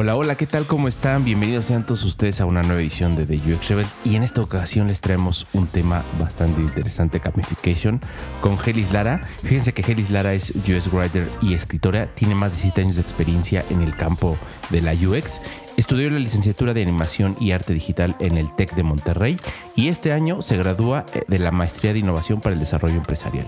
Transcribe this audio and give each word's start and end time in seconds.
Hola, 0.00 0.14
hola, 0.14 0.36
¿qué 0.36 0.46
tal? 0.46 0.64
¿Cómo 0.64 0.86
están? 0.86 1.24
Bienvenidos 1.24 1.64
sean 1.64 1.84
todos 1.84 2.04
ustedes 2.04 2.40
a 2.40 2.46
una 2.46 2.62
nueva 2.62 2.80
edición 2.80 3.16
de 3.16 3.26
The 3.26 3.52
UX 3.52 3.68
Rebel 3.68 3.86
y 4.04 4.14
en 4.14 4.22
esta 4.22 4.40
ocasión 4.40 4.86
les 4.86 5.00
traemos 5.00 5.48
un 5.54 5.66
tema 5.66 6.04
bastante 6.20 6.60
interesante, 6.60 7.18
Gamification, 7.18 8.00
con 8.40 8.56
Helis 8.64 8.92
Lara. 8.92 9.28
Fíjense 9.42 9.74
que 9.74 9.82
Helis 9.82 10.10
Lara 10.10 10.34
es 10.34 10.50
UX 10.54 10.92
Writer 10.92 11.28
y 11.42 11.54
escritora, 11.54 12.14
tiene 12.14 12.36
más 12.36 12.52
de 12.52 12.58
7 12.58 12.82
años 12.82 12.94
de 12.94 13.02
experiencia 13.02 13.64
en 13.70 13.82
el 13.82 13.92
campo 13.96 14.38
de 14.70 14.82
la 14.82 14.92
UX. 14.92 15.40
Estudió 15.76 16.08
la 16.10 16.20
licenciatura 16.20 16.74
de 16.74 16.82
animación 16.82 17.36
y 17.40 17.50
arte 17.50 17.74
digital 17.74 18.14
en 18.20 18.38
el 18.38 18.54
TEC 18.54 18.76
de 18.76 18.84
Monterrey 18.84 19.36
y 19.74 19.88
este 19.88 20.12
año 20.12 20.42
se 20.42 20.56
gradúa 20.56 21.06
eh, 21.12 21.24
de 21.26 21.40
la 21.40 21.50
maestría 21.50 21.92
de 21.92 21.98
innovación 21.98 22.40
para 22.40 22.54
el 22.54 22.60
desarrollo 22.60 22.98
empresarial. 22.98 23.46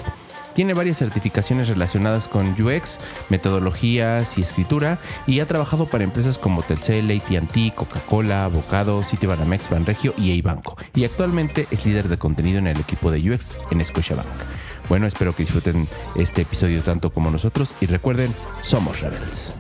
Tiene 0.55 0.75
varias 0.75 0.99
certificaciones 0.99 1.69
relacionadas 1.69 2.29
con 2.29 2.61
UX, 2.61 2.99
metodologías 3.29 4.37
y 4.37 4.43
escritura 4.43 4.99
y 5.27 5.41
ha 5.41 5.47
trabajado 5.47 5.87
para 5.87 6.05
empresas 6.05 6.39
como 6.39 6.63
Telcel, 6.63 7.11
AT&T, 7.11 7.73
Coca-Cola, 7.75 8.49
Bocado, 8.49 9.03
Citibanamex, 9.05 9.71
Banregio 9.71 10.15
y 10.17 10.33
Eibanco. 10.33 10.77
Y 10.95 11.05
actualmente 11.05 11.67
es 11.70 11.87
líder 11.87 12.09
de 12.09 12.19
contenido 12.19 12.59
en 12.59 12.67
el 12.67 12.81
equipo 12.81 13.11
de 13.11 13.31
UX 13.31 13.53
en 13.70 13.84
Scotiabank. 13.84 14.27
Bueno, 14.89 15.07
espero 15.07 15.34
que 15.34 15.45
disfruten 15.45 15.87
este 16.17 16.42
episodio 16.42 16.83
tanto 16.83 17.11
como 17.11 17.31
nosotros 17.31 17.75
y 17.81 17.87
recuerden, 17.87 18.35
somos 18.61 19.01
Rebels. 19.01 19.55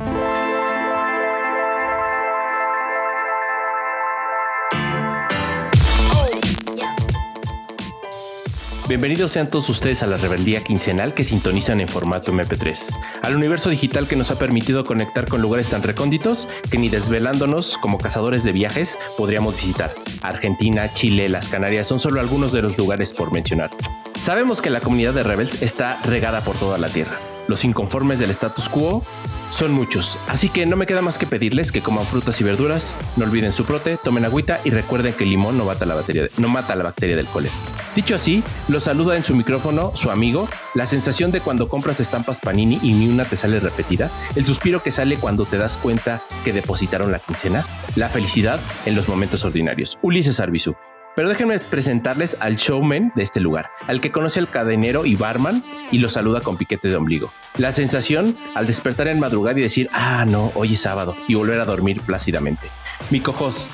Bienvenidos 8.90 9.30
sean 9.30 9.48
todos 9.48 9.68
ustedes 9.68 10.02
a 10.02 10.08
la 10.08 10.16
rebeldía 10.16 10.64
quincenal 10.64 11.14
que 11.14 11.22
sintonizan 11.22 11.80
en 11.80 11.86
formato 11.86 12.32
MP3, 12.32 12.92
al 13.22 13.36
universo 13.36 13.70
digital 13.70 14.08
que 14.08 14.16
nos 14.16 14.32
ha 14.32 14.34
permitido 14.36 14.84
conectar 14.84 15.28
con 15.28 15.40
lugares 15.40 15.68
tan 15.68 15.84
recónditos 15.84 16.48
que 16.72 16.76
ni 16.76 16.88
desvelándonos 16.88 17.78
como 17.78 17.98
cazadores 17.98 18.42
de 18.42 18.50
viajes 18.50 18.98
podríamos 19.16 19.54
visitar. 19.54 19.92
Argentina, 20.22 20.92
Chile, 20.92 21.28
las 21.28 21.46
Canarias 21.46 21.86
son 21.86 22.00
solo 22.00 22.18
algunos 22.18 22.50
de 22.52 22.62
los 22.62 22.76
lugares 22.76 23.12
por 23.12 23.32
mencionar. 23.32 23.70
Sabemos 24.18 24.60
que 24.60 24.70
la 24.70 24.80
comunidad 24.80 25.14
de 25.14 25.22
Rebels 25.22 25.62
está 25.62 26.02
regada 26.02 26.40
por 26.40 26.56
toda 26.56 26.76
la 26.76 26.88
Tierra. 26.88 27.29
Los 27.50 27.64
inconformes 27.64 28.20
del 28.20 28.30
status 28.30 28.68
quo 28.68 29.02
son 29.50 29.72
muchos, 29.72 30.20
así 30.28 30.48
que 30.48 30.66
no 30.66 30.76
me 30.76 30.86
queda 30.86 31.02
más 31.02 31.18
que 31.18 31.26
pedirles 31.26 31.72
que 31.72 31.80
coman 31.80 32.06
frutas 32.06 32.40
y 32.40 32.44
verduras, 32.44 32.94
no 33.16 33.24
olviden 33.24 33.50
su 33.50 33.64
prote, 33.64 33.98
tomen 34.04 34.24
agüita 34.24 34.60
y 34.62 34.70
recuerden 34.70 35.14
que 35.14 35.24
el 35.24 35.30
limón 35.30 35.58
no 35.58 35.64
mata 35.64 35.84
la, 35.84 35.96
bacteria, 35.96 37.16
del 37.16 37.26
cólera. 37.26 37.52
Dicho 37.96 38.14
así, 38.14 38.44
lo 38.68 38.78
saluda 38.78 39.16
en 39.16 39.24
su 39.24 39.34
micrófono 39.34 39.90
su 39.96 40.12
amigo, 40.12 40.48
la 40.74 40.86
sensación 40.86 41.32
de 41.32 41.40
cuando 41.40 41.68
compras 41.68 41.98
estampas 41.98 42.38
Panini 42.38 42.78
y 42.84 42.92
ni 42.92 43.08
una 43.08 43.24
te 43.24 43.36
sale 43.36 43.58
repetida, 43.58 44.12
el 44.36 44.46
suspiro 44.46 44.80
que 44.80 44.92
sale 44.92 45.16
cuando 45.16 45.44
te 45.44 45.58
das 45.58 45.76
cuenta 45.76 46.22
que 46.44 46.52
depositaron 46.52 47.10
la 47.10 47.18
quincena, 47.18 47.66
la 47.96 48.08
felicidad 48.08 48.60
en 48.86 48.94
los 48.94 49.08
momentos 49.08 49.44
ordinarios. 49.44 49.98
Ulises 50.02 50.38
Arbizu. 50.38 50.76
Pero 51.20 51.28
déjenme 51.28 51.58
presentarles 51.58 52.34
al 52.40 52.56
showman 52.56 53.12
de 53.14 53.22
este 53.22 53.40
lugar, 53.40 53.68
al 53.86 54.00
que 54.00 54.10
conoce 54.10 54.38
al 54.38 54.50
cadenero 54.50 55.04
y 55.04 55.16
barman 55.16 55.62
y 55.90 55.98
lo 55.98 56.08
saluda 56.08 56.40
con 56.40 56.56
piquete 56.56 56.88
de 56.88 56.96
ombligo. 56.96 57.30
La 57.58 57.74
sensación 57.74 58.38
al 58.54 58.66
despertar 58.66 59.06
en 59.06 59.20
madrugada 59.20 59.58
y 59.58 59.62
decir, 59.62 59.90
ah, 59.92 60.24
no, 60.26 60.50
hoy 60.54 60.72
es 60.72 60.80
sábado, 60.80 61.14
y 61.28 61.34
volver 61.34 61.60
a 61.60 61.66
dormir 61.66 62.00
plácidamente. 62.00 62.68
Mi 63.10 63.20
cojos 63.20 63.68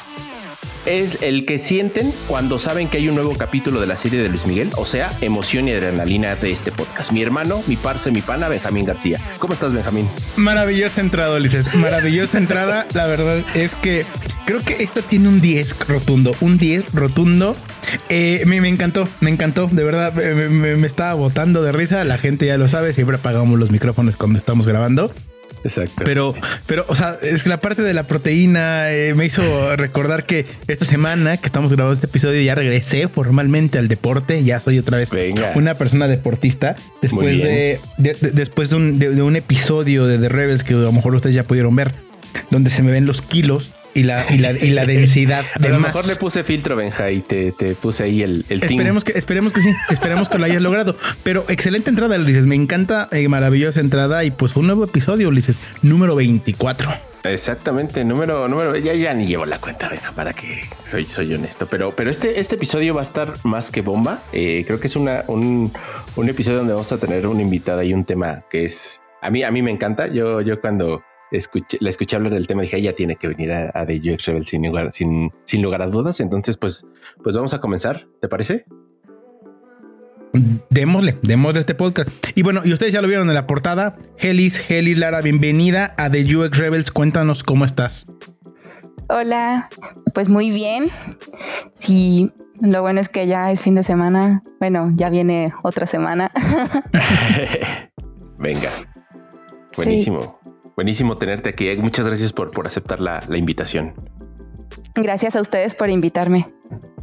es 0.87 1.23
el 1.23 1.45
que 1.45 1.61
sienten 1.61 2.13
cuando 2.27 2.59
saben 2.59 2.89
que 2.89 2.97
hay 2.97 3.09
un 3.09 3.15
nuevo 3.15 3.37
capítulo 3.37 3.81
de 3.81 3.87
la 3.87 3.97
serie 3.97 4.21
de 4.21 4.29
Luis 4.29 4.45
Miguel, 4.45 4.73
o 4.77 4.85
sea, 4.85 5.13
emoción 5.21 5.69
y 5.69 5.73
adrenalina 5.73 6.35
de 6.35 6.51
este 6.51 6.73
podcast. 6.73 7.13
Mi 7.13 7.23
hermano, 7.23 7.63
mi 7.69 7.77
parce, 7.77 8.11
mi 8.11 8.23
pana, 8.23 8.49
Benjamín 8.49 8.87
García. 8.87 9.21
¿Cómo 9.39 9.55
estás, 9.55 9.73
Benjamín? 9.73 10.09
Maravillosa 10.35 11.01
entrada, 11.01 11.37
Ulises. 11.37 11.73
Maravillosa 11.77 12.39
entrada. 12.39 12.87
La 12.93 13.07
verdad 13.07 13.39
es 13.55 13.73
que 13.77 14.05
creo 14.47 14.63
que 14.63 14.83
esta 14.83 15.03
tiene 15.03 15.29
un 15.29 15.43
10 15.43 15.87
rotundo. 15.89 16.35
Un 16.41 16.57
10 16.57 16.95
rotundo. 16.95 17.55
Eh, 18.09 18.43
me, 18.47 18.61
me, 18.63 18.69
encantó, 18.69 19.07
me 19.21 19.29
encantó. 19.29 19.69
De 19.71 19.85
verdad, 19.85 20.15
me, 20.15 20.49
me, 20.49 20.77
me 20.77 20.87
estaba 20.87 21.13
botando 21.15 21.63
de 21.63 21.73
risa. 21.73 22.05
La 22.05 22.17
gente 22.17 22.47
ya 22.47 22.57
lo 22.57 22.69
sabe. 22.69 22.95
Siempre 22.95 23.17
apagamos 23.17 23.59
los 23.59 23.71
micrófonos 23.71 24.17
cuando 24.17 24.39
estamos 24.39 24.67
grabando. 24.67 25.13
Exacto. 25.65 26.03
Pero, 26.05 26.33
pero, 26.67 26.85
o 26.89 26.95
sea, 26.95 27.19
es 27.23 27.43
que 27.43 27.49
la 27.49 27.61
parte 27.61 27.83
de 27.83 27.93
la 27.93 28.05
proteína 28.05 28.93
eh, 28.93 29.15
me 29.15 29.27
hizo 29.27 29.75
recordar 29.75 30.25
que 30.25 30.47
esta 30.69 30.85
semana 30.85 31.37
que 31.39 31.47
estamos 31.47 31.73
grabando 31.73 31.95
este 31.95 32.07
episodio 32.07 32.41
ya 32.41 32.55
regresé 32.55 33.09
formalmente 33.09 33.79
al 33.79 33.89
deporte. 33.89 34.45
Ya 34.45 34.61
soy 34.61 34.79
otra 34.79 34.99
vez 34.99 35.11
Venga. 35.11 35.53
una 35.57 35.75
persona 35.75 36.07
deportista. 36.07 36.77
Después 37.03 37.37
de, 37.39 37.81
de, 37.99 38.15
de, 38.15 38.31
después 38.31 38.71
de 38.71 38.77
un, 38.77 38.99
de 39.01 39.23
un 39.23 39.35
episodio 39.35 40.07
de 40.07 40.19
The 40.19 40.29
Rebels 40.29 40.63
que 40.63 40.75
a 40.75 40.79
lo 40.79 40.93
mejor 40.93 41.17
ustedes 41.17 41.35
ya 41.35 41.43
pudieron 41.43 41.75
ver, 41.75 41.93
donde 42.51 42.71
se 42.71 42.85
me 42.85 42.93
ven 42.93 43.07
los 43.07 43.21
kilos 43.23 43.73
y 43.97 44.03
la, 44.03 44.27
y 44.31 44.39
la, 44.39 44.53
y 44.53 44.71
la 44.71 44.85
densidad 44.87 45.45
de 45.59 45.69
A 45.69 45.71
lo 45.71 45.81
más. 45.81 45.95
mejor 45.95 46.07
le 46.07 46.17
puse 46.17 46.45
filtro, 46.45 46.77
Benja, 46.77 47.11
y 47.11 47.23
te, 47.23 47.53
te 47.53 47.75
puse 47.75 48.05
ahí 48.05 48.23
el, 48.23 48.45
el. 48.51 48.63
Esperemos 48.63 49.05
que, 49.05 49.13
esperemos 49.13 49.53
que 49.53 49.61
sí, 49.63 49.71
esperemos 49.91 50.29
que 50.29 50.39
lo 50.39 50.45
hayas 50.45 50.61
logrado. 50.61 50.97
Pero 51.23 51.45
excelente 51.49 51.89
entrada, 51.89 52.17
Ulises. 52.17 52.47
Me 52.47 52.55
encanta, 52.55 53.09
eh, 53.11 53.27
maravillosa 53.29 53.81
entrada. 53.81 54.23
Y 54.25 54.31
pues 54.31 54.55
un 54.55 54.67
nuevo 54.67 54.85
episodio, 54.85 55.29
Ulises, 55.29 55.59
número 55.81 56.15
24. 56.15 56.91
Exactamente, 57.25 58.05
número, 58.05 58.47
número, 58.47 58.77
ya, 58.77 58.95
ya 58.95 59.13
ni 59.13 59.27
llevo 59.27 59.47
la 59.47 59.59
cuenta, 59.59 59.89
venga, 59.89 60.13
para 60.13 60.33
que 60.33 60.61
soy, 60.89 61.07
soy 61.07 61.35
honesto. 61.35 61.67
Pero, 61.67 61.97
pero 61.97 62.11
este, 62.11 62.39
este 62.39 62.55
episodio 62.55 62.95
va 62.95 63.01
a 63.01 63.05
estar 63.05 63.35
más 63.43 63.71
que 63.71 63.81
bomba. 63.81 64.23
Eh, 64.33 64.63
creo 64.67 64.79
que 64.79 64.87
es 64.87 64.95
una, 64.95 65.25
un, 65.27 65.73
un 66.15 66.29
episodio 66.29 66.59
donde 66.59 66.75
vamos 66.75 66.93
a 66.93 66.99
tener 66.99 67.27
una 67.27 67.43
invitada 67.43 67.83
y 67.83 67.93
un 67.93 68.05
tema 68.05 68.45
que 68.51 68.65
es 68.65 69.01
a 69.23 69.31
mí, 69.31 69.43
a 69.43 69.51
mí 69.51 69.63
me 69.63 69.73
encanta. 69.73 70.07
Yo, 70.07 70.41
yo 70.41 70.61
cuando 70.61 71.03
escuché, 71.31 71.79
la 71.81 71.91
escuché 71.91 72.17
hablar 72.17 72.33
del 72.33 72.47
tema, 72.47 72.63
dije, 72.63 72.77
ella 72.77 72.95
tiene 72.95 73.17
que 73.17 73.29
venir 73.29 73.53
a, 73.53 73.71
a 73.75 73.87
The 73.87 74.01
UX 74.13 74.27
Rebel 74.27 74.47
sin 74.47 74.67
lugar, 74.67 74.93
sin, 74.93 75.33
sin 75.45 75.63
lugar 75.63 75.83
a 75.83 75.89
dudas. 75.89 76.21
Entonces, 76.21 76.57
pues, 76.57 76.87
pues 77.23 77.37
vamos 77.37 77.55
a 77.55 77.61
comenzar. 77.61 78.07
¿Te 78.21 78.29
parece? 78.29 78.67
Démosle, 80.71 81.19
démosle 81.23 81.61
este 81.61 81.75
podcast. 81.75 82.11
Y 82.35 82.43
bueno, 82.43 82.61
y 82.65 82.73
ustedes 82.73 82.93
ya 82.93 83.01
lo 83.01 83.09
vieron 83.09 83.29
en 83.29 83.35
la 83.35 83.47
portada. 83.47 83.97
Helis, 84.19 84.71
Helis 84.71 84.99
Lara, 84.99 85.21
bienvenida 85.21 85.95
a 85.97 86.11
The 86.11 86.37
UX 86.37 86.59
Rebels. 86.59 86.91
Cuéntanos 86.91 87.43
cómo 87.43 87.65
estás. 87.65 88.07
Hola, 89.09 89.69
pues 90.15 90.29
muy 90.29 90.51
bien. 90.51 90.91
Sí, 91.79 92.33
lo 92.61 92.83
bueno 92.83 93.01
es 93.01 93.09
que 93.09 93.27
ya 93.27 93.53
es 93.53 93.61
fin 93.61 93.77
de 93.77 93.85
semana. 93.85 94.43
Bueno, 94.59 94.91
ya 94.95 95.11
viene 95.11 95.53
otra 95.63 95.87
semana. 95.87 96.31
Venga. 98.39 98.71
Buenísimo. 99.77 100.36
Buenísimo 100.77 101.17
tenerte 101.17 101.49
aquí. 101.49 101.75
Muchas 101.79 102.07
gracias 102.07 102.33
por, 102.33 102.51
por 102.51 102.67
aceptar 102.67 103.01
la, 103.01 103.21
la 103.29 103.39
invitación. 103.39 103.95
Gracias 104.95 105.35
a 105.35 105.41
ustedes 105.41 105.75
por 105.75 105.89
invitarme. 105.89 106.47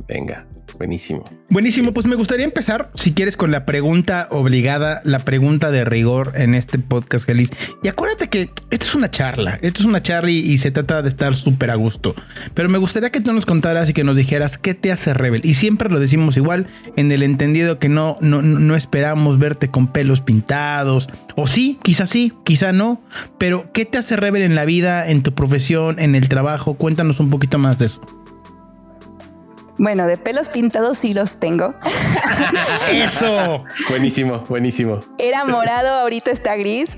Venga, 0.08 0.46
buenísimo. 0.78 1.30
Buenísimo, 1.50 1.94
pues 1.94 2.06
me 2.06 2.16
gustaría 2.16 2.46
empezar, 2.46 2.92
si 2.96 3.14
quieres, 3.14 3.38
con 3.38 3.52
la 3.52 3.66
pregunta 3.66 4.28
obligada, 4.32 5.02
la 5.04 5.20
pregunta 5.20 5.72
de 5.72 5.86
rigor 5.86 6.34
en 6.36 6.56
este 6.56 6.80
podcast, 6.80 7.26
Gelis. 7.26 7.52
Y 7.84 7.88
acuérdate 7.88 8.30
que 8.30 8.50
esto 8.70 8.86
es 8.86 8.96
una 8.96 9.12
charla, 9.12 9.60
esto 9.62 9.82
es 9.82 9.86
una 9.86 10.02
charla 10.02 10.32
y, 10.32 10.40
y 10.40 10.58
se 10.58 10.72
trata 10.72 11.02
de 11.02 11.10
estar 11.10 11.36
súper 11.36 11.72
a 11.72 11.76
gusto. 11.76 12.16
Pero 12.54 12.70
me 12.70 12.78
gustaría 12.78 13.12
que 13.12 13.22
tú 13.22 13.34
nos 13.34 13.46
contaras 13.46 13.90
y 13.90 13.94
que 13.94 14.04
nos 14.04 14.18
dijeras 14.18 14.58
qué 14.58 14.74
te 14.74 14.92
hace 14.92 15.14
rebel. 15.14 15.42
Y 15.44 15.54
siempre 15.54 15.90
lo 15.90 16.00
decimos 16.00 16.38
igual, 16.38 16.68
en 16.96 17.12
el 17.12 17.24
entendido 17.24 17.80
que 17.80 17.90
no, 17.90 18.18
no, 18.22 18.42
no 18.42 18.76
esperamos 18.76 19.40
verte 19.40 19.70
con 19.70 19.88
pelos 19.88 20.22
pintados. 20.22 21.10
O 21.36 21.48
sí, 21.48 21.80
quizá 21.84 22.08
sí, 22.08 22.34
quizá 22.44 22.72
no. 22.72 23.02
Pero 23.38 23.72
¿qué 23.74 23.86
te 23.86 23.98
hace 23.98 24.16
rebel 24.16 24.42
en 24.42 24.56
la 24.56 24.66
vida, 24.66 25.08
en 25.08 25.24
tu 25.24 25.34
profesión, 25.34 26.00
en 26.00 26.16
el 26.16 26.30
trabajo? 26.30 26.76
Cuéntanos 26.76 27.20
un 27.20 27.30
poquito 27.30 27.58
más 27.58 27.80
de 27.80 27.88
eso. 27.88 28.23
Bueno, 29.78 30.06
de 30.08 30.18
pelos 30.18 30.50
pintados 30.50 31.00
sí 31.00 31.14
los 31.14 31.38
tengo. 31.40 31.74
Eso. 32.92 33.66
buenísimo, 33.90 34.40
buenísimo. 34.48 35.00
Era 35.18 35.46
morado, 35.46 35.90
ahorita 36.00 36.32
está 36.32 36.56
gris, 36.56 36.98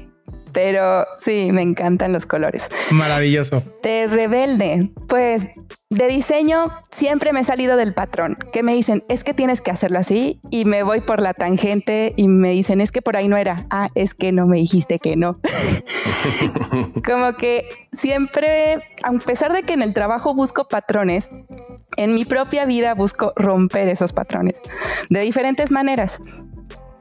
pero 0.56 1.06
sí, 1.18 1.52
me 1.52 1.62
encantan 1.62 2.14
los 2.14 2.26
colores. 2.26 2.64
Maravilloso. 2.90 3.62
De 3.84 4.08
rebelde, 4.08 4.90
pues 5.08 5.46
de 5.90 6.08
diseño 6.08 6.72
siempre 6.92 7.34
me 7.34 7.42
he 7.42 7.44
salido 7.44 7.76
del 7.76 7.94
patrón, 7.94 8.38
que 8.54 8.64
me 8.64 8.74
dicen, 8.74 9.04
es 9.10 9.26
que 9.26 9.34
tienes 9.34 9.60
que 9.60 9.72
hacerlo 9.72 10.00
así 10.00 10.40
y 10.50 10.64
me 10.64 10.82
voy 10.84 11.02
por 11.02 11.22
la 11.22 11.34
tangente 11.34 12.14
y 12.16 12.30
me 12.30 12.52
dicen, 12.52 12.80
es 12.80 12.94
que 12.94 13.02
por 13.02 13.18
ahí 13.18 13.28
no 13.28 13.36
era, 13.36 13.66
ah, 13.70 13.90
es 13.96 14.14
que 14.14 14.32
no 14.32 14.48
me 14.48 14.58
dijiste 14.58 14.98
que 14.98 15.18
no. 15.18 15.40
Como 17.06 17.34
que 17.34 17.68
siempre, 17.92 18.76
a 19.04 19.12
pesar 19.26 19.52
de 19.52 19.64
que 19.64 19.74
en 19.74 19.82
el 19.82 19.94
trabajo 19.94 20.34
busco 20.34 20.70
patrones, 20.70 21.28
en 21.98 22.16
mi 22.16 22.24
propia 22.24 22.64
vida 22.64 22.94
busco 22.94 23.34
romper 23.36 23.90
esos 23.90 24.14
patrones 24.14 24.62
de 25.10 25.20
diferentes 25.20 25.70
maneras. 25.70 26.22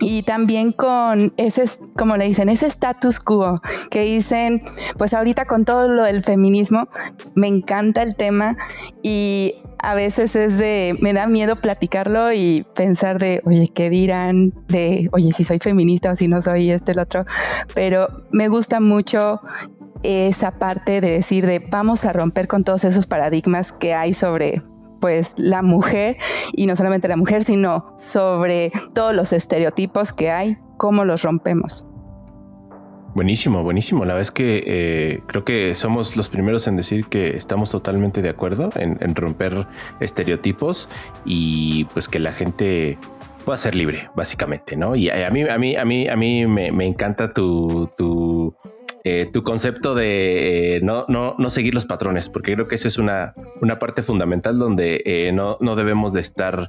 Y 0.00 0.23
también 0.23 0.73
con 0.73 1.32
ese, 1.37 1.64
como 1.96 2.17
le 2.17 2.26
dicen, 2.26 2.49
ese 2.49 2.67
status 2.67 3.20
quo 3.20 3.62
que 3.91 4.02
dicen, 4.02 4.62
pues 4.99 5.14
ahorita 5.14 5.46
con 5.46 5.64
todo 5.64 5.88
lo 5.88 6.05
del 6.05 6.25
feminismo, 6.25 6.88
me 7.35 7.46
encanta 7.46 8.02
el 8.02 8.17
tema 8.17 8.56
y 9.02 9.55
a 9.79 9.94
veces 9.94 10.35
es 10.35 10.58
de, 10.58 10.96
me 11.00 11.12
da 11.12 11.26
miedo 11.26 11.56
platicarlo 11.56 12.32
y 12.32 12.67
pensar 12.75 13.19
de, 13.19 13.43
oye, 13.44 13.69
¿qué 13.69 13.91
dirán? 13.91 14.52
De, 14.69 15.08
oye, 15.12 15.32
si 15.32 15.44
soy 15.44 15.58
feminista 15.58 16.11
o 16.11 16.17
si 16.17 16.26
no 16.26 16.41
soy 16.41 16.70
este, 16.70 16.93
el 16.93 16.99
otro. 16.99 17.26
Pero 17.75 18.08
me 18.32 18.49
gusta 18.49 18.81
mucho 18.81 19.41
esa 20.02 20.52
parte 20.52 21.00
de 21.00 21.11
decir 21.11 21.46
de, 21.46 21.58
vamos 21.58 22.05
a 22.05 22.12
romper 22.12 22.49
con 22.49 22.64
todos 22.64 22.85
esos 22.85 23.06
paradigmas 23.06 23.73
que 23.73 23.94
hay 23.94 24.14
sobre 24.14 24.62
pues 25.05 25.35
la 25.37 25.61
mujer 25.61 26.17
y 26.55 26.65
no 26.65 26.77
solamente 26.77 27.09
la 27.09 27.17
mujer, 27.17 27.45
sino 27.45 27.95
sobre 27.99 28.73
todos 28.95 29.15
los 29.15 29.35
estereotipos 29.35 30.15
que 30.15 30.31
hay, 30.31 30.56
cómo 30.79 31.05
los 31.05 31.21
rompemos. 31.21 31.87
Buenísimo, 33.15 33.62
buenísimo. 33.62 34.06
La 34.06 34.15
verdad 34.15 34.23
es 34.23 34.31
que 34.31 34.65
eh, 34.67 35.21
creo 35.27 35.45
que 35.45 35.75
somos 35.75 36.17
los 36.17 36.31
primeros 36.31 36.67
en 36.69 36.77
decir 36.77 37.05
que 37.05 37.37
estamos 37.37 37.71
totalmente 37.71 38.23
de 38.23 38.31
acuerdo 38.31 38.71
en, 38.77 39.15
romper 39.15 39.67
estereotipos 40.01 40.89
y 41.27 41.85
pues 41.93 42.09
que 42.09 42.19
la 42.19 42.33
gente 42.33 42.97
pueda 43.45 43.59
ser 43.59 43.75
libre, 43.75 44.09
básicamente, 44.17 44.75
¿no? 44.75 44.97
Y 44.97 45.11
a 45.11 45.29
mí, 45.29 45.43
a 45.43 45.59
mí, 45.59 45.77
a 45.77 45.85
mí, 45.85 46.09
a 46.09 46.17
mí 46.17 46.47
me, 46.47 46.87
encanta 46.87 47.35
tu, 47.35 47.91
tu 47.99 48.56
eh, 49.06 49.29
tu 49.31 49.43
concepto 49.43 49.95
de 49.95 50.77
eh, 50.77 50.81
no, 50.83 51.05
no, 51.09 51.35
no, 51.39 51.51
seguir 51.51 51.75
los 51.75 51.85
patrones, 51.85 52.31
porque 52.31 52.55
creo 52.55 52.69
que 52.69 52.77
esa 52.77 52.89
es 52.89 52.97
una, 52.97 53.35
una 53.61 53.79
parte 53.79 54.03
fundamental 54.03 54.59
donde 54.59 55.03
eh, 55.05 55.31
no, 55.31 55.59
no, 55.61 55.77
debemos 55.77 56.15
de 56.15 56.23
estar 56.23 56.69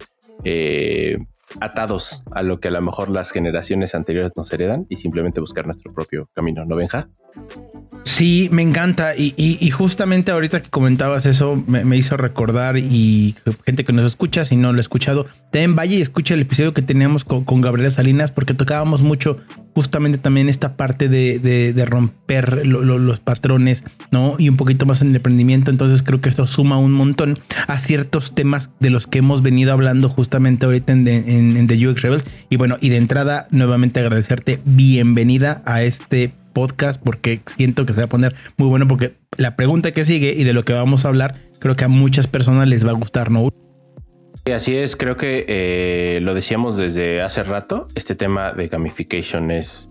atados 1.61 2.23
a 2.31 2.43
lo 2.43 2.59
que 2.59 2.67
a 2.67 2.71
lo 2.71 2.81
mejor 2.81 3.09
las 3.09 3.31
generaciones 3.31 3.95
anteriores 3.95 4.33
nos 4.35 4.51
heredan 4.51 4.85
y 4.89 4.97
simplemente 4.97 5.39
buscar 5.39 5.65
nuestro 5.65 5.93
propio 5.93 6.29
camino, 6.33 6.65
¿no, 6.65 6.75
Benja? 6.75 7.07
Sí, 8.03 8.49
me 8.51 8.61
encanta. 8.61 9.13
Y, 9.15 9.69
justamente 9.71 10.31
ahorita 10.31 10.61
que 10.61 10.69
comentabas 10.69 11.25
eso, 11.25 11.61
me, 11.67 11.97
hizo 11.97 12.17
recordar 12.17 12.77
y 12.77 13.35
gente 13.65 13.83
que 13.83 13.93
nos 13.93 14.05
escucha, 14.05 14.45
si 14.45 14.57
no 14.57 14.73
lo 14.73 14.79
he 14.79 14.81
escuchado, 14.81 15.25
ten 15.55 15.73
vaya 15.73 15.95
y 15.95 16.01
escucha 16.01 16.33
el 16.33 16.41
episodio 16.41 16.73
que 16.73 16.81
teníamos 16.81 17.23
con, 17.23 17.61
Gabriela 17.61 17.89
Salinas, 17.89 18.29
porque 18.29 18.53
tocábamos 18.53 19.01
mucho 19.01 19.37
justamente 19.73 20.17
también 20.17 20.49
esta 20.49 20.75
parte 20.75 21.07
de, 21.07 21.85
romper 21.87 22.67
los 22.67 23.19
patrones, 23.21 23.85
¿no? 24.11 24.35
Y 24.37 24.49
un 24.49 24.57
poquito 24.57 24.85
más 24.85 25.01
en 25.01 25.11
el 25.11 25.15
emprendimiento. 25.15 25.71
Entonces 25.71 26.03
creo 26.03 26.19
que 26.19 26.27
esto 26.27 26.45
suma 26.45 26.77
un 26.77 26.91
montón 26.91 27.39
a 27.67 27.79
ciertos 27.79 28.33
temas 28.33 28.69
de 28.81 28.89
los 28.89 29.07
que 29.07 29.19
hemos 29.19 29.43
venido 29.43 29.71
hablando 29.71 30.09
justamente 30.09 30.65
ahorita 30.65 30.91
en, 30.91 31.07
en 31.07 31.67
The 31.67 31.87
UX 31.87 32.01
Rebels. 32.01 32.25
Y 32.49 32.57
bueno, 32.57 32.75
y 32.81 32.89
de 32.89 32.97
entrada, 32.97 33.47
nuevamente 33.51 34.01
agradecerte. 34.01 34.59
Bienvenida 34.65 35.63
a 35.65 35.83
este 35.83 36.33
podcast 36.51 37.01
porque 37.01 37.39
siento 37.55 37.85
que 37.85 37.93
se 37.93 38.01
va 38.01 38.07
a 38.07 38.09
poner 38.09 38.35
muy 38.57 38.67
bueno 38.67 38.89
porque 38.89 39.15
la 39.37 39.55
pregunta 39.55 39.93
que 39.93 40.03
sigue 40.03 40.33
y 40.37 40.43
de 40.43 40.51
lo 40.51 40.65
que 40.65 40.73
vamos 40.73 41.05
a 41.05 41.07
hablar 41.07 41.35
creo 41.59 41.77
que 41.77 41.85
a 41.85 41.87
muchas 41.87 42.27
personas 42.27 42.67
les 42.67 42.85
va 42.85 42.89
a 42.89 42.95
gustar, 42.95 43.31
¿no? 43.31 43.49
Así 44.53 44.77
es, 44.77 44.95
creo 44.95 45.17
que 45.17 45.45
eh, 45.47 46.19
lo 46.21 46.35
decíamos 46.35 46.77
desde 46.77 47.21
hace 47.21 47.43
rato, 47.43 47.87
este 47.95 48.13
tema 48.13 48.53
de 48.53 48.67
gamification 48.67 49.49
es 49.49 49.89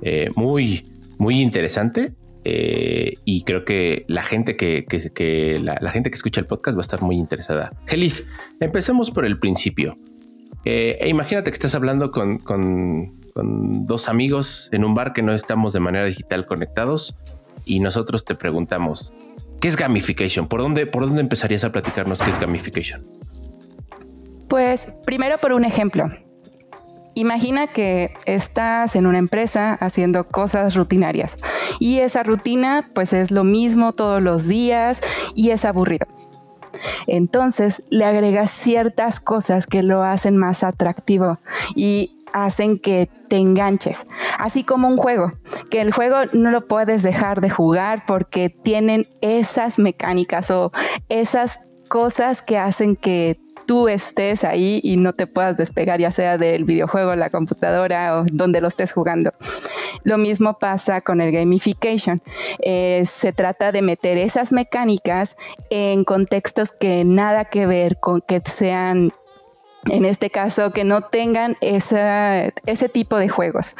eh, 0.00 0.30
muy, 0.36 0.84
muy 1.18 1.40
interesante 1.40 2.14
eh, 2.44 3.14
y 3.24 3.42
creo 3.42 3.64
que 3.64 4.04
la 4.06 4.22
gente 4.22 4.56
que, 4.56 4.86
que, 4.86 5.58
la, 5.60 5.90
gente 5.90 6.10
que 6.10 6.14
escucha 6.14 6.40
el 6.40 6.46
podcast 6.46 6.78
va 6.78 6.82
a 6.82 6.86
estar 6.86 7.02
muy 7.02 7.16
interesada. 7.16 7.72
Gelis, 7.86 8.22
empecemos 8.60 9.10
por 9.10 9.24
el 9.26 9.40
principio. 9.40 9.98
E 10.64 11.08
imagínate 11.08 11.50
que 11.50 11.54
estás 11.54 11.74
hablando 11.74 12.12
con, 12.12 12.38
con 12.38 13.86
dos 13.86 14.08
amigos 14.08 14.68
en 14.70 14.84
un 14.84 14.94
bar 14.94 15.14
que 15.14 15.22
no 15.22 15.32
estamos 15.32 15.72
de 15.72 15.80
manera 15.80 16.06
digital 16.06 16.46
conectados 16.46 17.18
y 17.64 17.80
nosotros 17.80 18.24
te 18.24 18.36
preguntamos, 18.36 19.12
¿qué 19.60 19.66
es 19.66 19.76
gamification? 19.76 20.46
¿Por 20.46 20.62
dónde, 20.62 20.86
por 20.86 21.06
dónde 21.06 21.22
empezarías 21.22 21.64
a 21.64 21.72
platicarnos 21.72 22.22
qué 22.22 22.30
es 22.30 22.38
gamification? 22.38 23.04
Pues 24.48 24.88
primero 25.04 25.38
por 25.38 25.52
un 25.52 25.64
ejemplo. 25.64 26.10
Imagina 27.14 27.66
que 27.66 28.12
estás 28.26 28.94
en 28.94 29.06
una 29.06 29.16
empresa 29.16 29.72
haciendo 29.80 30.28
cosas 30.28 30.74
rutinarias 30.74 31.38
y 31.80 32.00
esa 32.00 32.22
rutina 32.22 32.90
pues 32.94 33.14
es 33.14 33.30
lo 33.30 33.42
mismo 33.42 33.94
todos 33.94 34.22
los 34.22 34.46
días 34.46 35.00
y 35.34 35.50
es 35.50 35.64
aburrido. 35.64 36.06
Entonces 37.06 37.82
le 37.88 38.04
agregas 38.04 38.50
ciertas 38.50 39.18
cosas 39.18 39.66
que 39.66 39.82
lo 39.82 40.02
hacen 40.02 40.36
más 40.36 40.62
atractivo 40.62 41.38
y 41.74 42.12
hacen 42.34 42.78
que 42.78 43.08
te 43.28 43.36
enganches, 43.36 44.04
así 44.38 44.62
como 44.62 44.88
un 44.88 44.98
juego, 44.98 45.32
que 45.70 45.80
el 45.80 45.92
juego 45.92 46.18
no 46.34 46.50
lo 46.50 46.66
puedes 46.66 47.02
dejar 47.02 47.40
de 47.40 47.48
jugar 47.48 48.04
porque 48.06 48.50
tienen 48.50 49.08
esas 49.22 49.78
mecánicas 49.78 50.50
o 50.50 50.70
esas 51.08 51.60
cosas 51.88 52.42
que 52.42 52.58
hacen 52.58 52.94
que 52.94 53.40
tú 53.66 53.88
estés 53.88 54.44
ahí 54.44 54.80
y 54.82 54.96
no 54.96 55.12
te 55.12 55.26
puedas 55.26 55.56
despegar, 55.56 56.00
ya 56.00 56.10
sea 56.10 56.38
del 56.38 56.64
videojuego, 56.64 57.14
la 57.14 57.30
computadora 57.30 58.18
o 58.18 58.24
donde 58.30 58.60
lo 58.60 58.68
estés 58.68 58.92
jugando. 58.92 59.32
Lo 60.04 60.18
mismo 60.18 60.58
pasa 60.58 61.00
con 61.00 61.20
el 61.20 61.32
gamification. 61.32 62.22
Eh, 62.60 63.04
se 63.06 63.32
trata 63.32 63.72
de 63.72 63.82
meter 63.82 64.18
esas 64.18 64.52
mecánicas 64.52 65.36
en 65.70 66.04
contextos 66.04 66.72
que 66.72 67.04
nada 67.04 67.46
que 67.46 67.66
ver 67.66 67.98
con 67.98 68.20
que 68.20 68.40
sean 68.44 69.12
en 69.90 70.04
este 70.04 70.30
caso, 70.30 70.72
que 70.72 70.84
no 70.84 71.02
tengan 71.02 71.56
ese 71.60 72.88
tipo 72.92 73.18
de 73.18 73.28
juegos 73.28 73.76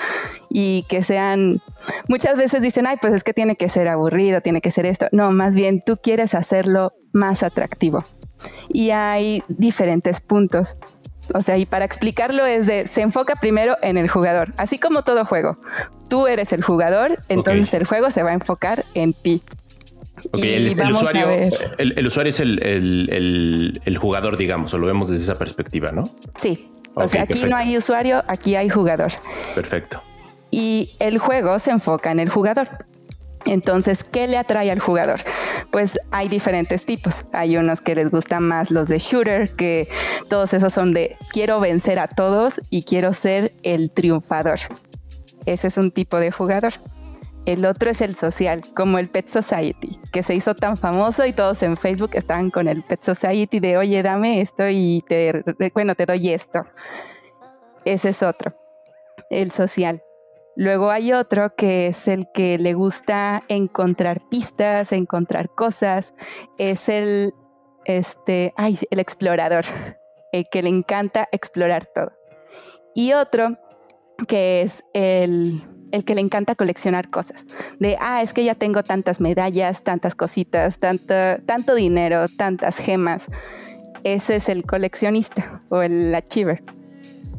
y 0.49 0.85
que 0.89 1.03
sean, 1.03 1.61
muchas 2.09 2.37
veces 2.37 2.63
dicen, 2.63 2.87
ay, 2.87 2.97
pues 3.01 3.13
es 3.13 3.25
que 3.25 3.35
tiene 3.35 3.57
que 3.57 3.69
ser 3.69 3.89
aburrido, 3.89 4.41
tiene 4.41 4.61
que 4.61 4.71
ser 4.71 4.87
esto. 4.87 5.07
No, 5.13 5.33
más 5.33 5.55
bien 5.55 5.83
tú 5.85 5.99
quieres 6.01 6.35
hacerlo 6.35 6.93
más 7.13 7.43
atractivo. 7.43 8.05
Y 8.69 8.91
hay 8.91 9.43
diferentes 9.49 10.21
puntos. 10.21 10.77
O 11.35 11.43
sea, 11.43 11.57
y 11.59 11.67
para 11.67 11.85
explicarlo 11.85 12.47
es 12.47 12.67
de, 12.67 12.87
se 12.87 13.03
enfoca 13.03 13.37
primero 13.37 13.77
en 13.83 13.97
el 13.97 14.09
jugador, 14.09 14.55
así 14.57 14.79
como 14.79 15.03
todo 15.03 15.25
juego. 15.25 15.59
Tú 16.09 16.29
eres 16.29 16.53
el 16.53 16.63
jugador, 16.63 17.19
entonces 17.29 17.75
el 17.75 17.85
juego 17.85 18.11
se 18.11 18.23
va 18.23 18.31
a 18.31 18.35
enfocar 18.35 18.85
en 18.95 19.13
ti 19.13 19.43
el, 20.33 20.93
usuario, 20.93 21.29
el, 21.79 22.07
usuario 22.07 22.31
es 22.31 22.41
el, 22.41 23.99
jugador, 23.99 24.37
digamos, 24.37 24.73
o 24.75 24.79
lo 24.79 24.87
vemos 24.87 25.09
desde 25.09 25.25
esa 25.25 25.39
perspectiva, 25.39 25.93
¿no? 25.93 26.11
Sí. 26.37 26.71
o 26.95 27.07
sea, 27.09 27.23
aquí 27.23 27.45
no 27.45 27.57
hay 27.57 27.77
usuario, 27.77 28.23
aquí 28.27 28.55
hay 28.57 28.69
jugador. 28.69 29.13
Perfecto. 29.55 30.03
Y 30.51 30.95
el 30.99 31.19
juego 31.19 31.59
se 31.59 31.71
enfoca 31.71 32.11
en 32.11 32.21
el 32.21 32.31
jugador. 32.31 32.69
Entonces, 33.47 34.03
¿qué 34.03 34.27
le 34.27 34.37
atrae 34.37 34.71
al 34.71 34.81
jugador? 34.81 35.21
Pues 35.71 35.99
hay 36.11 36.29
diferentes 36.29 36.85
tipos. 36.85 37.25
Hay 37.33 37.57
unos 37.57 37.81
que 37.81 37.95
les 37.95 38.11
gustan 38.11 38.43
más 38.43 38.71
los 38.71 38.89
de 38.89 38.99
shooter, 38.99 39.55
que 39.55 39.89
todos 40.29 40.53
esos 40.53 40.73
son 40.73 40.93
de 40.93 41.17
quiero 41.33 41.61
vencer 41.61 41.99
a 41.99 42.09
todos 42.09 42.61
y 42.71 42.83
quiero 42.83 43.13
ser 43.13 43.53
el 43.63 43.91
triunfador. 43.93 44.59
Ese 45.47 45.69
es 45.69 45.77
un 45.77 45.93
tipo 45.93 46.19
de 46.19 46.33
jugador. 46.33 46.75
El 47.47 47.65
otro 47.65 47.91
es 47.91 48.01
el 48.01 48.17
social, 48.17 48.65
como 48.75 48.99
el 48.99 49.09
Pet 49.09 49.29
Society, 49.29 50.01
que 50.11 50.25
se 50.25 50.35
hizo 50.35 50.57
tan 50.57 50.77
famoso 50.77 51.25
y 51.25 51.33
todos 51.33 51.63
en 51.63 51.77
Facebook 51.77 52.11
estaban 52.15 52.51
con 52.51 52.67
el 52.67 52.83
Pet 52.83 53.05
Society 53.05 53.61
de, 53.61 53.77
oye, 53.77 54.03
dame 54.03 54.41
esto 54.41 54.69
y 54.69 55.05
te, 55.07 55.45
bueno, 55.73 55.95
te 55.95 56.07
doy 56.07 56.31
esto. 56.31 56.67
Ese 57.85 58.09
es 58.09 58.25
otro, 58.25 58.53
el 59.31 59.53
social. 59.53 60.03
Luego 60.57 60.91
hay 60.91 61.13
otro 61.13 61.55
que 61.55 61.89
es 61.89 62.09
el 62.09 62.27
que 62.33 62.59
le 62.59 62.75
gusta 62.75 63.45
encontrar 63.49 64.23
pistas, 64.29 64.93
encontrar 64.93 65.51
cosas. 65.51 66.15
Es 66.59 66.89
el, 66.89 67.35
este, 67.85 68.55
ay, 68.57 68.79
el 68.91 68.99
explorador, 68.99 69.65
el 70.33 70.47
que 70.51 70.63
le 70.63 70.71
encanta 70.71 71.29
explorar 71.31 71.87
todo. 71.87 72.13
Y 72.95 73.13
otro 73.13 73.59
que 74.27 74.63
es 74.63 74.83
el 74.95 75.63
el 75.93 76.05
que 76.05 76.15
le 76.15 76.21
encanta 76.21 76.55
coleccionar 76.55 77.11
cosas. 77.11 77.47
De, 77.79 77.97
ah, 78.01 78.23
es 78.23 78.33
que 78.33 78.45
ya 78.45 78.55
tengo 78.55 78.83
tantas 78.83 79.21
medallas, 79.21 79.83
tantas 79.83 80.15
cositas, 80.15 80.79
tanto, 80.79 81.15
tanto 81.47 81.75
dinero, 81.75 82.27
tantas 82.37 82.79
gemas. 82.79 83.27
Ese 84.05 84.37
es 84.37 84.49
el 84.49 84.65
coleccionista 84.65 85.63
o 85.69 85.83
el 85.83 86.15
achiever. 86.15 86.63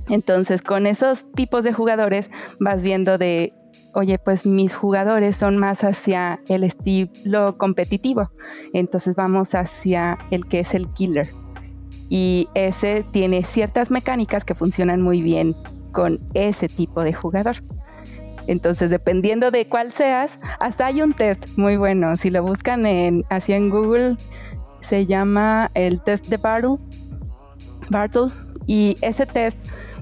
Entonces, 0.10 0.62
con 0.62 0.88
esos 0.88 1.32
tipos 1.34 1.64
de 1.64 1.74
jugadores 1.74 2.32
vas 2.60 2.82
viendo 2.82 3.18
de, 3.18 3.54
oye, 3.94 4.18
pues 4.20 4.46
mis 4.46 4.74
jugadores 4.74 5.36
son 5.36 5.58
más 5.58 5.84
hacia 5.84 6.40
el 6.48 6.64
estilo 6.64 7.58
competitivo, 7.58 8.32
entonces 8.74 9.16
vamos 9.16 9.54
hacia 9.56 10.18
el 10.32 10.46
que 10.46 10.62
es 10.62 10.74
el 10.74 10.88
killer. 10.94 11.30
Y 12.10 12.48
ese 12.54 13.04
tiene 13.12 13.44
ciertas 13.44 13.92
mecánicas 13.92 14.46
que 14.46 14.56
funcionan 14.56 15.02
muy 15.02 15.22
bien 15.22 15.56
con 15.92 16.20
ese 16.34 16.70
tipo 16.70 17.04
de 17.04 17.12
jugador. 17.12 17.58
Entonces, 18.48 18.90
dependiendo 18.90 19.52
de 19.52 19.66
cuál 19.68 19.92
seas, 19.92 20.40
hasta 20.62 20.86
hay 20.86 21.02
un 21.02 21.14
test 21.14 21.46
muy 21.58 21.76
bueno. 21.76 22.16
Si 22.16 22.30
lo 22.30 22.42
buscan 22.44 22.86
en, 22.86 23.26
así 23.30 23.52
en 23.52 23.70
Google, 23.70 24.16
se 24.80 25.06
llama 25.06 25.70
el 25.74 26.02
test 26.02 26.28
de 26.28 26.38
Bartle. 26.38 26.78
Bartle. 27.90 28.32
Y 28.66 28.98
ese 29.02 29.26
test 29.26 29.58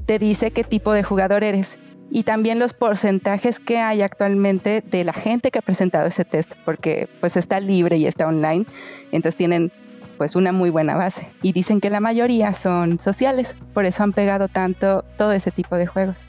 te 0.05 0.19
dice 0.19 0.51
qué 0.51 0.63
tipo 0.63 0.93
de 0.93 1.03
jugador 1.03 1.43
eres 1.43 1.77
y 2.09 2.24
también 2.24 2.59
los 2.59 2.74
porcentajes 2.74 3.59
que 3.59 3.79
hay 3.79 4.01
actualmente 4.01 4.81
de 4.81 5.03
la 5.03 5.13
gente 5.13 5.51
que 5.51 5.59
ha 5.59 5.63
presentado 5.63 6.07
ese 6.07 6.24
test, 6.24 6.53
porque 6.63 7.09
pues 7.19 7.35
está 7.35 7.59
libre 7.59 7.97
y 7.97 8.05
está 8.05 8.27
online, 8.27 8.65
entonces 9.12 9.35
tienen 9.35 9.71
pues 10.17 10.35
una 10.35 10.51
muy 10.51 10.69
buena 10.69 10.95
base 10.95 11.29
y 11.41 11.51
dicen 11.51 11.81
que 11.81 11.89
la 11.89 12.00
mayoría 12.00 12.53
son 12.53 13.00
sociales, 13.00 13.55
por 13.74 13.85
eso 13.85 14.03
han 14.03 14.13
pegado 14.13 14.47
tanto 14.47 15.03
todo 15.17 15.33
ese 15.33 15.51
tipo 15.51 15.75
de 15.75 15.88
juegos. 15.88 16.27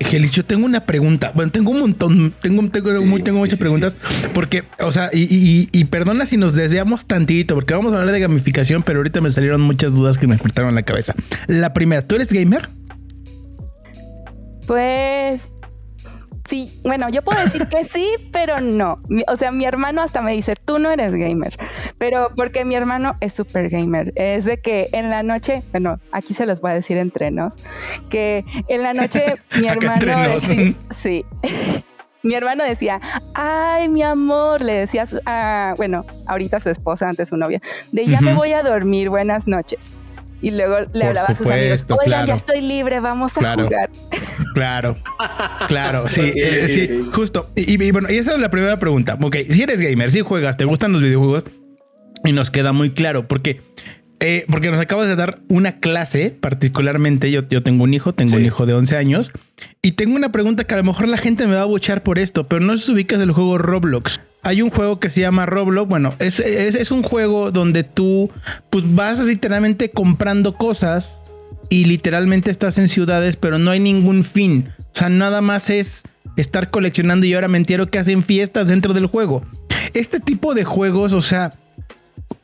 Gelis, 0.00 0.30
yo 0.32 0.44
tengo 0.44 0.66
una 0.66 0.84
pregunta. 0.84 1.32
Bueno, 1.34 1.52
tengo 1.52 1.70
un 1.70 1.80
montón, 1.80 2.34
tengo, 2.40 2.68
tengo, 2.70 3.38
muchas 3.38 3.58
preguntas, 3.58 3.96
porque, 4.34 4.64
o 4.80 4.92
sea, 4.92 5.10
y, 5.12 5.68
y, 5.72 5.84
perdona 5.84 6.26
si 6.26 6.36
nos 6.36 6.54
desviamos 6.54 7.06
tantito, 7.06 7.54
porque 7.54 7.74
vamos 7.74 7.92
a 7.92 7.98
hablar 7.98 8.12
de 8.12 8.20
gamificación, 8.20 8.82
pero 8.82 8.98
ahorita 8.98 9.20
me 9.20 9.30
salieron 9.30 9.60
muchas 9.60 9.92
dudas 9.92 10.18
que 10.18 10.26
me 10.26 10.36
en 10.36 10.74
la 10.74 10.82
cabeza. 10.82 11.14
La 11.46 11.72
primera, 11.72 12.06
¿tú 12.06 12.16
eres 12.16 12.32
gamer? 12.32 12.68
Pues 14.66 15.50
sí, 16.52 16.70
bueno, 16.84 17.08
yo 17.08 17.22
puedo 17.22 17.40
decir 17.40 17.66
que 17.68 17.82
sí, 17.86 18.06
pero 18.30 18.60
no. 18.60 19.00
O 19.26 19.36
sea, 19.38 19.50
mi 19.52 19.64
hermano 19.64 20.02
hasta 20.02 20.20
me 20.20 20.32
dice, 20.32 20.54
tú 20.54 20.78
no 20.78 20.90
eres 20.90 21.14
gamer, 21.14 21.56
pero 21.96 22.30
porque 22.36 22.66
mi 22.66 22.74
hermano 22.74 23.16
es 23.20 23.32
súper 23.32 23.70
gamer. 23.70 24.12
Es 24.16 24.44
de 24.44 24.60
que 24.60 24.90
en 24.92 25.08
la 25.08 25.22
noche, 25.22 25.62
bueno, 25.70 25.98
aquí 26.12 26.34
se 26.34 26.44
los 26.44 26.60
voy 26.60 26.72
a 26.72 26.74
decir 26.74 26.98
entre 26.98 27.30
nos, 27.30 27.56
que 28.10 28.44
en 28.68 28.82
la 28.82 28.92
noche 28.92 29.36
mi 29.58 29.66
hermano... 29.66 30.40
Sí, 30.40 30.76
sí. 30.94 31.24
mi 32.22 32.34
hermano 32.34 32.64
decía, 32.64 33.00
ay, 33.32 33.88
mi 33.88 34.02
amor, 34.02 34.60
le 34.60 34.74
decía, 34.74 35.06
a, 35.24 35.72
bueno, 35.78 36.04
ahorita 36.26 36.60
su 36.60 36.68
esposa, 36.68 37.08
antes 37.08 37.30
su 37.30 37.38
novia, 37.38 37.62
de 37.92 38.06
ya 38.06 38.20
me 38.20 38.34
voy 38.34 38.52
a 38.52 38.62
dormir, 38.62 39.08
buenas 39.08 39.48
noches 39.48 39.90
y 40.42 40.50
luego 40.50 40.76
le 40.92 41.04
hablaba 41.04 41.28
a 41.28 41.34
sus 41.36 41.48
amigos, 41.48 41.86
oigan, 42.04 42.26
ya 42.26 42.34
estoy 42.34 42.60
libre, 42.60 42.98
vamos 42.98 43.32
a 43.38 43.54
jugar. 43.54 43.90
Claro, 44.54 44.96
claro, 45.68 46.04
sí, 46.10 46.32
eh, 46.34 46.68
sí, 46.68 47.10
justo. 47.12 47.50
Y, 47.54 47.92
bueno, 47.92 48.08
y 48.10 48.16
esa 48.16 48.34
es 48.34 48.40
la 48.40 48.50
primera 48.50 48.78
pregunta. 48.78 49.16
Ok, 49.22 49.36
si 49.48 49.62
eres 49.62 49.80
gamer, 49.80 50.10
si 50.10 50.20
juegas, 50.20 50.56
te 50.56 50.64
gustan 50.64 50.92
los 50.92 51.00
videojuegos, 51.00 51.44
y 52.24 52.32
nos 52.32 52.50
queda 52.50 52.72
muy 52.72 52.90
claro, 52.90 53.28
porque 53.28 53.60
eh, 54.18 54.44
porque 54.48 54.70
nos 54.70 54.80
acabas 54.80 55.08
de 55.08 55.16
dar 55.16 55.40
una 55.48 55.78
clase, 55.80 56.36
particularmente 56.38 57.30
yo, 57.30 57.42
yo 57.48 57.62
tengo 57.62 57.84
un 57.84 57.94
hijo, 57.94 58.12
tengo 58.12 58.36
un 58.36 58.44
hijo 58.44 58.66
de 58.66 58.74
11 58.74 58.96
años, 58.96 59.30
y 59.80 59.92
tengo 59.92 60.16
una 60.16 60.32
pregunta 60.32 60.64
que 60.64 60.74
a 60.74 60.76
lo 60.76 60.84
mejor 60.84 61.08
la 61.08 61.18
gente 61.18 61.46
me 61.46 61.54
va 61.54 61.62
a 61.62 61.66
buchar 61.66 62.02
por 62.02 62.18
esto, 62.18 62.48
pero 62.48 62.60
no 62.60 62.76
sé 62.76 62.86
si 62.86 62.92
ubicas 62.92 63.20
el 63.20 63.32
juego 63.32 63.58
Roblox 63.58 64.20
hay 64.42 64.60
un 64.60 64.70
juego 64.70 64.98
que 64.98 65.10
se 65.10 65.20
llama 65.20 65.46
Roblox. 65.46 65.88
Bueno, 65.88 66.14
es, 66.18 66.40
es, 66.40 66.90
un 66.90 67.02
juego 67.02 67.50
donde 67.50 67.84
tú 67.84 68.30
pues 68.70 68.84
vas 68.94 69.20
literalmente 69.20 69.90
comprando 69.90 70.56
cosas 70.56 71.16
y 71.68 71.84
literalmente 71.84 72.50
estás 72.50 72.76
en 72.78 72.88
ciudades, 72.88 73.36
pero 73.36 73.58
no 73.58 73.70
hay 73.70 73.80
ningún 73.80 74.24
fin. 74.24 74.68
O 74.78 74.98
sea, 74.98 75.08
nada 75.08 75.40
más 75.40 75.70
es 75.70 76.02
estar 76.36 76.70
coleccionando 76.70 77.24
y 77.24 77.34
ahora 77.34 77.48
me 77.48 77.58
entero 77.58 77.86
que 77.86 77.98
hacen 77.98 78.24
fiestas 78.24 78.66
dentro 78.66 78.94
del 78.94 79.06
juego. 79.06 79.44
Este 79.94 80.20
tipo 80.20 80.54
de 80.54 80.64
juegos, 80.64 81.12
o 81.12 81.20
sea, 81.20 81.52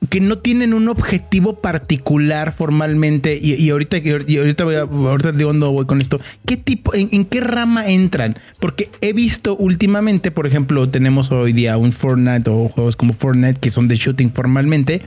que 0.08 0.20
no 0.20 0.38
tienen 0.38 0.74
un 0.74 0.88
objetivo 0.88 1.60
particular 1.60 2.52
formalmente 2.52 3.38
y, 3.40 3.68
ahorita 3.70 3.98
y 3.98 4.38
ahorita 4.38 4.64
voy 4.64 4.74
a, 4.76 4.80
ahorita 4.80 5.32
digo 5.32 5.50
dónde 5.50 5.66
voy 5.66 5.86
con 5.86 6.00
esto 6.00 6.20
qué 6.46 6.56
tipo 6.56 6.94
en, 6.94 7.24
qué 7.24 7.40
rama 7.40 7.86
entran 7.86 8.38
porque 8.60 8.90
he 9.00 9.12
visto 9.12 9.56
últimamente 9.56 10.30
por 10.30 10.46
ejemplo 10.46 10.88
tenemos 10.88 11.30
hoy 11.30 11.52
día 11.52 11.76
un 11.76 11.92
Fortnite 11.92 12.48
o 12.50 12.68
juegos 12.68 12.96
como 12.96 13.12
Fortnite 13.12 13.60
que 13.60 13.70
son 13.70 13.88
de 13.88 13.96
shooting 13.96 14.32
formalmente 14.32 15.02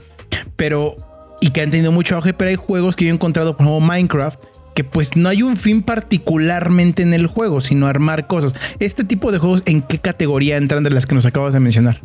pero 0.56 0.96
y 1.40 1.50
que 1.50 1.62
han 1.62 1.70
tenido 1.70 1.92
mucho 1.92 2.16
auge 2.16 2.32
pero 2.32 2.50
hay 2.50 2.56
juegos 2.56 2.96
que 2.96 3.04
yo 3.04 3.10
he 3.10 3.14
encontrado 3.14 3.56
como 3.56 3.80
Minecraft 3.80 4.40
que 4.74 4.84
pues 4.84 5.16
no 5.16 5.28
hay 5.28 5.42
un 5.42 5.56
fin 5.56 5.82
particularmente 5.82 7.02
en 7.02 7.12
el 7.12 7.26
juego 7.26 7.60
sino 7.60 7.86
armar 7.88 8.26
cosas. 8.26 8.54
Este 8.78 9.04
tipo 9.04 9.30
de 9.30 9.38
juegos 9.38 9.62
en 9.66 9.82
qué 9.82 9.98
categoría 9.98 10.56
entran 10.56 10.82
de 10.82 10.90
las 10.90 11.04
que 11.04 11.14
nos 11.14 11.26
acabas 11.26 11.52
de 11.52 11.60
mencionar 11.60 12.00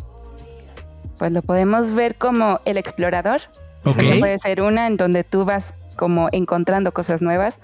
pues 1.18 1.32
lo 1.32 1.42
podemos 1.42 1.92
ver 1.92 2.16
como 2.16 2.60
el 2.66 2.78
explorador. 2.78 3.42
Okay. 3.84 4.20
puede 4.20 4.40
ser 4.40 4.62
una 4.62 4.88
en 4.88 4.98
donde 4.98 5.24
tú 5.24 5.46
vas 5.46 5.74
como 5.96 6.30
encontrando 6.32 6.94
cosas 6.94 7.22
nuevas. 7.22 7.60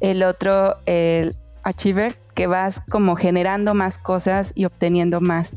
El 0.00 0.22
otro, 0.22 0.76
el 0.86 1.36
achiever, 1.62 2.16
que 2.34 2.46
vas 2.46 2.80
como 2.90 3.16
generando 3.16 3.74
más 3.74 3.98
cosas 3.98 4.52
y 4.54 4.64
obteniendo 4.64 5.20
más. 5.20 5.56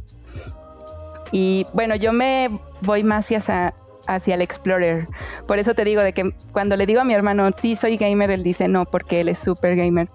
Y 1.31 1.65
bueno, 1.73 1.95
yo 1.95 2.13
me 2.13 2.59
voy 2.81 3.03
más 3.03 3.29
hacia, 3.31 3.73
hacia 4.07 4.35
el 4.35 4.41
explorer. 4.41 5.07
Por 5.47 5.59
eso 5.59 5.73
te 5.73 5.83
digo 5.83 6.01
de 6.01 6.13
que 6.13 6.33
cuando 6.51 6.75
le 6.75 6.85
digo 6.85 7.01
a 7.01 7.03
mi 7.03 7.13
hermano, 7.13 7.49
sí, 7.59 7.75
soy 7.75 7.97
gamer, 7.97 8.31
él 8.31 8.43
dice 8.43 8.67
no, 8.67 8.85
porque 8.85 9.21
él 9.21 9.29
es 9.29 9.39
super 9.39 9.75
gamer. 9.75 10.09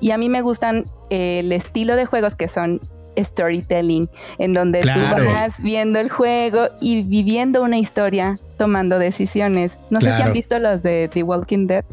Y 0.00 0.10
a 0.10 0.18
mí 0.18 0.28
me 0.28 0.42
gustan 0.42 0.84
el 1.10 1.52
estilo 1.52 1.96
de 1.96 2.06
juegos 2.06 2.34
que 2.34 2.48
son 2.48 2.80
storytelling, 3.18 4.08
en 4.38 4.54
donde 4.54 4.82
tú 4.82 5.24
vas 5.24 5.62
viendo 5.62 5.98
el 5.98 6.08
juego 6.08 6.68
y 6.80 7.02
viviendo 7.02 7.62
una 7.62 7.78
historia, 7.78 8.36
tomando 8.56 8.98
decisiones. 8.98 9.78
No 9.90 10.00
sé 10.00 10.14
si 10.14 10.22
han 10.22 10.32
visto 10.32 10.58
los 10.58 10.82
de 10.82 11.08
The 11.12 11.22
Walking 11.22 11.66
Dead. 11.66 11.84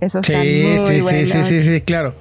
Esos 0.00 0.24
sí, 0.24 0.32
están 0.32 0.46
muy 0.46 0.86
sí, 0.86 1.00
buenos. 1.02 1.28
sí, 1.30 1.44
sí, 1.44 1.62
sí, 1.62 1.80
claro. 1.80 2.14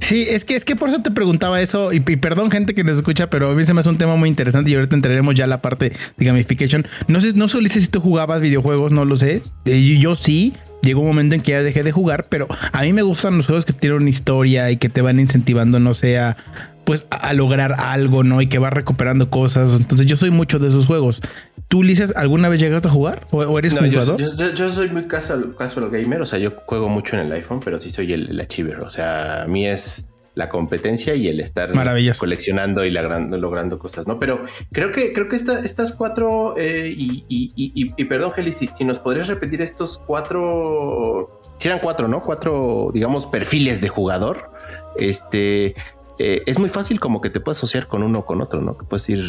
Sí, 0.00 0.26
es 0.28 0.44
que 0.44 0.56
es 0.56 0.64
que 0.64 0.76
por 0.76 0.88
eso 0.88 1.02
te 1.02 1.10
preguntaba 1.10 1.60
eso 1.60 1.92
y, 1.92 2.00
perdón 2.00 2.50
gente 2.50 2.74
que 2.74 2.82
nos 2.84 2.96
escucha, 2.96 3.28
pero 3.28 3.50
a 3.50 3.54
mí 3.54 3.64
se 3.64 3.74
me 3.74 3.80
hace 3.80 3.90
un 3.90 3.98
tema 3.98 4.16
muy 4.16 4.28
interesante 4.28 4.70
y 4.70 4.74
ahorita 4.74 4.94
entraremos 4.96 5.34
ya 5.34 5.44
a 5.44 5.46
la 5.46 5.60
parte 5.60 5.92
de 6.16 6.26
gamification. 6.26 6.86
No 7.06 7.20
sé, 7.20 7.34
no 7.34 7.48
sé 7.48 7.68
si 7.68 7.86
tú 7.88 8.00
jugabas 8.00 8.40
videojuegos, 8.40 8.92
no 8.92 9.04
lo 9.04 9.16
sé. 9.16 9.42
Eh, 9.66 9.98
yo 10.00 10.16
sí, 10.16 10.54
llegó 10.82 11.00
un 11.00 11.08
momento 11.08 11.34
en 11.34 11.42
que 11.42 11.52
ya 11.52 11.62
dejé 11.62 11.82
de 11.82 11.92
jugar, 11.92 12.26
pero 12.28 12.46
a 12.72 12.82
mí 12.82 12.92
me 12.92 13.02
gustan 13.02 13.36
los 13.36 13.46
juegos 13.46 13.64
que 13.64 13.72
tienen 13.72 13.98
una 13.98 14.10
historia 14.10 14.70
y 14.70 14.78
que 14.78 14.88
te 14.88 15.02
van 15.02 15.20
incentivando, 15.20 15.78
no 15.78 15.92
sé, 15.92 16.18
a, 16.18 16.36
pues 16.84 17.06
a 17.10 17.32
lograr 17.32 17.74
algo, 17.78 18.24
¿no? 18.24 18.40
Y 18.42 18.48
que 18.48 18.58
va 18.58 18.70
recuperando 18.70 19.30
cosas. 19.30 19.78
Entonces 19.78 20.06
yo 20.06 20.16
soy 20.16 20.30
mucho 20.30 20.58
de 20.58 20.68
esos 20.68 20.86
juegos. 20.86 21.20
¿Tú, 21.68 21.78
Ulises, 21.78 22.12
alguna 22.16 22.48
vez 22.48 22.58
llegaste 22.58 22.88
a 22.88 22.90
jugar? 22.90 23.26
¿O, 23.30 23.56
eres 23.56 23.72
jugador? 23.72 24.18
Yo, 24.54 24.68
soy 24.70 24.90
muy 24.90 25.04
casual, 25.04 25.54
casual, 25.56 25.88
gamer, 25.88 26.20
o 26.20 26.26
sea, 26.26 26.40
yo 26.40 26.52
juego 26.66 26.88
mucho 26.88 27.14
en 27.16 27.26
el 27.26 27.32
iPhone, 27.32 27.60
pero 27.64 27.78
sí 27.78 27.92
soy 27.92 28.12
el, 28.12 28.40
achiever. 28.40 28.78
O 28.80 28.90
sea, 28.90 29.44
a 29.44 29.46
mí 29.46 29.68
es 29.68 30.04
la 30.34 30.48
competencia 30.48 31.14
y 31.14 31.28
el 31.28 31.38
estar 31.38 31.70
coleccionando 32.18 32.84
y 32.84 32.90
logrando, 32.90 33.78
cosas, 33.78 34.08
¿no? 34.08 34.18
Pero 34.18 34.44
creo 34.72 34.90
que 34.90 35.12
creo 35.12 35.28
que 35.28 35.36
estas 35.36 35.92
cuatro 35.92 36.54
eh, 36.56 36.92
y, 36.92 38.04
perdón, 38.06 38.32
Geli, 38.32 38.52
si, 38.52 38.68
nos 38.84 38.98
podrías 38.98 39.28
repetir 39.28 39.62
estos 39.62 39.98
cuatro, 39.98 41.40
si 41.58 41.68
eran 41.68 41.78
cuatro, 41.78 42.08
¿no? 42.08 42.20
Cuatro, 42.20 42.90
digamos, 42.92 43.26
perfiles 43.26 43.80
de 43.80 43.88
jugador. 43.88 44.50
Este, 44.98 45.76
eh, 46.20 46.42
es 46.44 46.58
muy 46.58 46.68
fácil 46.68 47.00
como 47.00 47.22
que 47.22 47.30
te 47.30 47.40
puedes 47.40 47.58
asociar 47.58 47.86
con 47.86 48.02
uno 48.02 48.20
o 48.20 48.26
con 48.26 48.42
otro, 48.42 48.60
¿no? 48.60 48.76
Que 48.76 48.84
puedes 48.84 49.08
ir, 49.08 49.24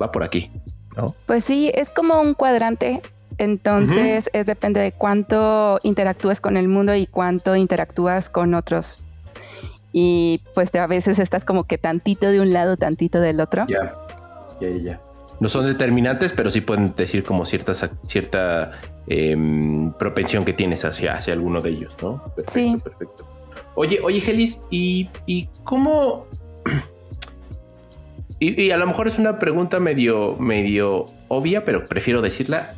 va 0.00 0.12
por 0.12 0.22
aquí, 0.22 0.50
¿no? 0.94 1.14
Pues 1.24 1.44
sí, 1.44 1.70
es 1.74 1.88
como 1.88 2.20
un 2.20 2.34
cuadrante. 2.34 3.00
Entonces, 3.38 4.28
es 4.32 4.46
depende 4.46 4.80
de 4.80 4.92
cuánto 4.92 5.78
interactúas 5.82 6.40
con 6.40 6.56
el 6.56 6.68
mundo 6.68 6.94
y 6.94 7.06
cuánto 7.06 7.56
interactúas 7.56 8.28
con 8.28 8.54
otros. 8.54 9.02
Y 9.92 10.42
pues 10.54 10.74
a 10.74 10.86
veces 10.86 11.18
estás 11.18 11.44
como 11.44 11.64
que 11.64 11.78
tantito 11.78 12.28
de 12.28 12.40
un 12.40 12.52
lado, 12.52 12.76
tantito 12.76 13.20
del 13.20 13.40
otro. 13.40 13.66
Ya, 13.68 13.94
ya, 14.60 14.68
ya. 14.68 15.00
No 15.40 15.48
son 15.48 15.66
determinantes, 15.66 16.32
pero 16.32 16.50
sí 16.50 16.60
pueden 16.60 16.94
decir 16.96 17.24
como 17.24 17.46
ciertas, 17.46 17.88
cierta 18.06 18.72
em, 19.06 19.92
propensión 19.94 20.44
que 20.44 20.52
tienes 20.52 20.84
hacia, 20.84 21.14
hacia 21.14 21.32
alguno 21.32 21.60
de 21.62 21.70
ellos, 21.70 21.94
¿no? 22.02 22.22
Perfecto, 22.34 22.52
sí. 22.52 22.76
Perfecto. 22.82 23.35
Oye, 23.76 24.00
oye, 24.02 24.20
Gelis, 24.20 24.60
¿y, 24.70 25.08
cómo? 25.64 26.26
Y, 28.38 28.70
a 28.70 28.76
lo 28.76 28.86
mejor 28.86 29.08
es 29.08 29.18
una 29.18 29.38
pregunta 29.38 29.80
medio, 29.80 30.36
medio 30.36 31.06
obvia, 31.28 31.64
pero 31.64 31.84
prefiero 31.84 32.20
decirla. 32.20 32.74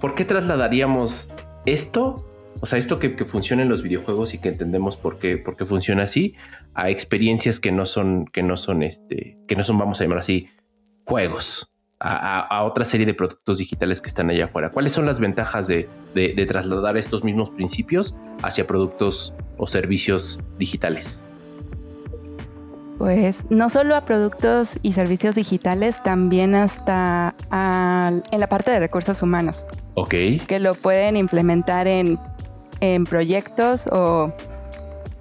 ¿Por 0.00 0.14
qué 0.14 0.24
trasladaríamos 0.24 1.28
esto? 1.66 2.26
O 2.60 2.66
sea, 2.66 2.78
esto 2.78 2.98
que, 2.98 3.10
funciona 3.26 3.62
en 3.62 3.68
los 3.68 3.82
videojuegos 3.82 4.32
y 4.32 4.38
que 4.38 4.48
entendemos 4.48 4.96
por 4.96 5.18
qué, 5.18 5.36
por 5.36 5.56
qué 5.56 5.66
funciona 5.66 6.04
así, 6.04 6.34
a 6.72 6.88
experiencias 6.88 7.60
que 7.60 7.72
no 7.72 7.84
son, 7.84 8.24
que 8.26 8.42
no 8.42 8.56
son 8.56 8.82
este, 8.82 9.36
que 9.46 9.54
no 9.54 9.64
son, 9.64 9.76
vamos 9.76 10.00
a 10.00 10.04
llamar 10.04 10.18
así, 10.18 10.48
juegos 11.04 11.71
a, 12.04 12.64
otra 12.64 12.84
serie 12.84 13.06
de 13.06 13.14
productos 13.14 13.58
digitales 13.58 14.00
que 14.00 14.08
están 14.08 14.28
allá 14.30 14.46
afuera. 14.46 14.70
¿Cuáles 14.70 14.92
son 14.92 15.06
las 15.06 15.20
ventajas 15.20 15.66
de, 15.66 15.88
trasladar 16.48 16.96
estos 16.96 17.22
mismos 17.22 17.50
principios 17.50 18.14
hacia 18.42 18.66
productos 18.66 19.34
o 19.56 19.66
servicios 19.66 20.40
digitales? 20.58 21.22
Pues 22.98 23.46
no 23.50 23.68
solo 23.70 23.96
a 23.96 24.04
productos 24.04 24.78
y 24.82 24.92
servicios 24.92 25.34
digitales, 25.34 26.02
también 26.02 26.54
hasta 26.54 27.34
en 27.50 28.40
la 28.40 28.46
parte 28.48 28.70
de 28.70 28.80
recursos 28.80 29.22
humanos. 29.22 29.64
Ok. 29.94 30.14
Que 30.46 30.58
lo 30.60 30.74
pueden 30.74 31.16
implementar 31.16 31.86
en, 31.86 32.18
en 32.80 33.04
proyectos 33.04 33.86
o, 33.90 34.32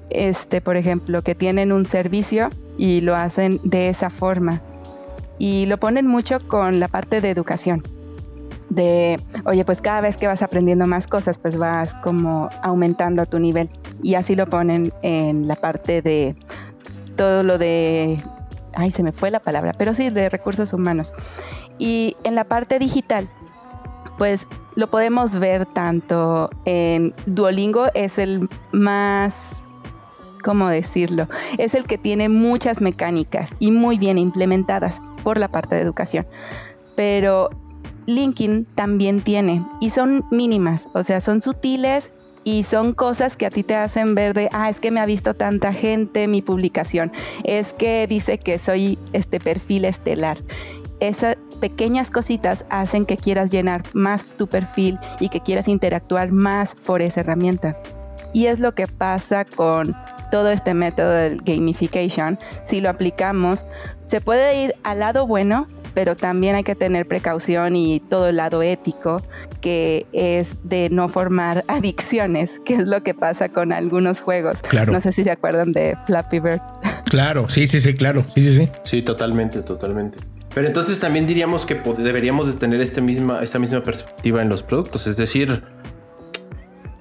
este, 0.10 0.62
por 0.62 0.78
ejemplo, 0.78 1.22
que 1.22 1.36
tienen 1.36 1.72
un 1.72 1.86
servicio 1.86 2.50
y 2.78 3.02
lo 3.02 3.16
hacen 3.16 3.60
de 3.64 3.90
esa 3.90 4.10
forma. 4.10 4.62
Y 5.43 5.65
lo 5.65 5.79
ponen 5.79 6.05
mucho 6.05 6.39
con 6.48 6.79
la 6.79 6.88
parte 6.88 7.19
de 7.19 7.31
educación 7.31 7.81
de, 8.69 9.19
oye, 9.43 9.65
pues 9.65 9.81
cada 9.81 10.00
vez 10.00 10.15
que 10.15 10.27
vas 10.27 10.43
aprendiendo 10.43 10.86
más 10.86 11.07
cosas, 11.07 11.39
pues 11.39 11.57
vas 11.57 11.95
como 11.95 12.48
aumentando 12.62 13.25
tu 13.25 13.39
nivel. 13.39 13.67
Y 14.03 14.13
así 14.13 14.36
lo 14.36 14.45
ponen 14.45 14.93
en 15.01 15.48
la 15.48 15.55
parte 15.55 16.03
de 16.03 16.36
todo 17.15 17.41
lo 17.41 17.57
de, 17.57 18.21
ay, 18.75 18.91
se 18.91 19.01
me 19.01 19.12
fue 19.12 19.31
la 19.31 19.39
palabra, 19.39 19.74
pero 19.75 19.95
sí, 19.95 20.12
de 20.12 20.29
recursos 20.29 20.74
humanos. 20.74 21.12
Y 21.79 22.15
en 22.24 22.36
la 22.36 22.43
parte 22.43 22.77
digital, 22.77 23.27
pues 24.19 24.45
lo 24.75 24.86
podemos 24.86 25.39
ver 25.39 25.65
tanto 25.65 26.51
en 26.65 27.15
Duolingo, 27.25 27.88
es 27.95 28.19
el 28.19 28.48
más 28.71 29.65
¿cómo 30.41 30.69
decirlo? 30.69 31.27
Es 31.57 31.75
el 31.75 31.86
que 31.86 31.98
tiene 31.98 32.29
muchas 32.29 32.81
mecánicas 32.81 33.55
y 33.60 33.71
muy 33.71 33.98
bien 33.98 34.17
implementadas 34.17 35.01
por 35.24 35.38
la 35.38 35.48
parte 35.48 35.75
de 35.75 35.81
educación. 35.81 36.25
Pero 36.95 37.50
LinkedIn 38.05 38.65
también 38.75 39.21
tiene 39.21 39.63
y 39.79 39.89
son 39.89 40.25
mínimas, 40.31 40.88
o 40.93 41.03
sea, 41.03 41.21
son 41.21 41.41
sutiles 41.41 42.12
y 42.43 42.63
son 42.63 42.93
cosas 42.93 43.38
que 43.38 43.45
a 43.45 43.51
ti 43.51 43.63
te 43.63 43.75
hacen 43.75 44.15
ver 44.15 44.33
de, 44.33 44.50
ah, 44.51 44.69
es 44.69 44.79
que 44.79 44.91
me 44.91 45.00
ha 45.00 45.05
visto 45.05 45.36
tanta 45.36 45.74
gente 45.74 46.27
mi 46.27 46.41
publicación, 46.41 47.12
es 47.43 47.74
que 47.74 48.07
dice 48.07 48.39
que 48.39 48.57
soy 48.57 48.98
este 49.13 49.39
perfil 49.39 49.86
estelar. 49.86 50.39
Esas 51.00 51.38
pequeñas 51.60 52.12
cositas 52.12 52.65
hacen 52.69 53.05
que 53.05 53.17
quieras 53.17 53.51
llenar 53.51 53.83
más 53.93 54.24
tu 54.24 54.48
perfil 54.48 55.00
y 55.19 55.29
que 55.29 55.41
quieras 55.41 55.67
interactuar 55.67 56.31
más 56.31 56.75
por 56.75 57.01
esa 57.01 57.21
herramienta. 57.21 57.77
Y 58.33 58.48
es 58.48 58.60
lo 58.60 58.74
que 58.75 58.88
pasa 58.88 59.45
con 59.45 59.95
todo 60.32 60.50
este 60.50 60.74
método 60.74 61.12
del 61.12 61.42
gamification. 61.42 62.40
Si 62.64 62.82
lo 62.82 62.90
aplicamos, 62.90 63.66
se 64.08 64.22
puede 64.22 64.64
ir 64.64 64.76
al 64.84 65.00
lado 65.00 65.28
bueno 65.28 65.68
pero 65.94 66.16
también 66.16 66.56
hay 66.56 66.64
que 66.64 66.76
tener 66.76 67.08
precaución 67.08 67.76
y 67.76 68.00
todo 68.00 68.30
el 68.30 68.38
lado 68.38 68.62
ético, 68.62 69.22
que 69.60 70.06
es 70.14 70.58
de 70.64 70.90
no 70.90 71.10
formar 71.10 71.64
adicciones, 71.68 72.60
que 72.66 72.76
es 72.76 72.88
lo 72.88 73.04
que 73.04 73.14
pasa 73.14 73.50
con 73.50 73.74
algunos 73.74 74.20
juegos. 74.22 74.62
Claro. 74.62 74.94
No 74.94 75.02
sé 75.02 75.12
si 75.12 75.24
se 75.24 75.32
acuerdan 75.32 75.72
de 75.72 75.98
Flappy 76.06 76.40
Bird. 76.40 76.62
Claro, 77.12 77.50
sí, 77.50 77.68
sí, 77.68 77.82
sí, 77.82 77.94
claro, 77.94 78.24
sí, 78.34 78.42
sí, 78.42 78.56
sí. 78.56 78.70
Sí, 78.84 79.02
totalmente, 79.02 79.62
totalmente. 79.64 80.18
Pero 80.56 80.68
entonces 80.68 80.98
también 80.98 81.28
diríamos 81.28 81.66
que 81.66 81.76
deberíamos 81.98 82.48
de 82.48 82.54
tener 82.54 82.80
este 82.80 83.02
misma, 83.02 83.44
esta 83.44 83.60
misma 83.60 83.84
perspectiva 83.84 84.42
en 84.42 84.48
los 84.48 84.64
productos, 84.64 85.08
es 85.08 85.18
decir, 85.18 85.62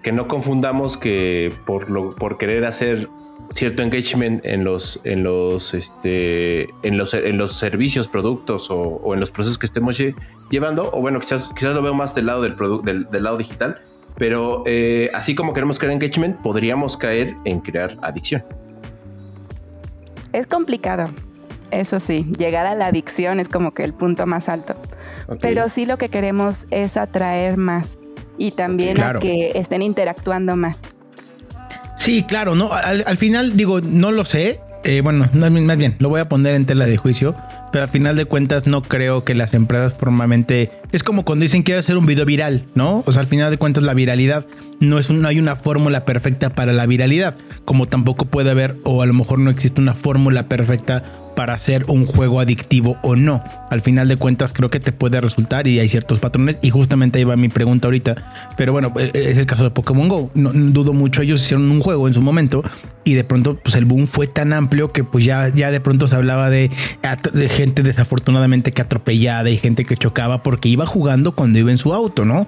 que 0.03 0.13
no 0.13 0.29
confundamos 0.29 0.97
que 0.97 1.53
por, 1.67 1.91
lo, 1.91 2.15
por 2.15 2.39
querer 2.39 2.65
hacer 2.65 3.09
cierto 3.53 3.83
engagement 3.83 4.45
en 4.45 4.65
los, 4.65 5.01
en 5.05 5.25
los, 5.25 5.75
este, 5.75 6.63
en 6.83 6.97
los, 6.97 7.15
en 7.15 7.37
los 7.37 7.55
servicios, 7.55 8.09
productos 8.09 8.69
o, 8.71 9.13
en 9.13 9.21
los 9.21 9.31
procesos 9.31 9.59
que 9.59 9.67
estemos 9.67 10.01
llevando, 10.51 10.91
o 10.93 11.01
bueno, 11.01 11.21
quizás, 11.21 11.51
quizás 11.55 11.75
lo 11.75 11.83
veo 11.83 11.95
más 11.95 12.15
del 12.15 12.27
lado 12.27 12.43
del, 12.43 12.55
del, 12.85 13.11
del 13.11 13.23
lado 13.23 13.37
digital, 13.37 13.81
pero 14.17 14.63
eh, 14.67 15.11
así 15.15 15.35
como 15.35 15.53
queremos 15.53 15.79
crear 15.79 15.93
engagement, 15.93 16.37
podríamos 16.43 16.97
caer 16.97 17.35
en 17.45 17.61
crear 17.61 17.97
adicción. 18.03 18.45
Es 20.33 20.47
complicado, 20.47 21.11
eso 21.73 21.99
sí, 21.99 22.27
llegar 22.39 22.67
a 22.67 22.75
la 22.75 22.87
adicción 22.87 23.41
es 23.41 23.49
como 23.49 23.73
que 23.73 23.83
el 23.83 23.95
punto 23.95 24.27
más 24.27 24.49
alto, 24.49 24.77
pero 25.41 25.69
sí 25.69 25.87
lo 25.87 25.99
que 25.99 26.09
queremos 26.09 26.67
es 26.71 26.97
atraer 26.97 27.57
más 27.57 27.99
y 28.41 28.53
también 28.53 28.99
a 29.03 29.13
que 29.13 29.53
estén 29.55 29.83
interactuando 29.83 30.57
más. 30.57 30.79
Sí, 31.99 32.23
claro, 32.23 32.55
no. 32.55 32.73
Al, 32.73 33.19
final, 33.19 33.55
digo, 33.55 33.83
no 33.83 34.11
lo 34.11 34.25
sé. 34.25 34.61
Eh, 34.83 35.03
bueno, 35.03 35.29
más 35.35 35.77
bien, 35.77 35.97
lo 35.99 36.09
voy 36.09 36.23
a 36.23 36.29
poner 36.31 36.55
en 36.55 36.65
tela 36.65 36.87
de 36.87 36.97
juicio, 36.97 37.37
pero 37.71 37.85
al 37.85 37.91
final 37.91 38.17
de 38.17 38.25
cuentas 38.25 38.67
no 38.67 38.81
creo 38.81 39.25
que 39.25 39.35
las 39.35 39.53
empresas 39.53 39.93
formalmente... 39.93 40.73
Es 40.91 41.03
como 41.03 41.27
cuando 41.27 41.43
dicen 41.43 41.63
quiero 41.63 41.81
hacer 41.81 41.99
un 41.99 42.07
video 42.07 42.25
viral, 42.25 42.65
¿no? 42.75 43.05
O 43.07 43.13
sea, 43.13 43.21
al 43.21 43.27
final 43.27 43.51
de 43.51 43.59
cuentas 43.59 43.85
la 43.85 43.93
viralidad 43.93 44.47
no, 44.81 44.99
es 44.99 45.11
no 45.11 45.29
hay 45.29 45.39
una 45.39 45.55
fórmula 45.57 46.07
perfecta 46.07 46.49
para 46.49 46.73
la 46.73 46.87
viralidad, 46.87 47.37
como 47.67 47.89
tampoco 47.89 48.25
puede 48.25 48.51
haber, 48.51 48.77
o 48.85 49.03
a 49.03 49.07
lo 49.07 49.13
mejor 49.13 49.39
no 49.39 49.51
existe 49.51 49.83
una 49.83 49.93
fórmula 49.93 50.49
perfecta 50.49 51.05
para 51.41 51.55
hacer 51.55 51.87
un 51.89 52.05
juego 52.05 52.39
adictivo 52.39 52.99
o 53.01 53.17
no. 53.17 53.43
Al 53.71 53.81
final 53.81 54.09
de 54.09 54.19
cuentas 54.19 54.53
creo 54.53 54.69
que 54.69 54.79
te 54.79 54.93
puede 54.93 55.23
resultar 55.23 55.67
y 55.67 55.81
hay 55.81 55.89
ciertos 55.89 56.19
patrones 56.19 56.59
y 56.61 56.69
justamente 56.69 57.19
ahí 57.19 57.25
va 57.25 57.35
mi 57.35 57.49
pregunta 57.49 57.89
ahorita. 57.89 58.51
Pero 58.59 58.73
bueno, 58.73 58.93
e, 58.99 59.11
e, 59.15 59.31
es 59.31 59.39
el 59.39 59.47
caso 59.47 59.63
de 59.65 59.71
Pokémon 59.71 60.07
Go. 60.07 60.31
No, 60.35 60.51
dudo 60.53 60.93
mucho, 60.93 61.23
ellos 61.23 61.43
hicieron 61.43 61.71
un 61.71 61.81
juego 61.81 62.09
en 62.09 62.13
su 62.13 62.21
momento 62.21 62.63
y 63.05 63.15
de 63.15 63.25
pronto 63.25 63.57
pues 63.57 63.75
el 63.75 63.87
boom 63.87 64.07
fue 64.07 64.27
tan 64.27 64.53
amplio 64.53 64.93
que 64.93 65.03
pues 65.03 65.25
ya, 65.25 65.49
ya 65.49 65.71
de 65.71 65.81
pronto 65.81 66.07
se 66.07 66.15
hablaba 66.15 66.51
de, 66.51 66.71
gente 67.49 67.83
desafortunadamente 67.83 68.73
que 68.73 68.83
atropellada 68.83 69.49
y 69.49 69.57
gente 69.57 69.87
que 69.87 69.97
chocaba 69.97 70.43
porque 70.43 70.69
iba 70.69 70.85
jugando 70.85 71.35
cuando 71.35 71.59
iba 71.59 71.71
en 71.71 71.79
su 71.79 71.95
auto, 71.95 72.27
¿no? 72.27 72.47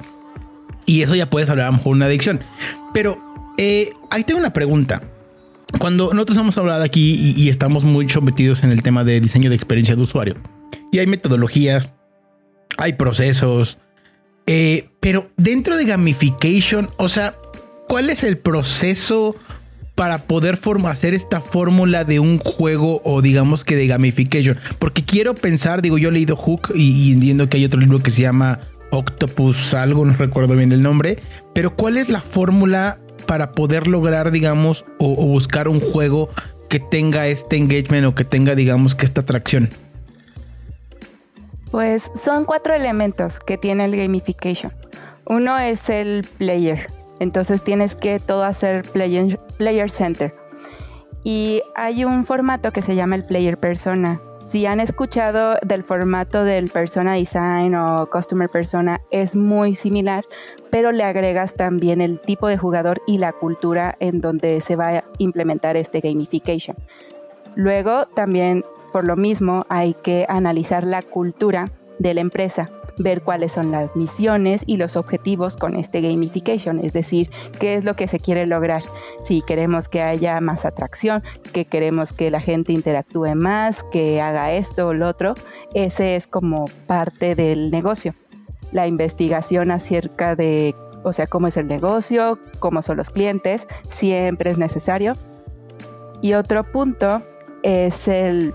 Y 0.85 1.01
eso 1.01 1.15
ya 1.15 1.31
puedes 1.31 1.49
hablar 1.49 1.69
a 1.69 1.71
lo 1.71 1.79
mejor 1.79 1.97
una 1.97 2.05
adicción. 2.05 2.41
Pero 2.93 3.17
eh, 3.57 3.95
ahí 4.11 4.23
tengo 4.25 4.39
una 4.39 4.53
pregunta. 4.53 5.01
Cuando 5.79 6.13
nosotros 6.13 6.39
hemos 6.39 6.57
hablado 6.59 6.85
aquí 6.85 7.35
y, 7.37 7.49
estamos 7.49 7.85
muy 7.85 8.07
metidos 8.23 8.63
en 8.63 8.73
el 8.73 8.83
tema 8.83 9.05
de 9.05 9.21
diseño 9.21 9.51
de 9.51 9.57
experiencia 9.57 9.97
de 9.97 10.03
usuario, 10.03 10.37
y 10.91 10.99
hay 10.99 11.07
metodologías, 11.07 11.93
hay 12.79 12.95
procesos, 12.95 13.79
eh, 14.47 14.89
pero 15.01 15.31
dentro 15.37 15.77
de 15.77 15.85
gamification, 15.85 16.89
o 16.99 17.09
sea, 17.09 17.35
¿cuál 17.89 18.11
es 18.11 18.25
el 18.25 18.39
proceso 18.39 19.35
para 19.95 20.19
poder 20.19 20.59
hacer 20.87 21.15
esta 21.15 21.41
fórmula 21.41 22.05
de 22.05 22.19
un 22.19 22.39
juego 22.39 23.01
o 23.05 23.23
digamos 23.23 23.65
que 23.65 23.77
de 23.77 23.87
gamification? 23.87 24.59
Porque 24.79 25.05
quiero 25.05 25.35
pensar, 25.35 25.83
digo, 25.83 25.99
yo 25.99 26.11
he 26.11 26.13
leído 26.13 26.37
Hook 26.37 26.73
y, 26.75 26.91
y 26.91 27.13
entiendo 27.13 27.49
que 27.49 27.57
hay 27.57 27.65
otro 27.65 27.81
libro 27.81 27.99
que 28.01 28.11
se 28.11 28.23
llama 28.23 28.61
Octopus 28.93 29.73
algo, 29.75 30.05
no 30.05 30.15
recuerdo 30.15 30.55
bien 30.55 30.71
el 30.71 30.83
nombre, 30.83 31.19
pero 31.55 31.75
¿cuál 31.75 31.97
es 31.97 32.09
la 32.11 32.21
fórmula 32.21 32.99
para 33.23 33.53
poder 33.53 33.87
lograr, 33.87 34.31
digamos, 34.31 34.85
o, 34.99 35.15
buscar 35.27 35.69
un 35.69 35.81
juego 35.81 36.29
que 36.69 36.81
tenga 36.81 37.29
este 37.29 37.57
engagement 37.57 38.07
o 38.07 38.15
que 38.15 38.25
tenga, 38.25 38.55
digamos, 38.55 38.95
que 38.95 39.05
esta 39.05 39.21
atracción? 39.23 39.71
Pues 41.71 42.11
son 42.23 42.45
cuatro 42.45 42.75
elementos 42.75 43.39
que 43.39 43.57
tiene 43.57 43.85
el 43.87 43.97
gamification. 43.97 44.73
Uno 45.25 45.59
es 45.59 45.89
el 45.89 46.27
player, 46.39 46.89
entonces 47.21 47.63
tienes 47.63 47.95
que 47.95 48.19
todo 48.19 48.45
hacer 48.45 48.83
player, 48.83 49.39
player 49.57 49.91
center. 49.91 50.35
Y 51.25 51.63
hay 51.77 52.05
un 52.05 52.25
formato 52.25 52.73
que 52.73 52.83
se 52.83 52.97
llama 52.97 53.15
el 53.15 53.25
player 53.25 53.57
persona. 53.57 54.21
Si 54.53 54.67
han 54.67 54.81
escuchado 54.81 55.57
del 55.63 55.83
formato 55.83 56.45
del 56.45 56.69
persona 56.69 57.15
design 57.15 57.75
o 57.75 58.11
customer 58.11 58.51
persona, 58.51 59.01
es 59.11 59.35
muy 59.35 59.75
similar, 59.75 60.27
pero 60.71 60.93
le 60.93 61.05
agregas 61.05 61.55
también 61.55 62.03
el 62.03 62.21
tipo 62.21 62.49
de 62.49 62.59
jugador 62.59 63.01
y 63.07 63.17
la 63.17 63.33
cultura 63.33 63.97
en 63.99 64.21
donde 64.21 64.61
se 64.61 64.77
va 64.77 64.89
a 64.89 65.05
implementar 65.17 65.79
este 65.79 66.01
gamification. 66.01 66.77
Luego 67.55 68.05
también 68.09 68.63
por 68.93 69.07
lo 69.07 69.17
mismo 69.17 69.65
hay 69.71 69.95
que 69.95 70.27
analizar 70.29 70.85
la 70.85 71.01
cultura 71.01 71.73
de 71.99 72.13
la 72.13 72.21
empresa, 72.21 72.69
ver 72.99 73.23
cuáles 73.23 73.53
son 73.53 73.71
las 73.71 73.97
misiones 73.97 74.63
y 74.67 74.77
los 74.77 74.97
objetivos 74.97 75.57
con 75.57 75.77
este 75.77 76.01
gamification, 76.01 76.79
es 76.79 76.93
decir, 76.93 77.31
qué 77.59 77.75
es 77.75 77.85
lo 77.85 77.97
que 77.97 78.09
se 78.09 78.19
quiere 78.19 78.47
lograr. 78.47 78.83
Si 79.25 79.43
queremos 79.43 79.89
que 79.89 80.03
haya 80.03 80.41
más 80.41 80.65
atracción, 80.65 81.23
que 81.53 81.65
queremos 81.65 82.13
que 82.13 82.31
la 82.31 82.41
gente 82.41 82.73
interactúe 82.73 83.35
más, 83.35 83.83
que 83.93 84.21
haga 84.21 84.53
esto 84.53 84.89
o 84.89 84.95
lo 84.95 85.09
otro, 85.09 85.35
ese 85.75 86.17
es 86.17 86.27
como 86.27 86.67
parte 86.87 87.35
del 87.35 87.71
negocio 87.71 88.15
la 88.73 88.87
investigación 88.87 89.71
acerca 89.71 90.35
de, 90.35 90.75
o 91.05 91.13
sea, 91.13 91.27
cómo 91.27 91.47
es 91.47 91.57
el 91.57 91.67
negocio, 91.67 92.39
cómo 92.59 92.83
son 92.83 92.97
los 92.97 93.11
clientes, 93.11 93.67
siempre 93.89 94.51
es 94.51 94.59
necesario. 94.59 95.13
Y 96.21 96.35
otro 96.35 96.65
punto 96.65 97.23
es 97.63 98.09
el, 98.09 98.55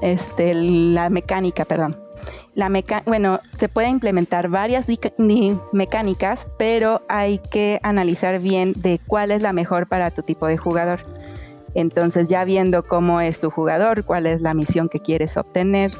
este, 0.00 0.54
la 0.54 1.10
mecánica, 1.10 1.64
perdón. 1.64 1.96
La 2.58 2.68
meca 2.68 3.04
bueno, 3.06 3.38
se 3.56 3.68
puede 3.68 3.88
implementar 3.88 4.48
varias 4.48 4.86
mecánicas, 5.70 6.48
pero 6.58 7.02
hay 7.08 7.38
que 7.38 7.78
analizar 7.84 8.40
bien 8.40 8.72
de 8.74 8.98
cuál 9.06 9.30
es 9.30 9.42
la 9.42 9.52
mejor 9.52 9.86
para 9.86 10.10
tu 10.10 10.22
tipo 10.22 10.48
de 10.48 10.56
jugador. 10.56 10.98
Entonces 11.74 12.28
ya 12.28 12.42
viendo 12.42 12.82
cómo 12.82 13.20
es 13.20 13.38
tu 13.38 13.50
jugador, 13.50 14.04
cuál 14.04 14.26
es 14.26 14.40
la 14.40 14.54
misión 14.54 14.88
que 14.88 14.98
quieres 14.98 15.36
obtener, 15.36 15.92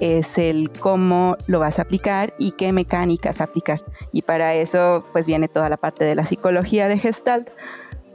es 0.00 0.36
el 0.36 0.72
cómo 0.80 1.36
lo 1.46 1.60
vas 1.60 1.78
a 1.78 1.82
aplicar 1.82 2.34
y 2.38 2.50
qué 2.50 2.72
mecánicas 2.72 3.40
aplicar. 3.40 3.80
Y 4.10 4.22
para 4.22 4.54
eso 4.54 5.04
pues 5.12 5.26
viene 5.26 5.46
toda 5.46 5.68
la 5.68 5.76
parte 5.76 6.04
de 6.04 6.16
la 6.16 6.26
psicología 6.26 6.88
de 6.88 6.98
Gestalt. 6.98 7.50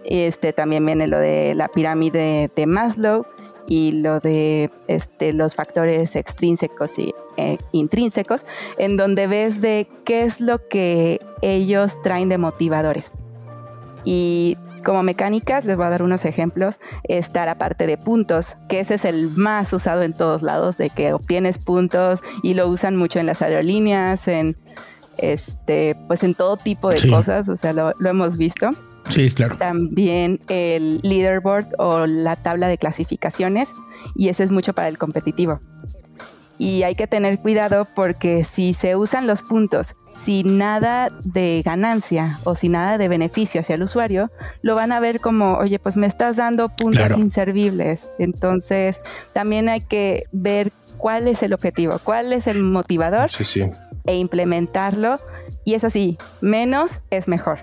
Este 0.04 0.52
también 0.52 0.86
viene 0.86 1.08
lo 1.08 1.18
de 1.18 1.56
la 1.56 1.70
pirámide 1.70 2.52
de 2.54 2.66
Maslow 2.66 3.26
y 3.68 3.94
lo 3.94 4.20
de 4.20 4.70
este, 4.90 5.32
los 5.32 5.56
factores 5.56 6.18
extrínsecos 6.18 7.00
y 7.00 7.16
eh, 7.38 7.58
intrínsecos, 7.72 8.46
en 8.78 8.98
donde 8.98 9.28
ves 9.28 9.62
de 9.62 9.88
qué 10.06 10.24
es 10.24 10.42
lo 10.42 10.68
que 10.68 11.20
ellos 11.42 12.02
traen 12.02 12.30
de 12.30 12.38
motivadores. 12.38 13.12
Y 14.04 14.58
como 14.84 15.02
mecánicas, 15.04 15.66
les 15.66 15.76
voy 15.76 15.88
a 15.88 15.90
dar 15.90 16.04
unos 16.04 16.26
ejemplos. 16.26 16.80
Está 17.04 17.46
la 17.46 17.56
parte 17.58 17.88
de 17.88 17.98
puntos, 17.98 18.56
que 18.70 18.80
ese 18.80 18.96
es 18.96 19.06
el 19.06 19.32
más 19.32 19.74
usado 19.74 20.04
en 20.04 20.14
todos 20.14 20.44
lados, 20.44 20.78
de 20.78 20.90
que 20.90 21.12
obtienes 21.12 21.58
puntos 21.58 22.22
y 22.44 22.54
lo 22.54 22.70
usan 22.70 22.96
mucho 22.96 23.20
en 23.20 23.26
las 23.26 23.42
aerolíneas, 23.42 24.28
en 24.28 24.56
este, 25.18 25.96
pues 26.08 26.24
en 26.24 26.36
todo 26.36 26.56
tipo 26.58 26.90
de 26.90 27.10
cosas, 27.10 27.50
o 27.50 27.58
sea, 27.58 27.74
lo, 27.74 27.94
lo 28.00 28.10
hemos 28.10 28.38
visto. 28.38 28.70
Sí, 29.10 29.32
claro. 29.32 29.58
También 29.58 30.40
el 30.50 31.00
leaderboard 31.04 31.68
o 31.78 32.06
la 32.06 32.36
tabla 32.36 32.68
de 32.68 32.78
clasificaciones, 32.78 33.70
y 34.16 34.30
ese 34.30 34.44
es 34.44 34.52
mucho 34.52 34.74
para 34.74 34.88
el 34.88 34.98
competitivo. 34.98 35.60
Y 36.58 36.84
hay 36.84 36.96
que 36.96 37.08
tener 37.08 37.40
cuidado 37.40 37.86
porque 37.96 38.46
si 38.46 38.74
se 38.74 38.96
usan 38.96 39.28
los 39.28 39.42
puntos 39.42 39.96
sin 40.10 40.58
nada 40.58 41.10
de 41.24 41.62
ganancia 41.66 42.40
o 42.46 42.56
sin 42.56 42.72
nada 42.74 42.98
de 42.98 43.10
beneficio 43.10 43.62
hacia 43.62 43.76
el 43.76 43.84
usuario, 43.84 44.32
lo 44.62 44.76
van 44.76 44.92
a 44.92 45.00
ver 45.00 45.20
como, 45.20 45.58
oye, 45.58 45.80
pues 45.80 45.98
me 45.98 46.08
estás 46.08 46.38
dando 46.38 46.70
puntos 46.70 47.12
inservibles. 47.18 48.10
Entonces, 48.20 49.02
también 49.34 49.68
hay 49.68 49.82
que 49.82 50.24
ver 50.32 50.72
cuál 50.98 51.28
es 51.28 51.44
el 51.44 51.54
objetivo, 51.54 52.00
cuál 52.04 52.32
es 52.32 52.48
el 52.48 52.60
motivador 52.60 53.30
e 54.06 54.16
implementarlo. 54.16 55.16
Y 55.66 55.74
eso 55.74 55.90
sí, 55.90 56.18
menos 56.40 57.02
es 57.10 57.28
mejor 57.28 57.60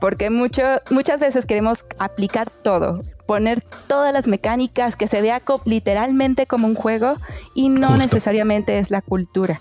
porque 0.00 0.30
mucho, 0.30 0.62
muchas 0.90 1.20
veces 1.20 1.46
queremos 1.46 1.84
aplicar 1.98 2.50
todo, 2.50 3.00
poner 3.26 3.62
todas 3.86 4.12
las 4.12 4.26
mecánicas 4.26 4.96
que 4.96 5.06
se 5.06 5.20
vea 5.20 5.42
literalmente 5.64 6.46
como 6.46 6.66
un 6.66 6.74
juego 6.74 7.14
y 7.54 7.68
no 7.68 7.96
necesariamente 7.96 8.78
es 8.78 8.90
la 8.90 9.02
cultura. 9.02 9.60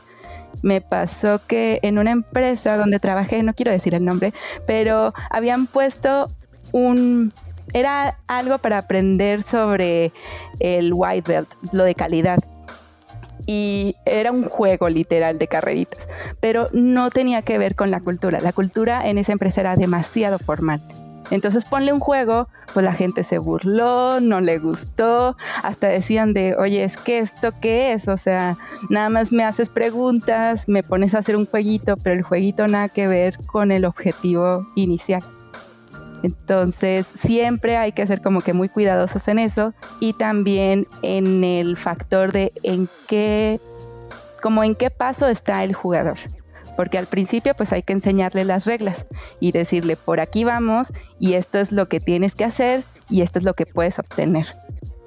Me 0.64 0.82
pasó 0.82 1.42
que 1.46 1.80
en 1.84 2.00
una 2.00 2.12
empresa 2.12 2.78
donde 2.78 3.00
trabajé, 3.00 3.44
no 3.44 3.54
quiero 3.54 3.72
decir 3.72 3.94
el 3.94 4.06
nombre, 4.06 4.34
pero 4.66 5.14
habían 5.30 5.68
puesto 5.68 6.28
un 6.72 7.34
era 7.74 8.20
algo 8.28 8.60
para 8.60 8.78
aprender 8.78 9.44
sobre 9.44 10.12
el 10.60 10.92
white 10.94 11.30
belt, 11.30 11.50
lo 11.72 11.84
de 11.84 11.96
calidad 11.96 12.40
y 13.48 13.96
era 14.06 14.32
un 14.32 14.44
juego 14.44 14.90
literal 14.90 15.38
de 15.38 15.48
carreritas, 15.48 16.08
pero 16.40 16.68
no 16.74 17.10
tenía 17.10 17.42
que 17.42 17.58
ver 17.58 17.76
con 17.76 17.92
la 17.92 18.00
cultura. 18.00 18.40
La 18.40 18.54
cultura 18.54 19.08
en 19.08 19.18
esa 19.18 19.32
empresa 19.32 19.62
era 19.62 19.76
demasiado 19.76 20.40
formal. 20.40 20.82
Entonces 21.32 21.66
ponle 21.66 21.92
un 21.92 22.00
juego, 22.00 22.48
pues 22.74 22.86
la 22.86 22.94
gente 22.94 23.24
se 23.24 23.38
burló, 23.38 24.20
no 24.20 24.42
le 24.42 24.60
gustó, 24.60 25.36
hasta 25.64 25.88
decían 25.88 26.34
de, 26.34 26.56
oye, 26.56 26.84
es 26.84 26.98
que 26.98 27.20
esto 27.20 27.52
qué 27.60 27.94
es, 27.94 28.08
o 28.08 28.18
sea, 28.18 28.58
nada 28.90 29.10
más 29.10 29.32
me 29.32 29.44
haces 29.44 29.70
preguntas, 29.70 30.68
me 30.68 30.84
pones 30.84 31.16
a 31.16 31.20
hacer 31.20 31.36
un 31.36 31.46
jueguito, 31.46 31.96
pero 31.98 32.16
el 32.16 32.22
jueguito 32.22 32.68
nada 32.68 32.90
que 32.90 33.08
ver 33.08 33.38
con 33.48 33.72
el 33.72 33.86
objetivo 33.86 34.68
inicial. 34.76 35.24
Entonces, 36.24 37.06
siempre 37.06 37.78
hay 37.78 37.92
que 37.92 38.08
ser 38.08 38.22
como 38.22 38.42
que 38.42 38.54
muy 38.54 38.70
cuidadosos 38.70 39.28
en 39.28 39.38
eso 39.38 39.74
y 40.00 40.14
también 40.14 40.88
en 41.04 41.44
el 41.44 41.78
factor 41.78 42.32
de 42.32 42.52
en 42.64 42.90
qué, 43.08 43.60
como 44.42 44.64
en 44.64 44.74
qué 44.76 44.90
paso 44.90 45.28
está 45.28 45.64
el 45.64 45.74
jugador. 45.74 46.18
Porque 46.76 46.98
al 46.98 47.08
principio 47.08 47.56
pues 47.56 47.72
hay 47.72 47.84
que 47.84 47.94
enseñarle 47.94 48.46
las 48.46 48.66
reglas 48.66 49.06
y 49.40 49.52
decirle 49.52 49.96
por 49.96 50.20
aquí 50.20 50.44
vamos 50.44 50.92
y 51.20 51.34
esto 51.34 51.60
es 51.60 51.72
lo 51.72 51.88
que 51.88 52.00
tienes 52.00 52.36
que 52.36 52.46
hacer 52.46 52.84
y 53.10 53.22
esto 53.22 53.40
es 53.40 53.46
lo 53.46 53.54
que 53.54 53.66
puedes 53.66 54.00
obtener. 54.00 54.48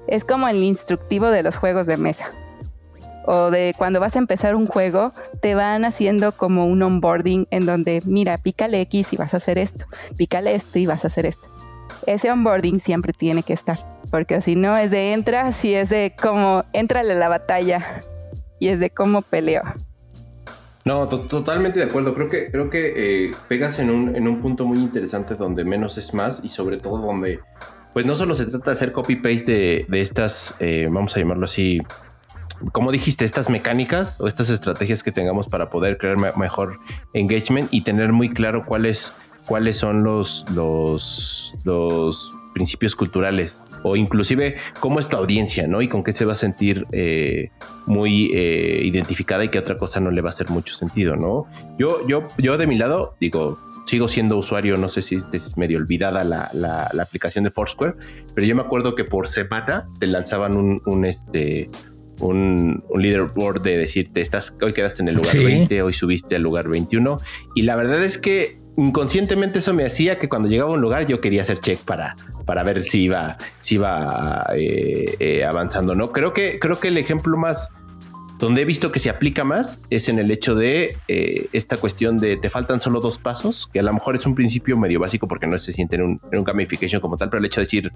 Es 0.07 0.25
como 0.25 0.49
el 0.49 0.63
instructivo 0.65 1.27
de 1.27 1.43
los 1.43 1.57
juegos 1.57 1.87
de 1.87 1.99
mesa 1.99 2.27
o 3.31 3.51
de 3.51 3.75
cuando 3.77 4.01
vas 4.01 4.17
a 4.17 4.21
empezar 4.21 4.55
un 4.55 4.67
juego, 4.67 5.13
te 5.43 5.55
van 5.55 5.85
haciendo 5.85 6.33
como 6.33 6.65
un 6.65 6.83
onboarding 6.83 7.47
en 7.51 7.67
donde, 7.67 8.01
mira, 8.07 8.39
pícale 8.39 8.81
X 8.81 9.13
y 9.13 9.17
vas 9.19 9.35
a 9.35 9.37
hacer 9.37 9.59
esto, 9.59 9.85
pícale 10.17 10.55
esto 10.55 10.79
y 10.79 10.87
vas 10.87 11.05
a 11.05 11.09
hacer 11.09 11.27
esto. 11.27 11.47
Ese 12.07 12.33
onboarding 12.33 12.81
siempre 12.81 13.13
tiene 13.13 13.43
que 13.43 13.53
estar, 13.53 13.79
porque 14.11 14.41
si 14.41 14.55
no 14.55 14.79
es 14.79 14.91
de 14.91 15.13
entra, 15.13 15.53
si 15.53 15.75
es 15.75 15.91
de 15.91 16.17
cómo 16.19 16.65
entrale 16.73 17.13
a 17.13 17.17
la 17.17 17.29
batalla 17.29 18.01
y 18.59 18.69
es 18.69 18.81
de 18.81 18.89
cómo 18.89 19.21
peleo. 19.21 19.63
No, 20.89 21.07
totalmente 21.07 21.81
de 21.81 21.85
acuerdo. 21.85 22.15
Creo 22.15 22.29
que, 22.29 22.51
creo 22.51 22.71
que 22.71 23.27
eh, 23.27 23.31
pegas 23.47 23.79
en 23.79 23.91
un, 23.91 24.17
en 24.17 24.27
un 24.27 24.41
punto 24.41 24.65
muy 24.65 24.79
interesante 24.79 25.35
donde 25.35 25.63
menos 25.63 25.99
es 25.99 26.15
más 26.15 26.41
y 26.43 26.49
sobre 26.49 26.79
todo 26.79 26.97
donde, 26.97 27.41
pues 27.93 28.07
no 28.07 28.17
solo 28.17 28.35
se 28.35 28.47
trata 28.47 28.71
de 28.71 28.73
hacer 28.73 28.93
copy-paste 28.93 29.53
de, 29.53 29.87
de, 29.87 30.01
estas, 30.01 30.55
eh, 30.61 30.89
vamos 30.91 31.15
a 31.15 31.21
llamarlo 31.21 31.45
así, 31.45 31.83
como 32.73 32.91
dijiste, 32.91 33.27
estas 33.27 33.51
mecánicas 33.51 34.17
o 34.19 34.29
estas 34.29 34.49
estrategias 34.49 35.03
que 35.03 35.13
tengamos 35.13 35.47
para 35.47 35.69
poder 35.69 35.99
crear 35.99 36.17
mejor 36.39 36.79
engagement 37.13 37.69
y 37.71 37.83
tener 37.83 38.15
muy 38.15 38.31
claro 38.31 38.65
cuáles, 38.65 39.15
cuáles 39.47 39.77
son 39.77 40.05
los, 40.05 40.47
los, 40.55 41.53
los 41.67 42.35
principios 42.55 42.97
culturales 42.97 43.61
o 43.83 43.97
inclusive 43.97 44.57
cómo 44.81 45.01
es 45.01 45.09
tu 45.09 45.17
audiencia, 45.17 45.67
¿no? 45.67 45.83
Y 45.83 45.89
con 45.89 46.03
qué 46.05 46.13
se 46.13 46.25
va 46.25 46.35
a 46.35 46.37
sentir 46.37 46.87
eh, 46.93 47.51
muy 47.87 48.31
eh, 48.35 48.81
identificada 48.85 49.45
y 49.45 49.49
qué 49.49 49.59
otra 49.59 49.77
cosa 49.77 50.01
no 50.01 50.11
le 50.11 50.21
va 50.21 50.31
a 50.31 50.33
hacer 50.33 50.51
mucho 50.51 50.75
sentido, 50.75 51.17
¿no? 51.17 51.47
Yo, 51.79 52.07
yo, 52.07 52.25
yo 52.39 52.59
de 52.59 52.67
mi 52.67 52.79
lado, 52.79 53.15
digo, 53.21 53.59
sigo 53.87 54.09
siendo 54.09 54.37
usuario, 54.37 54.77
no 54.77 54.89
sé 54.89 55.03
si 55.03 55.19
es 55.33 55.57
medio 55.57 55.79
olvidada 55.79 56.25
la, 56.25 56.51
la, 56.53 57.03
aplicación 57.03 57.45
de 57.45 57.51
Foursquare, 57.51 57.95
pero 58.35 58.47
yo 58.47 58.55
me 58.55 58.63
acuerdo 58.63 58.95
que 58.95 59.05
por 59.05 59.29
semana 59.29 59.89
te 59.99 60.07
lanzaban 60.07 60.57
un, 60.57 60.83
un 60.85 61.05
este, 61.05 61.71
un, 62.21 62.85
leaderboard 62.95 63.63
de 63.63 63.79
decirte, 63.79 64.21
estás, 64.21 64.55
hoy 64.61 64.73
quedaste 64.73 65.03
en 65.03 65.09
el 65.09 65.17
lugar 65.17 65.37
20, 65.37 65.83
hoy 65.83 65.93
subiste 65.93 66.37
al 66.37 66.43
lugar 66.43 66.69
21. 66.69 67.19
Y 67.55 67.63
la 67.63 67.77
verdad 67.77 68.03
es 68.03 68.19
que 68.19 68.61
inconscientemente 68.77 69.59
eso 69.59 69.75
me 69.75 69.85
hacía 69.85 70.19
que 70.19 70.29
cuando 70.29 70.49
llegaba 70.49 70.71
a 70.71 70.75
un 70.75 70.81
lugar 70.81 71.07
yo 71.07 71.21
quería 71.21 71.43
hacer 71.43 71.59
check 71.59 71.79
para, 71.81 72.17
para 72.49 72.63
ver 72.63 72.83
si 72.83 73.03
iba, 73.03 73.37
si 73.61 73.75
iba 73.75 74.47
eh, 74.57 75.15
eh, 75.21 75.45
avanzando. 75.45 75.95
No 75.95 76.13
creo 76.13 76.33
que, 76.33 76.59
creo 76.59 76.81
que 76.81 76.89
el 76.89 76.97
ejemplo 76.97 77.37
más 77.37 77.71
donde 78.39 78.63
he 78.63 78.65
visto 78.65 78.91
que 78.91 79.01
se 79.01 79.11
aplica 79.11 79.45
más 79.45 79.83
es 79.91 80.09
en 80.09 80.19
el 80.19 80.31
hecho 80.31 80.55
de 80.55 80.97
eh, 81.09 81.49
esta 81.53 81.77
cuestión 81.77 82.17
de 82.17 82.39
te 82.39 82.49
faltan 82.49 82.81
solo 82.81 83.01
dos 83.01 83.19
pasos, 83.19 83.69
que 83.71 83.81
a 83.81 83.83
lo 83.83 83.93
mejor 83.93 84.17
es 84.17 84.25
un 84.25 84.35
principio 84.35 84.79
medio 84.79 84.99
básico 84.99 85.29
porque 85.29 85.47
no 85.47 85.59
se 85.59 85.73
siente 85.73 85.97
en 85.97 86.03
un, 86.03 86.21
en 86.33 86.39
un 86.39 86.45
gamification 86.45 87.03
como 87.03 87.19
tal, 87.19 87.29
pero 87.29 87.41
el 87.41 87.45
hecho 87.45 87.61
de 87.61 87.65
decir 87.67 87.93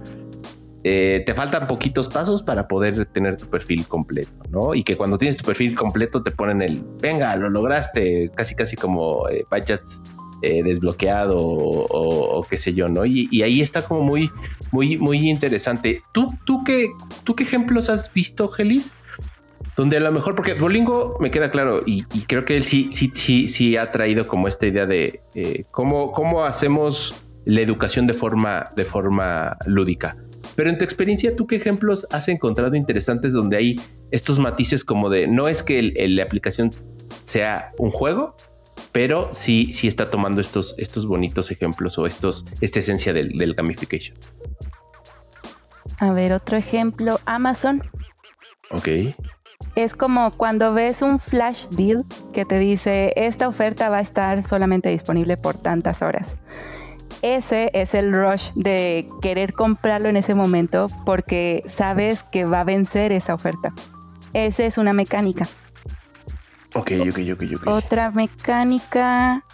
eh, 0.85 1.23
te 1.25 1.33
faltan 1.33 1.69
poquitos 1.69 2.09
pasos 2.09 2.43
para 2.43 2.67
poder 2.67 3.07
tener 3.07 3.37
tu 3.37 3.49
perfil 3.49 3.87
completo, 3.87 4.33
¿no? 4.51 4.75
Y 4.75 4.83
que 4.83 4.97
cuando 4.97 5.17
tienes 5.17 5.37
tu 5.37 5.45
perfil 5.45 5.77
completo 5.77 6.25
te 6.25 6.33
ponen 6.33 6.61
el, 6.61 6.85
venga, 7.01 7.37
lo 7.37 7.49
lograste, 7.49 8.31
casi 8.35 8.57
casi 8.57 8.75
como 8.75 9.29
eh, 9.29 9.47
eh 10.43 10.63
desbloqueado 10.63 11.39
o, 11.41 12.47
qué 12.49 12.57
sé 12.57 12.75
yo, 12.75 12.89
¿no? 12.89 13.07
Y, 13.07 13.43
ahí 13.43 13.61
está 13.61 13.83
como 13.83 14.03
muy, 14.03 14.31
muy, 14.71 14.99
muy 14.99 15.31
interesante. 15.31 16.03
¿Tú, 16.13 16.35
tú, 16.45 16.65
qué, 16.65 16.91
¿Tú 17.25 17.35
qué 17.35 17.45
ejemplos 17.45 17.89
has 17.89 18.13
visto, 18.13 18.49
Gelis? 18.49 18.93
Donde 19.77 19.97
a 19.97 20.01
lo 20.01 20.13
mejor, 20.13 20.35
porque 20.35 20.55
Bolingo 20.55 21.17
me 21.21 21.31
queda 21.31 21.51
claro 21.51 21.81
y, 21.87 22.03
creo 22.27 22.45
que 22.45 22.57
él 22.57 22.65
sí, 22.65 22.89
sí, 22.91 23.11
sí, 23.15 23.49
sí 23.49 23.77
ha 23.77 23.91
traído 23.91 24.27
como 24.27 24.49
esta 24.49 24.67
idea 24.67 24.87
de 24.87 25.23
eh, 25.35 25.65
cómo, 25.71 26.13
cómo 26.13 26.45
hacemos 26.45 27.25
la 27.45 27.61
educación 27.61 28.07
de 28.07 28.15
forma, 28.15 28.73
de 28.77 28.85
forma 28.85 29.57
lúdica. 29.67 30.17
Pero 30.57 30.69
en 30.69 30.79
tu 30.79 30.85
experiencia, 30.85 31.35
¿tú 31.37 31.47
qué 31.47 31.57
ejemplos 31.57 32.07
has 32.11 32.29
encontrado 32.29 32.75
interesantes 32.75 33.33
donde 33.33 33.57
hay 33.57 33.77
estos 34.11 34.39
matices 34.39 34.85
como 34.85 35.09
de 35.09 35.27
no 35.27 35.49
es 35.49 35.63
que 35.63 35.83
la 35.83 36.23
aplicación 36.23 36.71
sea 37.25 37.71
un 37.79 37.91
juego, 37.91 38.37
pero 38.93 39.33
sí, 39.33 39.73
sí 39.73 39.89
está 39.89 40.11
tomando 40.11 40.41
estos, 40.41 40.75
estos 40.79 41.07
bonitos 41.07 41.51
ejemplos 41.51 41.99
o 41.99 42.07
estos, 42.07 42.45
esta 42.61 42.79
esencia 42.79 43.13
del, 43.13 43.37
del 43.37 43.55
gamification? 43.55 44.17
A 45.99 46.13
ver, 46.13 46.33
otro 46.33 46.57
ejemplo, 46.57 47.19
Amazon. 47.27 47.83
Ok. 48.71 48.89
Es 49.75 49.95
como 49.95 50.31
cuando 50.33 50.75
ves 50.75 51.03
un 51.03 51.19
flash 51.19 51.67
deal 51.69 52.05
que 52.33 52.45
te 52.45 52.59
dice, 52.59 53.13
esta 53.17 53.49
oferta 53.49 53.89
va 53.89 53.99
a 53.99 54.03
estar 54.03 54.43
solamente 54.43 54.91
disponible 54.91 55.37
por 55.37 55.57
tantas 55.57 56.03
horas 56.03 56.37
ese 57.23 57.71
es 57.73 57.95
el 57.95 58.13
rush 58.13 58.51
de 58.55 59.09
querer 59.23 59.55
comprarlo 59.55 60.09
en 60.09 60.17
ese 60.17 60.35
momento 60.35 60.89
porque 61.07 61.63
sabes 61.67 62.25
que 62.25 62.45
va 62.45 62.61
a 62.61 62.65
vencer 62.65 63.13
esa 63.13 63.33
oferta. 63.33 63.73
Esa 64.33 64.65
es 64.65 64.77
una 64.77 64.93
mecánica. 64.93 65.47
Ok, 66.75 66.93
ok, 67.01 67.19
ok, 67.35 67.43
ok. 67.57 67.67
Otra 67.67 68.11
mecánica, 68.11 69.45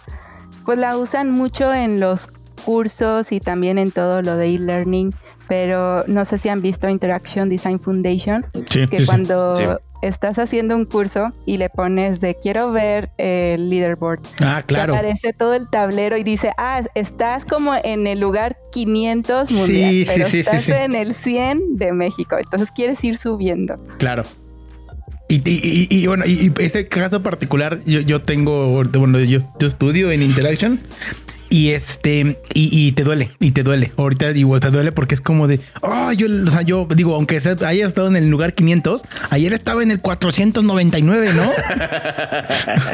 pues 0.65 0.77
la 0.79 0.97
usan 0.97 1.31
mucho 1.31 1.73
en 1.73 1.99
los 1.99 2.27
cursos 2.65 3.31
y 3.31 3.39
también 3.39 3.77
en 3.77 3.91
todo 3.91 4.21
lo 4.21 4.35
de 4.35 4.55
e-learning, 4.55 5.13
pero 5.47 6.03
no 6.07 6.25
sé 6.25 6.37
si 6.37 6.49
han 6.49 6.61
visto 6.61 6.89
Interaction 6.89 7.49
Design 7.49 7.79
Foundation, 7.79 8.45
que 8.69 9.05
cuando 9.05 9.79
estás 10.01 10.39
haciendo 10.39 10.75
un 10.75 10.85
curso 10.85 11.33
y 11.45 11.57
le 11.57 11.69
pones 11.69 12.19
de 12.19 12.35
quiero 12.35 12.71
ver 12.71 13.11
el 13.17 13.69
leaderboard. 13.69 14.21
Ah, 14.39 14.63
claro. 14.65 14.93
Te 14.93 14.99
aparece 14.99 15.33
todo 15.33 15.53
el 15.53 15.69
tablero 15.69 16.17
y 16.17 16.23
dice, 16.23 16.53
ah, 16.57 16.81
estás 16.95 17.45
como 17.45 17.73
en 17.83 18.07
el 18.07 18.19
lugar 18.19 18.57
500 18.71 19.51
mundial, 19.51 19.91
Sí, 19.91 20.05
pero 20.07 20.25
sí, 20.25 20.31
sí, 20.31 20.39
estás 20.39 20.61
sí, 20.63 20.71
sí. 20.71 20.77
en 20.77 20.95
el 20.95 21.13
100 21.13 21.77
de 21.77 21.91
México. 21.91 22.37
Entonces 22.37 22.71
quieres 22.71 23.03
ir 23.03 23.17
subiendo. 23.17 23.77
Claro. 23.97 24.23
Y, 25.29 25.35
y- 25.47 25.87
y- 25.89 25.95
y 25.95 26.07
bueno, 26.07 26.25
y, 26.25 26.51
ese 26.59 26.87
caso 26.87 27.21
particular, 27.23 27.79
yo, 27.85 28.01
yo 28.01 28.21
tengo, 28.23 28.83
bueno, 28.83 29.19
yo, 29.19 29.39
yo 29.59 29.67
estudio 29.67 30.11
en 30.11 30.23
Interaction 30.23 30.79
y 31.51 31.69
este, 31.69 32.39
y, 32.53 32.91
te 32.91 33.03
duele, 33.03 33.31
y 33.39 33.51
te 33.51 33.63
duele. 33.63 33.91
Ahorita 33.97 34.33
digo, 34.33 34.59
te 34.59 34.69
duele 34.69 34.91
porque 34.91 35.15
es 35.15 35.21
como 35.21 35.47
de, 35.47 35.59
oh, 35.81 36.11
yo, 36.13 36.27
o 36.47 36.51
sea, 36.51 36.61
yo 36.63 36.87
digo, 36.95 37.15
aunque 37.15 37.37
haya 37.65 37.87
estado 37.87 38.07
en 38.07 38.15
el 38.15 38.29
lugar 38.29 38.53
500, 38.53 39.01
ayer 39.31 39.53
estaba 39.53 39.81
en 39.83 39.89
el 39.91 39.99
499, 39.99 41.33
¿no? 41.33 41.51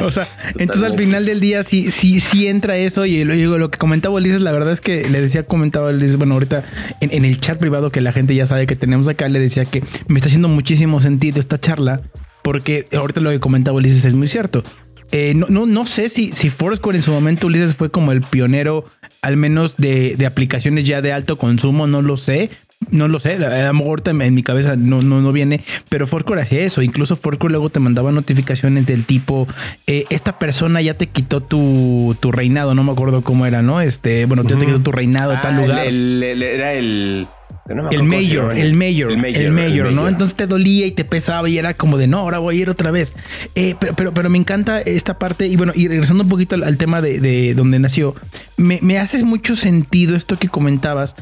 o 0.06 0.10
sea, 0.10 0.26
entonces 0.58 0.84
al 0.84 0.96
final 0.96 1.26
del 1.26 1.40
día 1.40 1.62
sí, 1.64 1.90
sí, 1.90 2.20
sí 2.20 2.46
entra 2.48 2.76
eso 2.78 3.04
y 3.06 3.24
lo, 3.24 3.34
digo, 3.34 3.58
lo 3.58 3.70
que 3.70 3.78
comentaba 3.78 4.14
Ulises, 4.14 4.40
la 4.40 4.52
verdad 4.52 4.72
es 4.72 4.80
que 4.80 5.08
le 5.08 5.20
decía, 5.20 5.44
comentaba 5.46 5.90
Ulises, 5.90 6.16
bueno, 6.16 6.34
ahorita 6.34 6.64
en, 7.00 7.12
en 7.14 7.24
el 7.24 7.38
chat 7.38 7.58
privado 7.58 7.90
que 7.90 8.00
la 8.00 8.12
gente 8.12 8.34
ya 8.34 8.46
sabe 8.46 8.66
que 8.66 8.76
tenemos 8.76 9.08
acá, 9.08 9.28
le 9.28 9.38
decía 9.38 9.64
que 9.66 9.82
me 10.08 10.18
está 10.18 10.28
haciendo 10.28 10.48
muchísimo 10.48 11.00
sentido 11.00 11.40
esta 11.40 11.60
charla 11.60 12.00
porque 12.46 12.86
ahorita 12.96 13.20
lo 13.20 13.30
que 13.30 13.40
comentaba 13.40 13.76
Ulises 13.78 14.04
es 14.04 14.14
muy 14.14 14.28
cierto. 14.28 14.62
Eh, 15.10 15.32
no, 15.34 15.46
no, 15.48 15.66
no 15.66 15.84
sé 15.84 16.08
si, 16.08 16.30
si 16.30 16.48
Foursquare 16.48 16.96
en 16.96 17.02
su 17.02 17.10
momento 17.10 17.48
Ulises 17.48 17.74
fue 17.74 17.90
como 17.90 18.12
el 18.12 18.20
pionero, 18.20 18.84
al 19.20 19.36
menos 19.36 19.74
de, 19.78 20.14
de 20.16 20.26
aplicaciones 20.26 20.84
ya 20.84 21.02
de 21.02 21.12
alto 21.12 21.38
consumo, 21.38 21.88
no 21.88 22.02
lo 22.02 22.16
sé. 22.16 22.50
No 22.90 23.08
lo 23.08 23.18
sé, 23.18 23.32
a 23.44 23.66
lo 23.68 23.74
mejor 23.74 24.02
en 24.06 24.34
mi 24.34 24.42
cabeza 24.44 24.76
no, 24.76 25.02
no, 25.02 25.20
no 25.22 25.32
viene, 25.32 25.64
pero 25.88 26.06
Foursquare 26.06 26.42
hacía 26.42 26.60
eso. 26.60 26.82
Incluso 26.82 27.16
Foursquare 27.16 27.50
luego 27.50 27.68
te 27.70 27.80
mandaba 27.80 28.12
notificaciones 28.12 28.86
del 28.86 29.04
tipo: 29.06 29.48
eh, 29.88 30.04
Esta 30.10 30.38
persona 30.38 30.80
ya 30.82 30.94
te 30.94 31.08
quitó 31.08 31.40
tu, 31.40 32.14
tu 32.20 32.30
reinado, 32.30 32.74
no 32.76 32.84
me 32.84 32.92
acuerdo 32.92 33.22
cómo 33.22 33.44
era, 33.46 33.60
¿no? 33.62 33.80
Este, 33.80 34.26
bueno, 34.26 34.44
ya 34.44 34.56
te 34.58 34.66
quitó 34.66 34.80
tu 34.80 34.92
reinado 34.92 35.32
tal 35.42 35.54
Ah, 35.56 35.60
lugar. 35.62 35.86
el- 35.86 36.22
el- 36.22 36.22
el- 36.22 36.42
era 36.42 36.74
el. 36.74 37.26
No 37.74 37.90
El 37.90 38.02
mayor, 38.04 38.56
el 38.56 38.74
mayor, 38.74 39.12
el 39.12 39.18
mayor, 39.18 39.42
el 39.42 39.52
mayor. 39.52 39.92
¿no? 39.92 40.08
Entonces 40.08 40.36
te 40.36 40.46
dolía 40.46 40.86
y 40.86 40.92
te 40.92 41.04
pesaba 41.04 41.48
y 41.48 41.58
era 41.58 41.74
como 41.74 41.98
de 41.98 42.06
no, 42.06 42.18
ahora 42.18 42.38
voy 42.38 42.58
a 42.58 42.62
ir 42.62 42.70
otra 42.70 42.90
vez. 42.90 43.12
Eh, 43.54 43.74
pero, 43.78 43.94
pero, 43.94 44.14
pero 44.14 44.30
me 44.30 44.38
encanta 44.38 44.80
esta 44.80 45.18
parte 45.18 45.46
y 45.46 45.56
bueno, 45.56 45.72
y 45.74 45.88
regresando 45.88 46.22
un 46.22 46.28
poquito 46.28 46.54
al, 46.54 46.64
al 46.64 46.76
tema 46.76 47.00
de, 47.00 47.20
de 47.20 47.54
donde 47.54 47.78
nació, 47.78 48.14
me, 48.56 48.78
me 48.82 48.98
hace 48.98 49.22
mucho 49.24 49.56
sentido 49.56 50.16
esto 50.16 50.38
que 50.38 50.48
comentabas, 50.48 51.16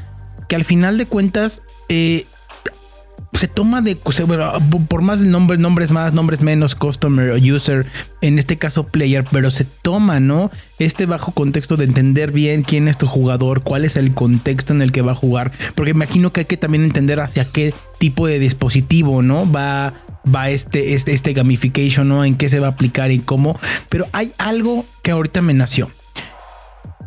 que 0.49 0.57
al 0.57 0.65
final 0.65 0.99
de 0.99 1.07
cuentas 1.07 1.63
eh, 1.89 2.27
se 3.35 3.49
toma 3.49 3.83
de, 3.83 3.99
bueno, 4.27 4.53
por 4.89 5.03
más 5.03 5.21
nombre, 5.21 5.59
nombres 5.59 5.91
más, 5.91 6.13
nombres 6.13 6.41
menos, 6.41 6.75
customer 6.75 7.31
o 7.31 7.37
user, 7.37 7.87
en 8.21 8.39
este 8.39 8.59
caso 8.59 8.87
player, 8.87 9.25
pero 9.31 9.51
se 9.51 9.65
toma, 9.65 10.21
¿no? 10.21 10.51
Este 10.79 11.07
bajo 11.07 11.33
contexto 11.33 11.77
de 11.77 11.85
entender 11.85 12.31
bien 12.31 12.63
quién 12.63 12.89
es 12.89 12.97
tu 12.97 13.07
jugador, 13.07 13.63
cuál 13.63 13.85
es 13.85 13.97
el 13.97 14.15
contexto 14.15 14.73
en 14.73 14.83
el 14.83 14.93
que 14.93 15.03
va 15.03 15.13
a 15.13 15.17
jugar, 15.17 15.53
porque 15.75 15.91
imagino 15.91 16.33
que 16.33 16.41
hay 16.41 16.47
que 16.47 16.57
también 16.57 16.85
entender 16.85 17.21
hacia 17.21 17.45
qué 17.45 17.75
tipo 17.99 18.27
de 18.27 18.39
dispositivo, 18.39 19.23
¿no? 19.23 19.51
Va, 19.51 19.95
va 20.33 20.51
este, 20.51 20.95
este, 20.95 21.13
este 21.13 21.33
gamification, 21.33 22.09
¿no? 22.09 22.25
En 22.25 22.37
qué 22.37 22.49
se 22.49 22.61
va 22.61 22.69
a 22.69 22.71
aplicar 22.71 23.11
y 23.11 23.19
cómo, 23.19 23.59
pero 23.89 24.07
hay 24.13 24.33
algo 24.39 24.87
que 25.03 25.11
ahorita 25.11 25.43
me 25.43 25.55
nació 25.55 25.91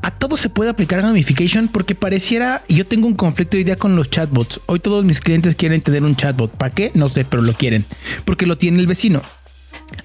a 0.08 0.12
todo 0.12 0.38
se 0.38 0.48
puede 0.48 0.70
aplicar 0.70 1.02
gamification 1.02 1.68
porque 1.68 1.94
pareciera, 1.94 2.64
yo 2.70 2.88
tengo 2.88 3.08
un 3.08 3.16
conflicto 3.16 3.58
de 3.58 3.62
idea 3.64 3.76
con 3.76 3.98
los 3.98 4.10
chatbots. 4.10 4.62
Hoy 4.66 4.80
todos 4.80 5.04
mis 5.04 5.20
clientes 5.20 5.54
quieren 5.54 5.82
tener 5.82 6.02
un 6.04 6.16
chatbot. 6.16 6.50
¿Para 6.50 6.74
qué? 6.74 6.92
No 6.94 7.10
sé, 7.10 7.26
pero 7.26 7.44
lo 7.44 7.52
quieren. 7.52 7.84
Porque 8.24 8.46
lo 8.46 8.58
tiene 8.58 8.80
el 8.80 8.88
vecino. 8.88 9.22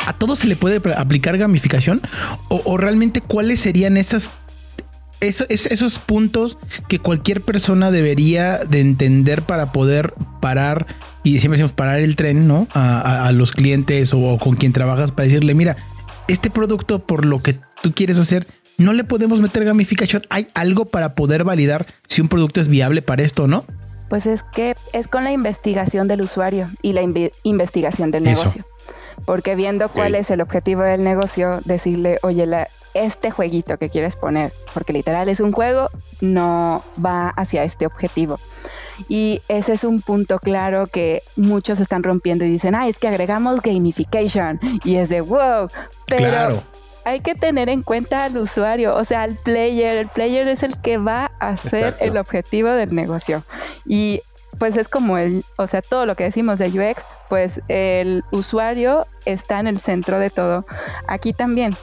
¿A 0.05 0.13
todo 0.15 0.35
se 0.35 0.49
le 0.49 0.57
puede 0.57 0.81
pl- 0.81 0.97
aplicar 0.97 1.39
gamificación? 1.39 2.01
¿O, 2.49 2.77
realmente 2.79 3.21
cuáles 3.21 3.61
serían 3.61 3.97
esas, 3.97 4.33
eso- 5.21 5.47
es- 5.49 5.67
esos 5.67 6.01
puntos 6.01 6.59
que 6.89 6.99
cualquier 6.99 7.43
persona 7.43 7.93
debería 7.93 8.59
de 8.59 8.81
entender 8.81 9.43
para 9.43 9.71
poder 9.71 10.15
parar, 10.41 10.89
y 11.23 11.39
siempre 11.39 11.59
decimos 11.59 11.75
parar 11.75 12.01
el 12.01 12.17
tren, 12.17 12.49
¿no? 12.49 12.67
A 12.75 13.31
los 13.33 13.53
clientes 13.53 14.13
o, 14.13 14.19
o 14.19 14.39
con 14.39 14.57
quien 14.57 14.73
trabajas 14.73 15.13
para 15.13 15.29
decirle, 15.29 15.55
mira, 15.55 15.77
este 16.27 16.51
producto 16.51 17.07
por 17.07 17.25
lo 17.25 17.39
que 17.39 17.57
tú 17.83 17.93
quieres 17.95 18.19
hacer, 18.19 18.49
no 18.83 18.93
le 18.93 19.05
podemos 19.05 19.41
meter 19.41 19.65
gamificación. 19.65 20.23
¿Hay 20.31 20.49
algo 20.55 20.85
para 20.87 21.15
poder 21.15 21.45
validar 21.45 21.87
si 22.09 22.21
un 22.21 22.29
producto 22.29 22.61
es 22.61 22.69
viable 22.69 23.03
para 23.03 23.23
esto 23.23 23.45
o 23.45 23.47
no? 23.47 23.65
Pues 24.09 24.27
es 24.27 24.43
que 24.43 24.77
es 24.93 25.09
con 25.09 25.25
la 25.25 25.33
investigación 25.33 26.07
del 26.09 26.21
usuario 26.21 26.71
y 26.83 26.93
la 26.93 27.03
inve- 27.03 27.33
investigación 27.45 28.11
del 28.11 28.27
Eso. 28.27 28.41
negocio. 28.43 28.67
Porque 29.25 29.55
viendo 29.55 29.89
cuál 29.89 30.15
es 30.15 30.31
el 30.31 30.41
objetivo 30.41 30.83
del 30.83 31.03
negocio, 31.05 31.61
decirle, 31.65 32.19
oye, 32.23 32.47
la- 32.47 32.69
este 32.95 33.31
jueguito 33.31 33.79
que 33.79 33.89
quieres 33.89 34.17
poner, 34.17 34.53
porque 34.75 34.93
literal 34.93 35.31
es 35.31 35.41
un 35.41 35.53
juego, 35.53 35.89
no 36.21 36.83
va 37.03 37.31
hacia 37.31 37.65
este 37.65 37.87
objetivo. 37.87 38.39
Y 39.09 39.41
ese 39.49 39.73
es 39.73 39.85
un 39.85 40.03
punto 40.03 40.39
claro 40.39 40.89
que 40.89 41.23
muchos 41.37 41.81
están 41.81 42.03
rompiendo 42.03 42.45
y 42.45 42.51
dicen, 42.51 42.75
ah, 42.75 42.89
es 42.89 42.99
que 42.99 43.09
agregamos 43.09 43.63
gamification. 43.63 44.61
Y 44.85 44.97
es 44.97 45.09
de 45.09 45.23
wow. 45.23 45.69
Pero 46.07 46.29
claro. 46.29 46.63
Hay 47.05 47.21
que 47.21 47.35
tener 47.35 47.69
en 47.69 47.83
cuenta 47.83 48.25
al 48.25 48.37
usuario, 48.37 48.95
o 48.95 49.05
sea, 49.05 49.23
al 49.23 49.37
player. 49.37 49.97
El 49.97 50.09
player 50.09 50.49
es 50.49 50.63
el 50.63 50.81
que 50.81 50.99
va 50.99 51.33
a 51.41 51.57
ser 51.57 51.85
Exacto. 51.85 52.05
el 52.05 52.17
objetivo 52.17 52.71
del 52.71 52.95
negocio. 52.95 53.45
Y 53.87 54.23
pues 54.59 54.77
es 54.77 54.89
como 54.89 55.19
el, 55.19 55.45
o 55.57 55.67
sea, 55.67 55.83
todo 55.83 56.07
lo 56.07 56.15
que 56.15 56.25
decimos 56.25 56.59
de 56.59 56.69
UX, 56.69 57.05
pues 57.29 57.61
el 57.69 58.25
usuario 58.31 59.07
está 59.25 59.59
en 59.59 59.67
el 59.67 59.81
centro 59.81 60.19
de 60.19 60.31
todo. 60.31 60.67
Aquí 61.09 61.33
también. 61.33 61.77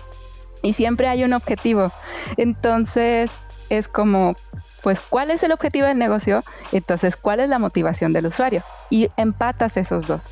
Y 0.62 0.74
siempre 0.74 1.08
hay 1.08 1.24
un 1.24 1.34
objetivo. 1.34 1.92
Entonces 2.38 3.32
es 3.70 3.88
como, 3.88 4.36
pues, 4.82 5.00
¿cuál 5.00 5.32
es 5.32 5.44
el 5.44 5.52
objetivo 5.52 5.88
del 5.88 5.98
negocio? 5.98 6.44
Entonces, 6.72 7.16
¿cuál 7.18 7.40
es 7.40 7.50
la 7.50 7.60
motivación 7.60 8.14
del 8.14 8.28
usuario? 8.28 8.64
Y 8.90 9.10
empatas 9.18 9.78
esos 9.78 10.08
dos. 10.08 10.30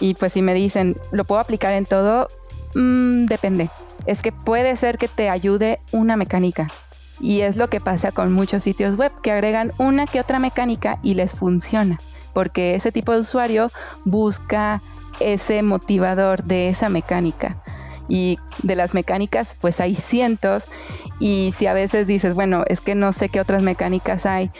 Y 0.00 0.14
pues 0.14 0.32
si 0.32 0.42
me 0.42 0.54
dicen, 0.54 0.96
¿lo 1.10 1.24
puedo 1.24 1.40
aplicar 1.40 1.72
en 1.72 1.84
todo? 1.86 2.28
Mm, 2.74 3.26
depende. 3.26 3.70
Es 4.06 4.22
que 4.22 4.32
puede 4.32 4.76
ser 4.76 4.98
que 4.98 5.08
te 5.08 5.28
ayude 5.28 5.80
una 5.92 6.16
mecánica. 6.16 6.68
Y 7.20 7.42
es 7.42 7.56
lo 7.56 7.68
que 7.68 7.80
pasa 7.80 8.12
con 8.12 8.32
muchos 8.32 8.62
sitios 8.62 8.96
web, 8.96 9.12
que 9.22 9.30
agregan 9.30 9.72
una 9.78 10.06
que 10.06 10.20
otra 10.20 10.38
mecánica 10.38 10.98
y 11.02 11.14
les 11.14 11.32
funciona. 11.32 12.00
Porque 12.32 12.74
ese 12.74 12.92
tipo 12.92 13.12
de 13.12 13.20
usuario 13.20 13.70
busca 14.04 14.82
ese 15.18 15.62
motivador 15.62 16.44
de 16.44 16.70
esa 16.70 16.88
mecánica. 16.88 17.62
Y 18.08 18.38
de 18.62 18.74
las 18.74 18.94
mecánicas, 18.94 19.56
pues 19.60 19.80
hay 19.80 19.94
cientos. 19.94 20.66
Y 21.18 21.52
si 21.56 21.66
a 21.66 21.74
veces 21.74 22.06
dices, 22.06 22.34
bueno, 22.34 22.64
es 22.66 22.80
que 22.80 22.94
no 22.94 23.12
sé 23.12 23.28
qué 23.28 23.40
otras 23.40 23.62
mecánicas 23.62 24.24
hay, 24.24 24.50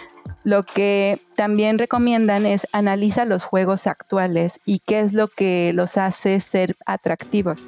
lo 0.44 0.64
que 0.64 1.20
también 1.34 1.78
recomiendan 1.78 2.46
es 2.46 2.66
analiza 2.72 3.24
los 3.24 3.44
juegos 3.44 3.86
actuales 3.86 4.60
y 4.64 4.80
qué 4.80 5.00
es 5.00 5.12
lo 5.12 5.28
que 5.28 5.72
los 5.74 5.96
hace 5.96 6.40
ser 6.40 6.76
atractivos. 6.86 7.66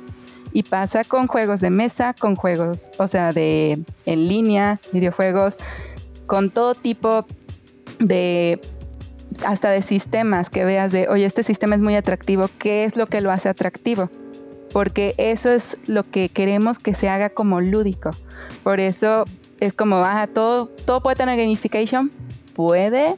Y 0.52 0.64
pasa 0.64 1.04
con 1.04 1.26
juegos 1.26 1.60
de 1.60 1.70
mesa, 1.70 2.14
con 2.14 2.36
juegos, 2.36 2.90
o 2.98 3.08
sea, 3.08 3.32
de 3.32 3.82
en 4.04 4.28
línea, 4.28 4.80
videojuegos, 4.92 5.56
con 6.26 6.50
todo 6.50 6.74
tipo 6.74 7.26
de 7.98 8.60
hasta 9.46 9.70
de 9.70 9.82
sistemas 9.82 10.50
que 10.50 10.64
veas 10.64 10.92
de, 10.92 11.08
oye, 11.08 11.24
este 11.24 11.42
sistema 11.42 11.74
es 11.74 11.80
muy 11.80 11.96
atractivo, 11.96 12.48
¿qué 12.58 12.84
es 12.84 12.96
lo 12.96 13.06
que 13.06 13.20
lo 13.20 13.30
hace 13.30 13.48
atractivo? 13.48 14.10
Porque 14.72 15.14
eso 15.18 15.50
es 15.50 15.76
lo 15.86 16.04
que 16.04 16.28
queremos 16.28 16.78
que 16.78 16.94
se 16.94 17.08
haga 17.08 17.30
como 17.30 17.60
lúdico. 17.60 18.10
Por 18.62 18.80
eso 18.80 19.24
es 19.60 19.72
como, 19.72 19.96
ah, 19.96 20.26
todo, 20.32 20.66
todo 20.66 21.02
puede 21.02 21.16
tener 21.16 21.38
gamification, 21.38 22.10
puede, 22.54 23.16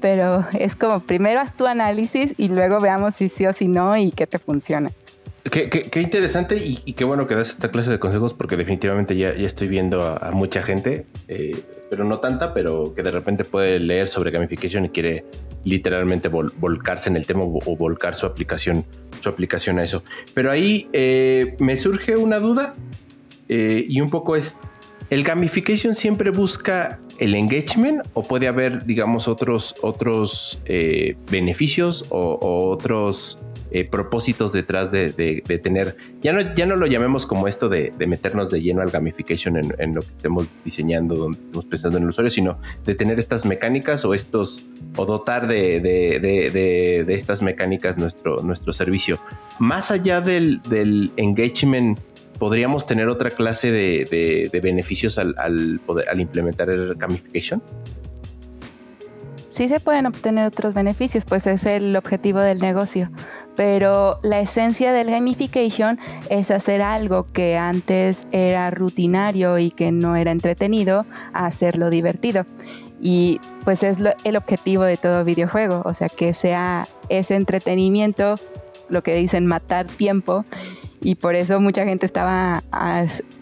pero 0.00 0.44
es 0.52 0.76
como 0.76 1.00
primero 1.00 1.40
haz 1.40 1.56
tu 1.56 1.66
análisis 1.66 2.34
y 2.36 2.48
luego 2.48 2.80
veamos 2.80 3.16
si 3.16 3.28
sí 3.28 3.46
o 3.46 3.52
si 3.52 3.68
no 3.68 3.96
y 3.96 4.10
qué 4.12 4.26
te 4.26 4.38
funciona. 4.38 4.90
Qué, 5.50 5.68
qué- 5.68 5.82
qué 5.82 6.00
interesante 6.00 6.56
y, 6.56 6.78
y 6.86 6.94
qué 6.94 7.04
bueno 7.04 7.26
que 7.26 7.34
das 7.34 7.50
esta 7.50 7.70
clase 7.70 7.90
de 7.90 7.98
consejos 7.98 8.32
porque 8.32 8.56
definitivamente 8.56 9.14
ya, 9.14 9.34
ya 9.36 9.46
estoy 9.46 9.68
viendo 9.68 10.02
a, 10.02 10.16
a 10.16 10.30
mucha 10.30 10.62
gente, 10.62 11.04
eh, 11.28 11.62
pero 11.90 12.02
no 12.04 12.18
tanta, 12.18 12.54
pero 12.54 12.94
que 12.94 13.02
de 13.02 13.10
repente 13.10 13.44
puede 13.44 13.78
leer 13.78 14.08
sobre 14.08 14.30
gamification 14.30 14.86
y 14.86 14.88
quiere 14.88 15.24
literalmente 15.64 16.30
vol- 16.30 16.52
volcarse 16.58 17.10
en 17.10 17.16
el 17.16 17.26
tema 17.26 17.42
o, 17.44 17.76
volcar 17.76 18.14
su 18.14 18.24
aplicación, 18.24 18.86
su 19.20 19.28
aplicación 19.28 19.78
a 19.78 19.84
eso. 19.84 20.02
Pero 20.32 20.50
ahí 20.50 20.88
eh, 20.94 21.54
me 21.58 21.76
surge 21.76 22.16
una 22.16 22.38
duda 22.38 22.74
eh, 23.50 23.84
y 23.86 24.00
un 24.00 24.08
poco 24.08 24.36
es, 24.36 24.56
¿el 25.10 25.24
gamification 25.24 25.94
siempre 25.94 26.30
busca 26.30 27.00
el 27.18 27.34
engagement 27.34 28.00
o 28.14 28.22
puede 28.22 28.48
haber, 28.48 28.86
digamos, 28.86 29.28
otros, 29.28 29.74
otros 29.82 30.58
eh, 30.64 31.16
beneficios 31.30 32.06
o, 32.08 32.38
o 32.40 32.70
otros 32.70 33.38
eh, 33.74 33.84
propósitos 33.84 34.52
detrás 34.52 34.92
de, 34.92 35.42
tener, 35.60 35.96
ya 36.22 36.32
no, 36.32 36.54
ya 36.54 36.64
no 36.64 36.76
lo 36.76 36.86
llamemos 36.86 37.26
como 37.26 37.48
esto 37.48 37.68
de, 37.68 37.92
meternos 38.06 38.48
de 38.52 38.62
lleno 38.62 38.82
al 38.82 38.90
gamification 38.92 39.56
en, 39.56 39.94
lo 39.96 40.00
que 40.00 40.06
estemos 40.06 40.46
diseñando, 40.64 41.16
donde 41.16 41.40
estemos 41.40 41.64
pensando 41.64 41.98
en 41.98 42.04
el 42.04 42.10
usuario, 42.10 42.30
sino 42.30 42.56
de 42.84 42.94
tener 42.94 43.18
estas 43.18 43.44
mecánicas 43.44 44.04
o 44.04 44.14
estos, 44.14 44.62
o 44.94 45.04
dotar 45.06 45.48
de, 45.48 47.04
estas 47.08 47.42
mecánicas 47.42 47.98
nuestro, 47.98 48.44
nuestro 48.44 48.72
servicio. 48.72 49.18
Más 49.58 49.90
allá 49.90 50.20
del, 50.20 50.60
engagement, 51.16 51.98
podríamos 52.38 52.86
tener 52.86 53.08
otra 53.08 53.30
clase 53.30 53.72
de, 53.72 54.60
beneficios 54.62 55.18
al, 55.18 55.34
al, 55.36 55.80
poder, 55.84 56.08
al 56.08 56.20
implementar 56.20 56.70
el 56.70 56.94
gamification 56.94 57.60
sí 59.54 59.68
se 59.68 59.78
pueden 59.78 60.06
obtener 60.06 60.46
otros 60.46 60.74
beneficios, 60.74 61.24
pues 61.24 61.46
es 61.46 61.64
el 61.64 61.94
objetivo 61.94 62.40
del 62.40 62.58
negocio. 62.58 63.10
Pero 63.54 64.18
la 64.22 64.40
esencia 64.40 64.92
del 64.92 65.10
gamification 65.10 65.98
es 66.28 66.50
hacer 66.50 66.82
algo 66.82 67.30
que 67.32 67.56
antes 67.56 68.26
era 68.32 68.70
rutinario 68.72 69.58
y 69.58 69.70
que 69.70 69.92
no 69.92 70.16
era 70.16 70.32
entretenido, 70.32 71.06
hacerlo 71.32 71.88
divertido. 71.88 72.46
Y 73.00 73.40
pues 73.64 73.84
es 73.84 73.98
el 74.24 74.36
objetivo 74.36 74.82
de 74.82 74.96
todo 74.96 75.24
videojuego, 75.24 75.82
o 75.84 75.94
sea, 75.94 76.08
que 76.08 76.34
sea 76.34 76.88
ese 77.08 77.36
entretenimiento, 77.36 78.34
lo 78.88 79.02
que 79.02 79.14
dicen 79.14 79.46
matar 79.46 79.86
tiempo, 79.86 80.44
y 81.00 81.16
por 81.16 81.34
eso 81.34 81.60
mucha 81.60 81.84
gente 81.84 82.06
estaba 82.06 82.64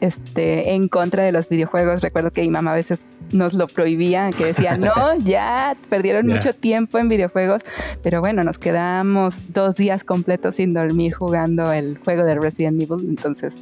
este, 0.01 0.75
en 0.75 0.89
contra 0.89 1.23
de 1.23 1.31
los 1.33 1.49
videojuegos. 1.49 2.03
Recuerdo 2.03 2.33
que 2.33 2.43
mi 2.43 2.51
mamá 2.51 2.73
a 2.73 2.75
veces 2.75 2.99
nos 3.33 3.55
lo 3.55 3.67
prohibía, 3.67 4.31
que 4.33 4.47
decía, 4.47 4.77
no, 4.79 5.17
ya 5.19 5.77
perdieron 5.89 6.27
mucho 6.27 6.55
tiempo 6.55 6.99
en 6.99 7.09
videojuegos, 7.09 7.63
pero 8.03 8.21
bueno, 8.21 8.45
nos 8.45 8.59
quedamos 8.59 9.45
dos 9.49 9.75
días 9.75 10.05
completos 10.05 10.57
sin 10.57 10.75
dormir 10.75 11.15
jugando 11.15 11.73
el 11.73 11.99
juego 11.99 12.25
de 12.25 12.35
Resident 12.35 12.81
Evil, 12.81 13.07
entonces 13.09 13.59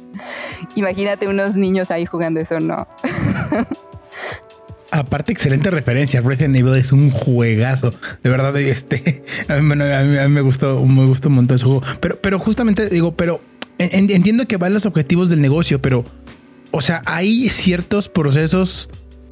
imagínate 0.75 1.27
unos 1.27 1.55
niños 1.55 1.91
ahí 1.91 2.05
jugando 2.05 2.39
eso, 2.39 2.59
no. 2.59 2.87
Aparte, 4.91 5.31
excelente 5.31 5.71
referencia. 5.71 6.19
Resident 6.19 6.57
Evil 6.57 6.75
es 6.75 6.91
un 6.91 7.11
juegazo. 7.11 7.93
De 8.23 8.29
verdad, 8.29 8.55
este, 8.59 9.23
a 9.47 9.55
mí, 9.55 9.75
me 9.75 10.41
gustó, 10.41 10.85
me 10.85 11.05
gustó 11.05 11.29
un 11.29 11.35
montón 11.35 11.55
ese 11.55 11.65
juego. 11.65 11.81
Pero, 12.01 12.19
pero 12.19 12.39
justamente 12.39 12.89
digo, 12.89 13.15
pero 13.15 13.39
entiendo 13.77 14.47
que 14.47 14.57
van 14.57 14.73
los 14.73 14.85
objetivos 14.85 15.29
del 15.29 15.41
negocio, 15.41 15.81
pero, 15.81 16.05
o 16.71 16.81
sea, 16.81 17.01
hay 17.05 17.49
ciertos 17.49 18.09
procesos 18.09 18.89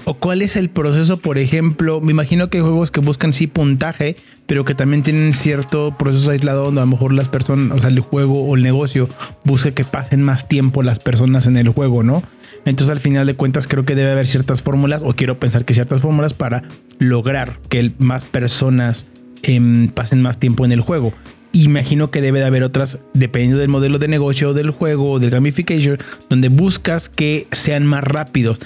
¿O 0.10 0.16
cuál 0.16 0.42
es 0.42 0.56
el 0.56 0.72
proceso, 0.72 1.18
por 1.18 1.38
ejemplo? 1.38 2.02
Me 2.02 2.10
imagino 2.10 2.50
que 2.50 2.58
hay 2.58 2.64
juegos 2.64 2.90
que 2.90 3.00
buscan 3.00 3.32
sí 3.32 3.46
puntaje, 3.46 4.16
pero 4.48 4.66
que 4.66 4.74
también 4.74 5.04
tienen 5.04 5.34
cierto 5.34 5.96
proceso 6.00 6.32
aislado 6.32 6.64
donde 6.64 6.82
a 6.82 6.86
lo 6.86 6.90
mejor 6.90 7.14
las 7.14 7.28
personas, 7.28 7.78
o 7.78 7.80
sea, 7.80 7.90
el 7.92 8.00
juego 8.00 8.44
o 8.44 8.56
el 8.56 8.64
negocio 8.64 9.08
busque 9.44 9.76
que 9.76 9.86
pasen 9.86 10.24
más 10.24 10.48
tiempo 10.48 10.82
las 10.82 10.98
personas 10.98 11.46
en 11.46 11.58
el 11.58 11.70
juego, 11.70 12.02
¿no? 12.02 12.24
Entonces 12.66 12.90
al 12.92 13.02
final 13.02 13.28
de 13.28 13.36
cuentas 13.36 13.68
creo 13.68 13.86
que 13.86 13.94
debe 13.94 14.10
haber 14.10 14.26
ciertas 14.26 14.64
fórmulas, 14.64 15.04
o 15.06 15.14
quiero 15.14 15.38
pensar 15.38 15.64
que 15.64 15.76
ciertas 15.76 16.02
fórmulas 16.02 16.34
para 16.34 16.64
lograr 16.98 17.60
que 17.70 17.92
más 18.00 18.26
personas 18.26 19.06
em, 19.44 19.90
pasen 19.90 20.24
más 20.24 20.40
tiempo 20.40 20.66
en 20.66 20.72
el 20.72 20.82
juego. 20.82 21.14
Imagino 21.54 22.10
que 22.10 22.22
debe 22.22 22.40
de 22.40 22.46
haber 22.46 22.64
otras, 22.64 22.98
dependiendo 23.14 23.60
del 23.60 23.70
modelo 23.70 24.00
de 24.00 24.08
negocio 24.08 24.56
del 24.56 24.72
juego 24.72 25.12
o 25.12 25.20
del 25.20 25.30
gamification, 25.30 26.00
donde 26.32 26.50
buscas 26.50 27.10
que 27.10 27.46
sean 27.52 27.86
más 27.86 28.04
rápidos 28.04 28.60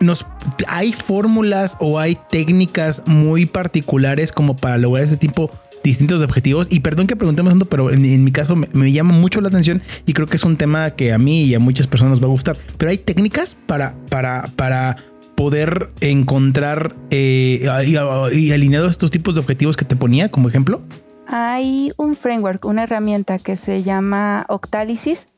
nos, 0.00 0.26
hay 0.66 0.92
fórmulas 0.92 1.76
o 1.80 1.98
hay 1.98 2.18
técnicas 2.30 3.02
muy 3.06 3.46
particulares 3.46 4.32
como 4.32 4.56
para 4.56 4.78
lograr 4.78 5.04
este 5.04 5.16
tipo 5.16 5.50
distintos 5.82 6.22
objetivos. 6.22 6.66
Y 6.70 6.80
perdón 6.80 7.06
que 7.06 7.16
preguntemos 7.16 7.52
tanto, 7.52 7.66
pero 7.66 7.90
en, 7.90 8.24
mi 8.24 8.32
caso 8.32 8.56
me, 8.56 8.92
llama 8.92 9.12
mucho 9.12 9.40
la 9.40 9.48
atención 9.48 9.82
y 10.06 10.12
creo 10.12 10.26
que 10.26 10.36
es 10.36 10.44
un 10.44 10.56
tema 10.56 10.90
que 10.92 11.12
a 11.12 11.18
mí 11.18 11.44
y 11.44 11.54
a 11.54 11.58
muchas 11.58 11.86
personas 11.86 12.20
va 12.20 12.26
a 12.26 12.30
gustar. 12.30 12.56
Pero 12.76 12.90
hay 12.90 12.98
técnicas 12.98 13.56
para, 13.66 13.94
para, 14.08 14.50
para 14.56 14.96
poder 15.34 15.90
encontrar 16.00 16.94
eh, 17.10 17.66
y, 17.86 18.52
alineados 18.52 18.90
estos 18.90 19.10
tipos 19.10 19.34
de 19.34 19.40
objetivos 19.40 19.76
que 19.76 19.84
te 19.84 19.96
ponía 19.96 20.30
como 20.30 20.48
ejemplo. 20.48 20.82
Hay 21.26 21.92
un 21.96 22.16
framework, 22.16 22.64
una 22.64 22.84
herramienta 22.84 23.38
que 23.38 23.56
se 23.56 23.82
llama 23.82 24.46
Octalysis. 24.48 25.28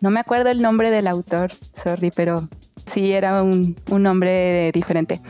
No 0.00 0.10
me 0.10 0.20
acuerdo 0.20 0.50
el 0.50 0.62
nombre 0.62 0.90
del 0.90 1.06
autor, 1.06 1.52
sorry, 1.74 2.10
pero 2.14 2.48
sí 2.86 3.12
era 3.12 3.42
un, 3.42 3.76
nombre 3.88 4.70
diferente. 4.72 5.20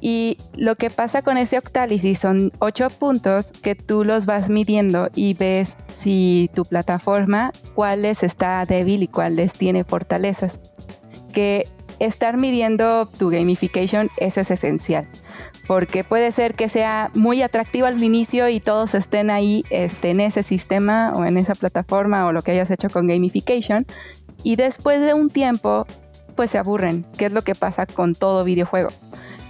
Y 0.00 0.36
lo 0.54 0.76
que 0.76 0.90
pasa 0.90 1.22
con 1.22 1.38
ese 1.38 1.56
octálisis 1.56 2.18
son 2.18 2.52
ocho 2.58 2.90
puntos 2.90 3.52
que 3.52 3.74
tú 3.74 4.04
los 4.04 4.26
vas 4.26 4.50
midiendo 4.50 5.08
y 5.14 5.32
ves 5.32 5.78
si 5.90 6.50
tu 6.54 6.66
plataforma, 6.66 7.52
cuáles 7.74 8.22
está 8.22 8.64
débil 8.66 9.02
y 9.02 9.08
cuáles 9.08 9.54
tiene 9.54 9.82
fortalezas. 9.82 10.60
Que 11.32 11.66
estar 12.00 12.36
midiendo 12.36 13.06
tu 13.06 13.30
gamification, 13.30 14.10
eso 14.18 14.40
es 14.40 14.50
esencial. 14.50 15.08
Porque 15.66 16.04
puede 16.04 16.30
ser 16.32 16.54
que 16.54 16.68
sea 16.68 17.10
muy 17.14 17.40
atractivo 17.40 17.86
al 17.86 18.02
inicio 18.02 18.48
y 18.50 18.60
todos 18.60 18.94
estén 18.94 19.30
ahí 19.30 19.64
este, 19.70 20.10
en 20.10 20.20
ese 20.20 20.42
sistema 20.42 21.12
o 21.14 21.24
en 21.24 21.38
esa 21.38 21.54
plataforma 21.54 22.26
o 22.26 22.32
lo 22.32 22.42
que 22.42 22.52
hayas 22.52 22.70
hecho 22.70 22.90
con 22.90 23.06
gamification. 23.06 23.86
Y 24.42 24.56
después 24.56 25.00
de 25.00 25.14
un 25.14 25.30
tiempo 25.30 25.86
pues 26.34 26.50
se 26.50 26.58
aburren, 26.58 27.04
que 27.16 27.26
es 27.26 27.32
lo 27.32 27.42
que 27.42 27.54
pasa 27.54 27.86
con 27.86 28.14
todo 28.14 28.44
videojuego. 28.44 28.90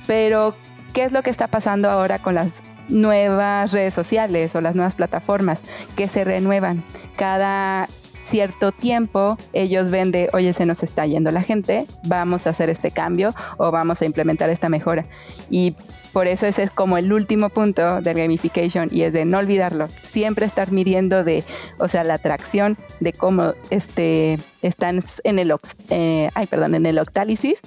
Pero, 0.06 0.54
¿qué 0.92 1.04
es 1.04 1.12
lo 1.12 1.22
que 1.22 1.30
está 1.30 1.48
pasando 1.48 1.90
ahora 1.90 2.18
con 2.18 2.34
las 2.34 2.62
nuevas 2.88 3.72
redes 3.72 3.94
sociales 3.94 4.54
o 4.54 4.60
las 4.60 4.74
nuevas 4.74 4.94
plataformas 4.94 5.62
que 5.96 6.08
se 6.08 6.24
renuevan? 6.24 6.84
Cada 7.16 7.88
cierto 8.24 8.72
tiempo 8.72 9.36
ellos 9.52 9.90
ven 9.90 10.10
de, 10.10 10.30
oye, 10.32 10.52
se 10.52 10.66
nos 10.66 10.82
está 10.82 11.06
yendo 11.06 11.30
la 11.30 11.42
gente, 11.42 11.86
vamos 12.04 12.46
a 12.46 12.50
hacer 12.50 12.70
este 12.70 12.90
cambio 12.90 13.34
o 13.58 13.70
vamos 13.70 14.02
a 14.02 14.06
implementar 14.06 14.50
esta 14.50 14.68
mejora. 14.68 15.06
Y 15.50 15.74
por 16.14 16.28
eso 16.28 16.46
ese 16.46 16.62
es 16.62 16.70
como 16.70 16.96
el 16.96 17.12
último 17.12 17.48
punto 17.50 18.00
del 18.00 18.16
gamification 18.16 18.88
y 18.92 19.02
es 19.02 19.12
de 19.12 19.24
no 19.24 19.38
olvidarlo. 19.38 19.88
Siempre 20.00 20.46
estar 20.46 20.70
midiendo 20.70 21.24
de, 21.24 21.42
o 21.78 21.88
sea, 21.88 22.04
la 22.04 22.14
atracción 22.14 22.78
de 23.00 23.12
cómo 23.12 23.54
este, 23.70 24.38
están 24.62 25.02
en 25.24 25.38
el, 25.40 25.52
eh, 25.90 26.30
ay, 26.34 26.46
perdón, 26.46 26.76
en 26.76 26.86
el 26.86 27.00
octálisis 27.00 27.58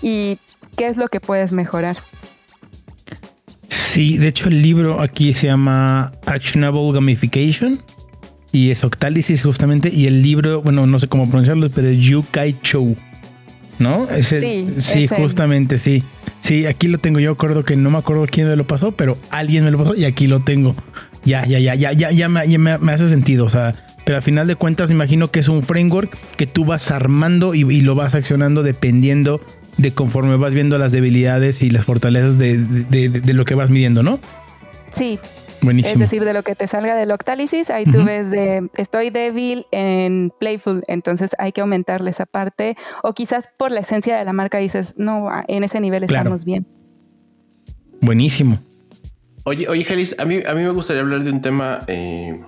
y 0.00 0.38
qué 0.76 0.86
es 0.86 0.96
lo 0.96 1.08
que 1.08 1.18
puedes 1.18 1.50
mejorar. 1.50 1.96
Sí, 3.68 4.16
de 4.16 4.28
hecho 4.28 4.48
el 4.48 4.62
libro 4.62 5.00
aquí 5.00 5.34
se 5.34 5.48
llama 5.48 6.12
Actionable 6.24 6.92
Gamification 6.92 7.82
y 8.52 8.70
es 8.70 8.84
octálisis 8.84 9.42
justamente 9.42 9.90
y 9.92 10.06
el 10.06 10.22
libro, 10.22 10.62
bueno, 10.62 10.86
no 10.86 11.00
sé 11.00 11.08
cómo 11.08 11.28
pronunciarlo, 11.28 11.68
pero 11.68 11.88
es 11.88 11.98
Yukai 11.98 12.60
Chou. 12.62 12.96
¿No? 13.78 14.08
sí, 14.22 14.68
sí 14.80 15.06
justamente, 15.06 15.78
sí. 15.78 16.02
Sí, 16.40 16.66
aquí 16.66 16.88
lo 16.88 16.98
tengo. 16.98 17.20
Yo 17.20 17.32
acuerdo 17.32 17.64
que 17.64 17.76
no 17.76 17.90
me 17.90 17.98
acuerdo 17.98 18.26
quién 18.30 18.48
me 18.48 18.56
lo 18.56 18.66
pasó, 18.66 18.92
pero 18.92 19.18
alguien 19.30 19.64
me 19.64 19.70
lo 19.70 19.78
pasó 19.78 19.94
y 19.94 20.04
aquí 20.04 20.26
lo 20.26 20.40
tengo. 20.40 20.74
Ya, 21.24 21.46
ya, 21.46 21.58
ya, 21.58 21.74
ya, 21.74 21.92
ya, 21.92 22.10
ya, 22.10 22.28
me, 22.28 22.78
me, 22.78 22.92
hace 22.92 23.08
sentido. 23.08 23.44
O 23.44 23.50
sea, 23.50 23.74
pero 24.04 24.16
al 24.16 24.22
final 24.22 24.46
de 24.46 24.54
cuentas, 24.54 24.90
imagino 24.90 25.30
que 25.30 25.40
es 25.40 25.48
un 25.48 25.62
framework 25.62 26.16
que 26.36 26.46
tú 26.46 26.64
vas 26.64 26.90
armando 26.90 27.54
y, 27.54 27.80
lo 27.82 27.94
vas 27.94 28.14
accionando 28.14 28.62
dependiendo 28.62 29.40
de 29.76 29.92
conforme 29.92 30.36
vas 30.36 30.54
viendo 30.54 30.78
las 30.78 30.90
debilidades 30.90 31.62
y 31.62 31.70
las 31.70 31.84
fortalezas 31.84 32.38
de, 32.38 32.56
de 32.58 33.34
lo 33.34 33.44
que 33.44 33.54
vas 33.54 33.70
midiendo, 33.70 34.02
¿no? 34.02 34.18
Sí, 34.92 35.18
es 35.62 35.98
decir, 35.98 36.24
de 36.24 36.32
lo 36.32 36.42
que 36.42 36.54
te 36.54 36.68
salga 36.68 36.94
del 36.94 37.10
octálisis, 37.10 37.70
ahí 37.70 37.84
tú 37.84 38.04
ves 38.04 38.30
de 38.30 38.68
estoy 38.76 39.10
débil 39.10 39.66
en 39.72 40.32
Playful, 40.38 40.82
entonces 40.86 41.32
hay 41.38 41.52
que 41.52 41.60
aumentarle 41.60 42.10
esa 42.10 42.26
parte. 42.26 42.76
O 43.02 43.12
quizás 43.14 43.48
por 43.56 43.72
la 43.72 43.80
esencia 43.80 44.16
de 44.16 44.24
la 44.24 44.32
marca 44.32 44.58
dices, 44.58 44.94
no, 44.96 45.28
en 45.48 45.64
ese 45.64 45.80
nivel 45.80 46.04
estamos 46.04 46.44
bien. 46.44 46.66
Buenísimo. 48.00 48.58
Oye, 49.44 49.68
oye, 49.68 49.84
Gelis, 49.84 50.14
a 50.18 50.24
mí, 50.24 50.40
a 50.46 50.54
mí 50.54 50.62
me 50.62 50.70
gustaría 50.70 51.02
hablar 51.02 51.24
de 51.24 51.30
un 51.30 51.40
tema, 51.40 51.80
eh, 51.86 52.40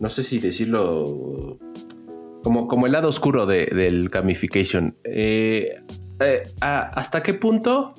no 0.00 0.08
sé 0.08 0.22
si 0.22 0.38
decirlo 0.38 1.58
como, 2.42 2.68
como 2.68 2.86
el 2.86 2.92
lado 2.92 3.08
oscuro 3.08 3.46
del 3.46 4.08
gamification. 4.08 4.96
Eh, 5.04 5.82
eh, 6.20 6.42
¿Hasta 6.60 7.22
qué 7.22 7.34
punto 7.34 7.94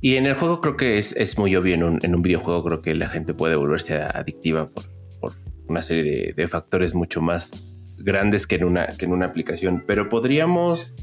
y 0.00 0.16
en 0.16 0.26
el 0.26 0.34
juego 0.34 0.60
creo 0.60 0.76
que 0.76 0.98
es, 0.98 1.38
muy 1.38 1.56
obvio, 1.56 1.74
en 1.74 1.82
un, 1.82 2.22
videojuego 2.22 2.64
creo 2.64 2.82
que 2.82 2.94
la 2.94 3.08
gente 3.08 3.34
puede 3.34 3.56
volverse 3.56 4.00
adictiva 4.00 4.68
por, 4.70 5.32
una 5.66 5.82
serie 5.82 6.32
de, 6.34 6.48
factores 6.48 6.94
mucho 6.94 7.20
más 7.20 7.82
grandes 7.98 8.46
que 8.46 8.56
en, 8.56 8.64
una, 8.64 8.86
que 8.86 9.04
en 9.04 9.12
una 9.12 9.26
aplicación, 9.26 9.84
pero 9.86 10.08
podríamos 10.08 10.94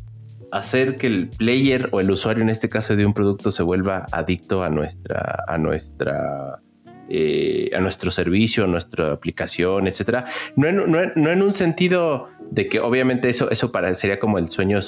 hacer 0.52 0.96
que 0.96 1.08
el 1.08 1.30
player 1.30 1.90
o 1.92 2.00
el 2.00 2.10
usuario 2.10 2.42
en 2.42 2.50
este 2.50 2.70
caso 2.70 2.96
de 2.96 3.06
un 3.06 3.14
producto 3.14 3.52
se 3.52 3.64
vuelva 3.64 4.06
adicto 4.12 4.64
a 4.64 4.70
nuestra, 4.70 5.44
a 5.48 5.58
nuestra 5.58 6.62
eh, 7.08 7.70
a 7.76 7.80
nuestro 7.82 8.10
servicio, 8.10 8.64
a 8.64 8.68
nuestra 8.68 9.12
aplicación, 9.12 9.88
etcétera. 9.88 10.26
No 10.56 10.68
en, 10.68 11.42
un 11.42 11.54
sentido 11.54 12.30
de 12.50 12.68
que 12.68 12.80
obviamente 12.80 13.30
eso, 13.30 13.52
eso 13.52 13.72
sería 13.94 14.18
como 14.18 14.40
el 14.40 14.50
sueño, 14.50 14.80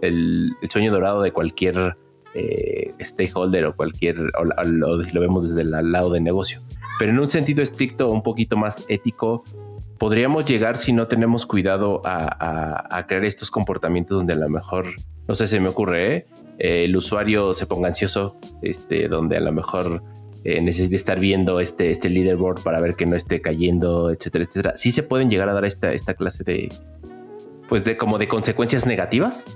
el 0.00 0.52
sueño 0.68 0.92
dorado 0.92 1.20
de 1.20 1.32
cualquier 1.32 1.96
eh, 2.34 2.92
stakeholder 3.00 3.66
o 3.66 3.76
cualquier, 3.76 4.18
o, 4.20 4.44
lo, 4.44 5.20
vemos 5.20 5.48
desde 5.48 5.62
el 5.62 5.92
lado 5.92 6.10
de 6.10 6.20
negocio. 6.20 6.62
pero 6.98 7.12
en 7.12 7.18
un 7.18 7.28
sentido 7.28 7.62
estricto, 7.62 8.10
un 8.10 8.22
poquito 8.22 8.56
más 8.56 8.84
ético, 8.88 9.44
podríamos 9.98 10.44
llegar 10.44 10.76
si 10.76 10.92
no 10.92 11.06
tenemos 11.06 11.46
cuidado 11.46 12.02
a, 12.04 13.04
crear 13.06 13.24
estos 13.24 13.50
comportamientos 13.50 14.18
donde 14.18 14.34
a 14.34 14.36
lo 14.36 14.48
mejor, 14.48 14.86
no 15.28 15.34
sé, 15.34 15.46
se 15.46 15.60
me 15.60 15.68
ocurre, 15.68 16.16
¿eh? 16.16 16.26
el 16.58 16.96
usuario 16.96 17.54
se 17.54 17.66
ponga 17.66 17.88
ansioso, 17.88 18.36
este, 18.62 19.08
donde 19.08 19.36
a 19.36 19.40
lo 19.40 19.52
mejor 19.52 20.02
eh, 20.44 20.60
necesite 20.60 20.96
estar 20.96 21.18
viendo 21.18 21.58
este, 21.58 21.90
este 21.90 22.10
leaderboard 22.10 22.62
para 22.62 22.80
ver 22.80 22.96
que 22.96 23.06
no 23.06 23.16
esté 23.16 23.40
cayendo, 23.40 24.10
etcétera, 24.10 24.44
etcétera. 24.44 24.76
Sí 24.76 24.90
se 24.90 25.02
pueden 25.02 25.30
llegar 25.30 25.48
a 25.48 25.54
dar 25.54 25.64
esta, 25.64 25.92
esta 25.92 26.14
clase 26.14 26.44
de, 26.44 26.70
pues 27.66 27.84
de 27.84 27.96
como 27.96 28.18
de 28.18 28.28
consecuencias 28.28 28.86
negativas. 28.86 29.46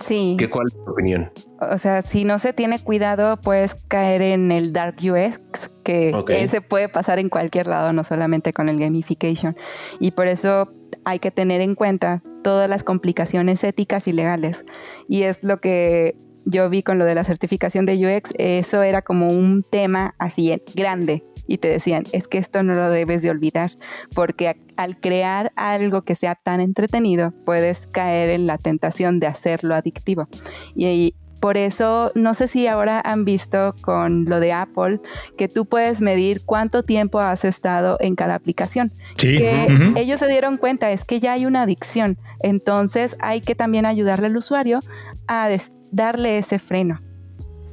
Sí. 0.00 0.36
¿Qué, 0.38 0.48
¿Cuál 0.48 0.66
es 0.68 0.74
tu 0.74 0.90
opinión? 0.90 1.30
O 1.60 1.78
sea, 1.78 2.02
si 2.02 2.24
no 2.24 2.38
se 2.38 2.52
tiene 2.52 2.78
cuidado, 2.78 3.40
puedes 3.40 3.74
caer 3.74 4.22
en 4.22 4.52
el 4.52 4.72
dark 4.72 4.96
UX, 5.02 5.70
que 5.82 6.46
se 6.48 6.60
puede 6.60 6.88
pasar 6.88 7.18
en 7.18 7.28
cualquier 7.28 7.66
lado, 7.66 7.92
no 7.92 8.04
solamente 8.04 8.52
con 8.52 8.68
el 8.68 8.78
gamification. 8.78 9.56
Y 10.00 10.12
por 10.12 10.28
eso 10.28 10.72
hay 11.04 11.18
que 11.18 11.30
tener 11.30 11.60
en 11.60 11.74
cuenta 11.74 12.22
todas 12.42 12.68
las 12.68 12.84
complicaciones 12.84 13.64
éticas 13.64 14.06
y 14.06 14.12
legales. 14.12 14.64
Y 15.08 15.22
es 15.22 15.42
lo 15.42 15.60
que 15.60 16.16
yo 16.44 16.70
vi 16.70 16.82
con 16.82 16.98
lo 16.98 17.04
de 17.04 17.14
la 17.14 17.24
certificación 17.24 17.84
de 17.86 17.94
UX, 17.94 18.30
eso 18.38 18.82
era 18.82 19.02
como 19.02 19.28
un 19.28 19.62
tema 19.62 20.14
así 20.18 20.62
grande 20.74 21.24
y 21.48 21.58
te 21.58 21.68
decían, 21.68 22.04
es 22.12 22.28
que 22.28 22.38
esto 22.38 22.62
no 22.62 22.74
lo 22.74 22.90
debes 22.90 23.22
de 23.22 23.30
olvidar, 23.30 23.72
porque 24.14 24.54
al 24.76 25.00
crear 25.00 25.50
algo 25.56 26.02
que 26.02 26.14
sea 26.14 26.36
tan 26.36 26.60
entretenido, 26.60 27.32
puedes 27.44 27.88
caer 27.88 28.30
en 28.30 28.46
la 28.46 28.58
tentación 28.58 29.18
de 29.18 29.26
hacerlo 29.26 29.74
adictivo. 29.74 30.28
Y, 30.76 31.14
por 31.40 31.56
eso, 31.56 32.10
no 32.16 32.34
sé 32.34 32.48
si 32.48 32.66
ahora 32.66 33.00
han 33.04 33.24
visto 33.24 33.72
con 33.80 34.24
lo 34.24 34.40
de 34.40 34.52
Apple 34.52 35.00
que 35.36 35.46
tú 35.46 35.66
puedes 35.66 36.00
medir 36.00 36.42
cuánto 36.44 36.82
tiempo 36.82 37.20
has 37.20 37.44
estado 37.44 37.96
en 38.00 38.16
cada 38.16 38.34
aplicación. 38.34 38.92
Sí. 39.16 39.36
Que 39.36 39.92
ellos 39.94 40.18
se 40.18 40.26
dieron 40.26 40.56
cuenta, 40.56 40.90
es 40.90 41.04
que 41.04 41.20
ya 41.20 41.34
hay 41.34 41.46
una 41.46 41.62
adicción. 41.62 42.18
Entonces 42.40 43.16
hay 43.20 43.40
que 43.40 43.54
también 43.54 43.86
ayudarle 43.86 44.26
al 44.26 44.36
usuario 44.36 44.80
a 45.28 45.48
darle 45.92 46.38
ese 46.38 46.58
freno. 46.58 47.00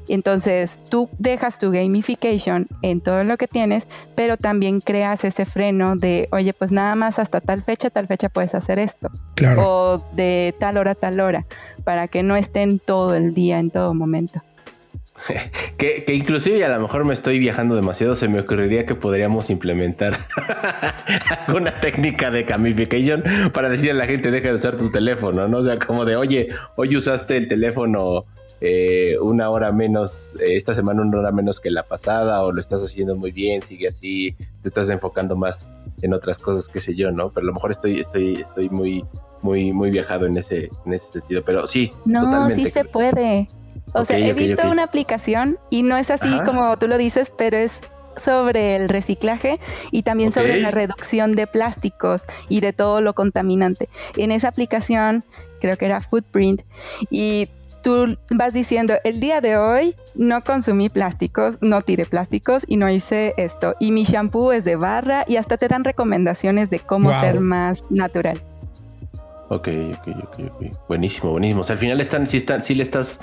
Entonces 0.07 0.79
tú 0.89 1.09
dejas 1.17 1.59
tu 1.59 1.71
gamification 1.71 2.67
en 2.81 3.01
todo 3.01 3.23
lo 3.23 3.37
que 3.37 3.47
tienes, 3.47 3.87
pero 4.15 4.37
también 4.37 4.81
creas 4.81 5.23
ese 5.23 5.45
freno 5.45 5.95
de, 5.95 6.27
oye, 6.31 6.53
pues 6.53 6.71
nada 6.71 6.95
más 6.95 7.19
hasta 7.19 7.41
tal 7.41 7.63
fecha, 7.63 7.89
tal 7.89 8.07
fecha 8.07 8.29
puedes 8.29 8.55
hacer 8.55 8.79
esto. 8.79 9.09
Claro. 9.35 9.63
O 9.67 10.05
de 10.13 10.53
tal 10.59 10.77
hora, 10.77 10.95
tal 10.95 11.19
hora, 11.19 11.45
para 11.83 12.07
que 12.07 12.23
no 12.23 12.35
estén 12.35 12.79
todo 12.79 13.15
el 13.15 13.33
día, 13.33 13.59
en 13.59 13.71
todo 13.71 13.93
momento. 13.93 14.41
Que, 15.77 16.05
que, 16.05 16.13
inclusive 16.13 16.63
a 16.63 16.69
lo 16.69 16.79
mejor 16.79 17.03
me 17.03 17.13
estoy 17.13 17.37
viajando 17.37 17.75
demasiado, 17.75 18.15
se 18.15 18.29
me 18.29 18.39
ocurriría 18.39 18.85
que 18.85 18.95
podríamos 18.95 19.49
implementar 19.49 20.19
alguna 21.47 21.71
técnica 21.81 22.31
de 22.31 22.43
gamification 22.43 23.23
para 23.53 23.69
decirle 23.69 23.91
a 23.91 23.95
la 23.95 24.05
gente 24.05 24.31
deja 24.31 24.49
de 24.49 24.55
usar 24.55 24.77
tu 24.77 24.89
teléfono, 24.89 25.47
¿no? 25.47 25.57
O 25.57 25.63
sea, 25.63 25.77
como 25.79 26.05
de, 26.05 26.15
oye, 26.15 26.49
hoy 26.77 26.95
usaste 26.95 27.35
el 27.35 27.47
teléfono 27.47 28.25
eh, 28.61 29.17
una 29.21 29.49
hora 29.49 29.71
menos, 29.71 30.35
eh, 30.39 30.55
esta 30.55 30.73
semana 30.73 31.01
una 31.01 31.19
hora 31.19 31.31
menos 31.31 31.59
que 31.59 31.71
la 31.71 31.83
pasada, 31.83 32.43
o 32.43 32.51
lo 32.51 32.61
estás 32.61 32.83
haciendo 32.83 33.15
muy 33.15 33.31
bien, 33.31 33.61
sigue 33.61 33.87
así, 33.87 34.35
te 34.61 34.69
estás 34.69 34.89
enfocando 34.89 35.35
más 35.35 35.73
en 36.01 36.13
otras 36.13 36.39
cosas, 36.39 36.69
qué 36.69 36.79
sé 36.79 36.95
yo, 36.95 37.11
¿no? 37.11 37.31
Pero 37.31 37.45
a 37.45 37.47
lo 37.47 37.53
mejor 37.53 37.71
estoy, 37.71 37.99
estoy, 37.99 38.35
estoy 38.35 38.69
muy, 38.69 39.05
muy, 39.41 39.71
muy 39.71 39.91
viajado 39.91 40.25
en 40.25 40.37
ese, 40.37 40.69
en 40.85 40.93
ese 40.93 41.11
sentido. 41.11 41.43
Pero 41.45 41.67
sí. 41.67 41.91
No, 42.05 42.49
sí 42.49 42.69
se 42.69 42.85
puede. 42.85 43.47
O 43.93 44.03
sea, 44.03 44.17
he 44.17 44.33
visto 44.33 44.69
una 44.69 44.83
aplicación 44.83 45.57
y 45.69 45.83
no 45.83 45.97
es 45.97 46.09
así 46.09 46.29
como 46.43 46.77
tú 46.77 46.87
lo 46.87 46.97
dices, 46.97 47.31
pero 47.37 47.57
es 47.57 47.79
sobre 48.17 48.75
el 48.75 48.89
reciclaje 48.89 49.59
y 49.91 50.03
también 50.03 50.31
sobre 50.31 50.59
la 50.59 50.71
reducción 50.71 51.33
de 51.33 51.47
plásticos 51.47 52.23
y 52.49 52.61
de 52.61 52.73
todo 52.73 53.01
lo 53.01 53.13
contaminante. 53.13 53.89
En 54.17 54.31
esa 54.31 54.49
aplicación, 54.49 55.23
creo 55.59 55.77
que 55.77 55.85
era 55.85 56.01
Footprint, 56.01 56.61
y 57.09 57.49
tú 57.85 58.17
vas 58.31 58.51
diciendo, 58.51 58.95
el 59.03 59.19
día 59.19 59.41
de 59.41 59.57
hoy 59.57 59.95
no 60.15 60.43
consumí 60.43 60.89
plásticos, 60.89 61.59
no 61.61 61.81
tiré 61.81 62.05
plásticos 62.05 62.65
y 62.67 62.77
no 62.77 62.89
hice 62.89 63.35
esto. 63.37 63.75
Y 63.79 63.91
mi 63.91 64.05
shampoo 64.05 64.53
es 64.53 64.65
de 64.65 64.75
barra 64.75 65.23
y 65.27 65.35
hasta 65.35 65.55
te 65.57 65.67
dan 65.67 65.83
recomendaciones 65.83 66.71
de 66.71 66.79
cómo 66.79 67.13
ser 67.13 67.41
más 67.41 67.83
natural. 67.91 68.41
Ok, 69.49 69.67
ok, 69.99 70.07
ok, 70.23 70.39
ok. 70.51 70.63
Buenísimo, 70.87 71.29
buenísimo. 71.29 71.61
O 71.61 71.63
sea, 71.63 71.73
al 71.75 71.79
final 71.79 72.01
están, 72.01 72.25
sí, 72.25 72.37
están, 72.37 72.63
sí 72.63 72.73
le 72.73 72.81
estás. 72.81 73.19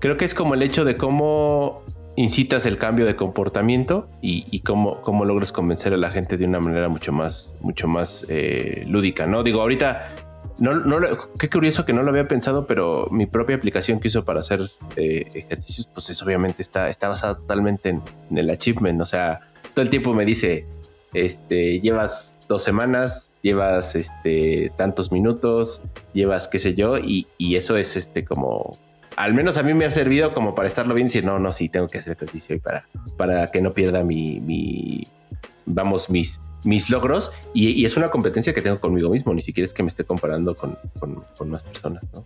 Creo 0.00 0.18
que 0.18 0.26
es 0.26 0.34
como 0.34 0.52
el 0.52 0.62
hecho 0.62 0.84
de 0.84 0.98
cómo 0.98 1.80
incitas 2.16 2.66
el 2.66 2.76
cambio 2.76 3.06
de 3.06 3.16
comportamiento 3.16 4.06
y, 4.20 4.60
cómo, 4.60 5.00
cómo, 5.00 5.24
logras 5.24 5.50
convencer 5.50 5.94
a 5.94 5.96
la 5.96 6.10
gente 6.10 6.36
de 6.36 6.44
una 6.44 6.60
manera 6.60 6.90
mucho 6.90 7.10
más, 7.10 7.54
mucho 7.62 7.88
más 7.88 8.26
eh, 8.28 8.84
lúdica, 8.86 9.26
¿no? 9.26 9.42
Digo, 9.42 9.62
ahorita 9.62 10.10
no, 10.58 10.74
no, 10.74 10.98
qué 11.38 11.48
curioso 11.48 11.84
que 11.84 11.92
no 11.92 12.02
lo 12.02 12.10
había 12.10 12.26
pensado, 12.26 12.66
pero 12.66 13.08
mi 13.10 13.26
propia 13.26 13.56
aplicación 13.56 14.00
que 14.00 14.08
hizo 14.08 14.24
para 14.24 14.40
hacer 14.40 14.60
eh, 14.96 15.26
ejercicios, 15.34 15.88
pues 15.92 16.10
eso 16.10 16.24
obviamente 16.24 16.62
está, 16.62 16.88
está 16.88 17.08
basada 17.08 17.36
totalmente 17.36 17.90
en, 17.90 18.02
el 18.36 18.50
achievement. 18.50 19.00
O 19.00 19.06
sea, 19.06 19.40
todo 19.74 19.82
el 19.82 19.90
tiempo 19.90 20.14
me 20.14 20.24
dice, 20.24 20.66
este, 21.14 21.80
llevas 21.80 22.36
dos 22.48 22.64
semanas, 22.64 23.32
llevas 23.42 23.94
este, 23.94 24.72
tantos 24.76 25.12
minutos, 25.12 25.80
llevas 26.12 26.48
qué 26.48 26.58
sé 26.58 26.74
yo, 26.74 26.98
y, 26.98 27.26
eso 27.38 27.76
es 27.76 27.96
este 27.96 28.24
como, 28.24 28.76
al 29.16 29.34
menos 29.34 29.58
a 29.58 29.62
mí 29.62 29.74
me 29.74 29.84
ha 29.84 29.90
servido 29.90 30.32
como 30.32 30.54
para 30.54 30.66
estarlo 30.66 30.94
bien 30.94 31.06
y 31.06 31.08
decir, 31.08 31.24
no, 31.24 31.38
no, 31.38 31.52
sí, 31.52 31.68
tengo 31.68 31.86
que 31.88 31.98
hacer 31.98 32.14
ejercicio 32.14 32.56
y 32.56 32.58
para, 32.58 32.86
para 33.16 33.46
que 33.48 33.60
no 33.60 33.72
pierda 33.74 34.02
mi, 34.02 34.40
mi 34.40 35.06
vamos, 35.66 36.10
mis, 36.10 36.40
mis 36.64 36.90
logros 36.90 37.30
y, 37.54 37.84
es 37.84 37.96
una 37.96 38.10
competencia 38.10 38.52
que 38.52 38.62
tengo 38.62 38.80
conmigo 38.80 39.10
mismo, 39.10 39.32
ni 39.34 39.42
siquiera 39.42 39.66
es 39.66 39.74
que 39.74 39.82
me 39.82 39.88
esté 39.88 40.04
comparando 40.04 40.54
con, 40.54 40.76
más 41.46 41.62
personas, 41.62 42.02
¿no? 42.12 42.24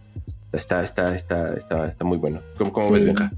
Está, 0.52 0.84
está, 0.84 1.14
está, 1.16 1.54
está, 1.54 1.86
está 1.86 2.04
muy 2.04 2.18
bueno. 2.18 2.40
¿Cómo, 2.58 2.90
ves, 2.90 3.06
Benja? 3.06 3.32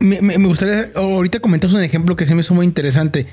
Me, 0.00 0.36
gustaría, 0.36 0.90
ahorita 0.94 1.40
comentamos 1.40 1.74
un 1.74 1.82
ejemplo 1.82 2.14
que 2.14 2.26
se 2.26 2.34
me 2.34 2.42
hizo 2.42 2.52
muy 2.52 2.66
interesante. 2.66 3.26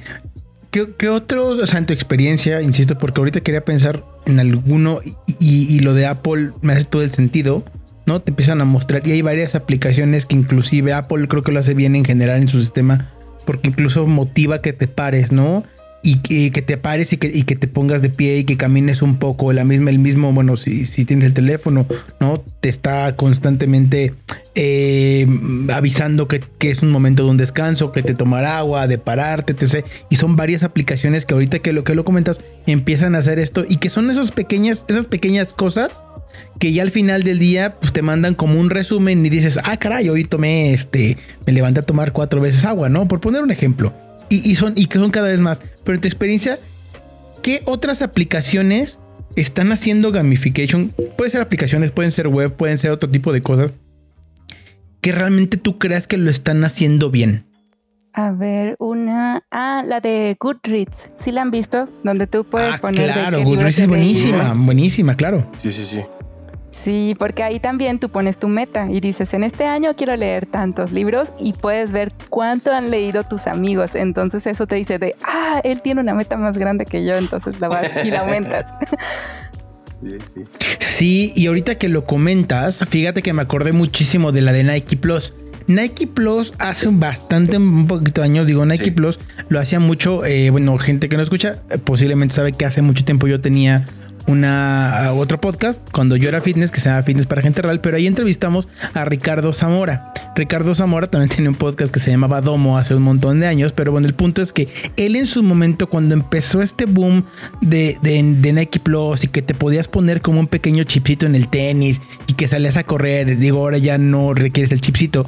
¿Qué, 0.69 0.93
¿Qué, 0.97 1.09
otro, 1.09 1.47
o 1.47 1.67
sea, 1.67 1.79
en 1.79 1.85
tu 1.85 1.91
experiencia, 1.91 2.61
insisto, 2.61 2.97
porque 2.97 3.19
ahorita 3.19 3.41
quería 3.41 3.65
pensar 3.65 4.05
en 4.25 4.39
alguno 4.39 5.01
y, 5.03 5.75
y, 5.75 5.79
lo 5.79 5.93
de 5.93 6.05
Apple 6.05 6.51
me 6.61 6.71
hace 6.71 6.85
todo 6.85 7.01
el 7.01 7.11
sentido, 7.11 7.65
¿no? 8.05 8.21
Te 8.21 8.31
empiezan 8.31 8.61
a 8.61 8.65
mostrar 8.65 9.05
y 9.05 9.11
hay 9.11 9.21
varias 9.21 9.53
aplicaciones 9.53 10.25
que 10.25 10.35
inclusive 10.35 10.93
Apple 10.93 11.27
creo 11.27 11.43
que 11.43 11.51
lo 11.51 11.59
hace 11.59 11.73
bien 11.73 11.97
en 11.97 12.05
general 12.05 12.41
en 12.41 12.47
su 12.47 12.61
sistema, 12.61 13.11
porque 13.45 13.67
incluso 13.67 14.07
motiva 14.07 14.59
que 14.59 14.71
te 14.71 14.87
pares, 14.87 15.33
¿no? 15.33 15.65
Y 16.03 16.49
que, 16.49 16.61
te 16.61 16.77
pares 16.77 17.13
y 17.13 17.17
que, 17.17 17.31
y 17.33 17.43
que, 17.43 17.55
te 17.55 17.67
pongas 17.67 18.01
de 18.01 18.09
pie 18.09 18.39
y 18.39 18.43
que 18.43 18.57
camines 18.57 19.01
un 19.01 19.17
poco. 19.17 19.53
La 19.53 19.63
misma, 19.63 19.91
el 19.91 19.99
mismo, 19.99 20.33
bueno, 20.33 20.57
si, 20.57 20.85
si 20.85 21.05
tienes 21.05 21.25
el 21.25 21.33
teléfono, 21.33 21.85
¿no? 22.19 22.43
Te 22.59 22.69
está 22.69 23.15
constantemente 23.15 24.13
eh, 24.55 25.27
avisando 25.71 26.27
que, 26.27 26.41
es 26.59 26.81
un 26.81 26.91
momento 26.91 27.23
de 27.23 27.29
un 27.29 27.37
descanso, 27.37 27.91
que 27.91 28.01
te 28.01 28.15
tomar 28.15 28.45
agua, 28.45 28.87
de 28.87 28.97
pararte, 28.97 29.53
etc. 29.53 29.85
Y 30.09 30.15
son 30.15 30.35
varias 30.35 30.63
aplicaciones 30.63 31.25
que 31.25 31.35
ahorita 31.35 31.59
que 31.59 31.71
lo 31.71 31.83
que 31.83 31.93
lo 31.93 32.03
comentas 32.03 32.41
empiezan 32.65 33.15
a 33.15 33.19
hacer 33.19 33.37
esto 33.37 33.63
y 33.67 33.77
que 33.77 33.89
son 33.89 34.09
esas 34.09 34.31
pequeñas, 34.31 34.81
esas 34.87 35.07
pequeñas 35.07 35.53
cosas 35.53 36.03
que 36.59 36.71
ya 36.71 36.81
al 36.81 36.91
final 36.91 37.23
del 37.23 37.39
día 37.39 37.75
pues 37.79 37.91
te 37.91 38.01
mandan 38.01 38.35
como 38.35 38.59
un 38.59 38.69
resumen 38.69 39.25
y 39.25 39.29
dices, 39.29 39.59
ah, 39.63 39.77
caray, 39.77 40.09
hoy 40.09 40.23
tomé 40.23 40.73
este, 40.73 41.17
me 41.45 41.53
levanté 41.53 41.81
a 41.81 41.83
tomar 41.83 42.13
cuatro 42.13 42.39
veces 42.39 42.65
agua, 42.65 42.89
¿no? 42.89 43.07
Por 43.07 43.19
poner 43.19 43.41
un 43.41 43.51
ejemplo 43.51 43.93
y, 44.31 44.55
son, 44.55 44.73
y 44.75 44.85
que 44.85 44.97
son 44.97 45.11
cada 45.11 45.27
vez 45.27 45.39
más. 45.39 45.61
Pero 45.83 45.95
en 45.95 46.01
tu 46.01 46.07
experiencia, 46.07 46.57
¿qué 47.41 47.61
otras 47.65 48.01
aplicaciones 48.01 48.99
están 49.35 49.71
haciendo 49.71 50.11
gamification? 50.11 50.93
Pueden 51.17 51.31
ser 51.31 51.41
aplicaciones, 51.41 51.91
pueden 51.91 52.11
ser 52.11 52.27
web, 52.27 52.53
pueden 52.55 52.77
ser 52.77 52.91
otro 52.91 53.09
tipo 53.09 53.33
de 53.33 53.41
cosas. 53.41 53.71
Que 55.01 55.11
realmente 55.11 55.57
tú 55.57 55.79
creas 55.79 56.07
que 56.07 56.17
lo 56.17 56.29
están 56.29 56.63
haciendo 56.63 57.11
bien. 57.11 57.45
A 58.13 58.31
ver, 58.31 58.75
una. 58.79 59.43
Ah, 59.51 59.83
la 59.85 59.99
de 60.01 60.35
Goodreads. 60.39 61.09
¿Sí 61.17 61.31
la 61.31 61.41
han 61.41 61.51
visto? 61.51 61.87
Donde 62.03 62.27
tú 62.27 62.43
puedes 62.43 62.75
ah, 62.75 62.77
poner. 62.79 63.11
Claro, 63.11 63.41
Goodreads 63.43 63.79
es 63.79 63.87
buenísima, 63.87 64.53
buenísima, 64.55 65.15
claro. 65.15 65.49
Sí, 65.61 65.71
sí, 65.71 65.85
sí. 65.85 66.01
Sí, 66.83 67.15
porque 67.19 67.43
ahí 67.43 67.59
también 67.59 67.99
tú 67.99 68.09
pones 68.09 68.37
tu 68.37 68.47
meta 68.47 68.87
y 68.89 68.99
dices, 69.01 69.33
en 69.33 69.43
este 69.43 69.65
año 69.65 69.95
quiero 69.95 70.15
leer 70.15 70.47
tantos 70.47 70.91
libros 70.91 71.31
y 71.39 71.53
puedes 71.53 71.91
ver 71.91 72.11
cuánto 72.29 72.71
han 72.71 72.89
leído 72.89 73.23
tus 73.23 73.45
amigos. 73.45 73.93
Entonces 73.93 74.47
eso 74.47 74.65
te 74.65 74.75
dice 74.75 74.97
de, 74.97 75.15
ah, 75.23 75.61
él 75.63 75.81
tiene 75.81 76.01
una 76.01 76.15
meta 76.15 76.37
más 76.37 76.57
grande 76.57 76.85
que 76.85 77.05
yo, 77.05 77.17
entonces 77.17 77.59
la 77.59 77.67
vas 77.67 77.91
y 78.03 78.11
la 78.11 78.21
aumentas. 78.21 78.73
Sí, 80.01 80.17
sí. 80.33 80.43
sí, 80.79 81.33
y 81.35 81.45
ahorita 81.45 81.75
que 81.75 81.87
lo 81.87 82.07
comentas, 82.07 82.83
fíjate 82.89 83.21
que 83.21 83.33
me 83.33 83.43
acordé 83.43 83.71
muchísimo 83.71 84.31
de 84.31 84.41
la 84.41 84.51
de 84.51 84.63
Nike 84.63 84.97
Plus. 84.97 85.31
Nike 85.67 86.07
Plus 86.07 86.53
hace 86.57 86.87
un 86.87 86.99
bastante, 86.99 87.57
un 87.57 87.85
poquito 87.85 88.21
de 88.21 88.25
años, 88.25 88.47
digo, 88.47 88.65
Nike 88.65 88.91
Plus 88.91 89.19
lo 89.49 89.59
hacía 89.59 89.79
mucho, 89.79 90.25
eh, 90.25 90.49
bueno, 90.49 90.75
gente 90.79 91.07
que 91.07 91.17
no 91.17 91.21
escucha, 91.23 91.59
posiblemente 91.83 92.33
sabe 92.33 92.51
que 92.51 92.65
hace 92.65 92.81
mucho 92.81 93.05
tiempo 93.05 93.27
yo 93.27 93.41
tenía 93.41 93.85
una 94.27 95.11
otro 95.13 95.39
podcast 95.39 95.79
cuando 95.91 96.15
yo 96.15 96.29
era 96.29 96.41
fitness 96.41 96.71
que 96.71 96.79
se 96.79 96.89
llama 96.89 97.03
Fitness 97.03 97.25
para 97.25 97.41
Gente 97.41 97.61
Real, 97.61 97.81
pero 97.81 97.97
ahí 97.97 98.07
entrevistamos 98.07 98.67
a 98.93 99.05
Ricardo 99.05 99.53
Zamora. 99.53 100.13
Ricardo 100.35 100.73
Zamora 100.73 101.07
también 101.07 101.29
tiene 101.29 101.49
un 101.49 101.55
podcast 101.55 101.93
que 101.93 101.99
se 101.99 102.11
llamaba 102.11 102.41
Domo 102.41 102.77
hace 102.77 102.95
un 102.95 103.03
montón 103.03 103.39
de 103.39 103.47
años, 103.47 103.73
pero 103.73 103.91
bueno, 103.91 104.07
el 104.07 104.13
punto 104.13 104.41
es 104.41 104.53
que 104.53 104.67
él 104.97 105.15
en 105.15 105.25
su 105.25 105.43
momento, 105.43 105.87
cuando 105.87 106.13
empezó 106.13 106.61
este 106.61 106.85
boom 106.85 107.23
de, 107.61 107.97
de, 108.01 108.53
Nike 108.53 108.79
Plus 108.79 109.23
y 109.23 109.27
que 109.27 109.41
te 109.41 109.53
podías 109.53 109.87
poner 109.87 110.21
como 110.21 110.39
un 110.39 110.47
pequeño 110.47 110.83
chipcito 110.83 111.25
en 111.25 111.35
el 111.35 111.47
tenis 111.47 112.01
y 112.27 112.33
que 112.33 112.47
salías 112.47 112.77
a 112.77 112.83
correr, 112.83 113.37
digo, 113.37 113.59
ahora 113.59 113.77
ya 113.77 113.97
no 113.97 114.33
requieres 114.33 114.71
el 114.71 114.81
chipcito 114.81 115.25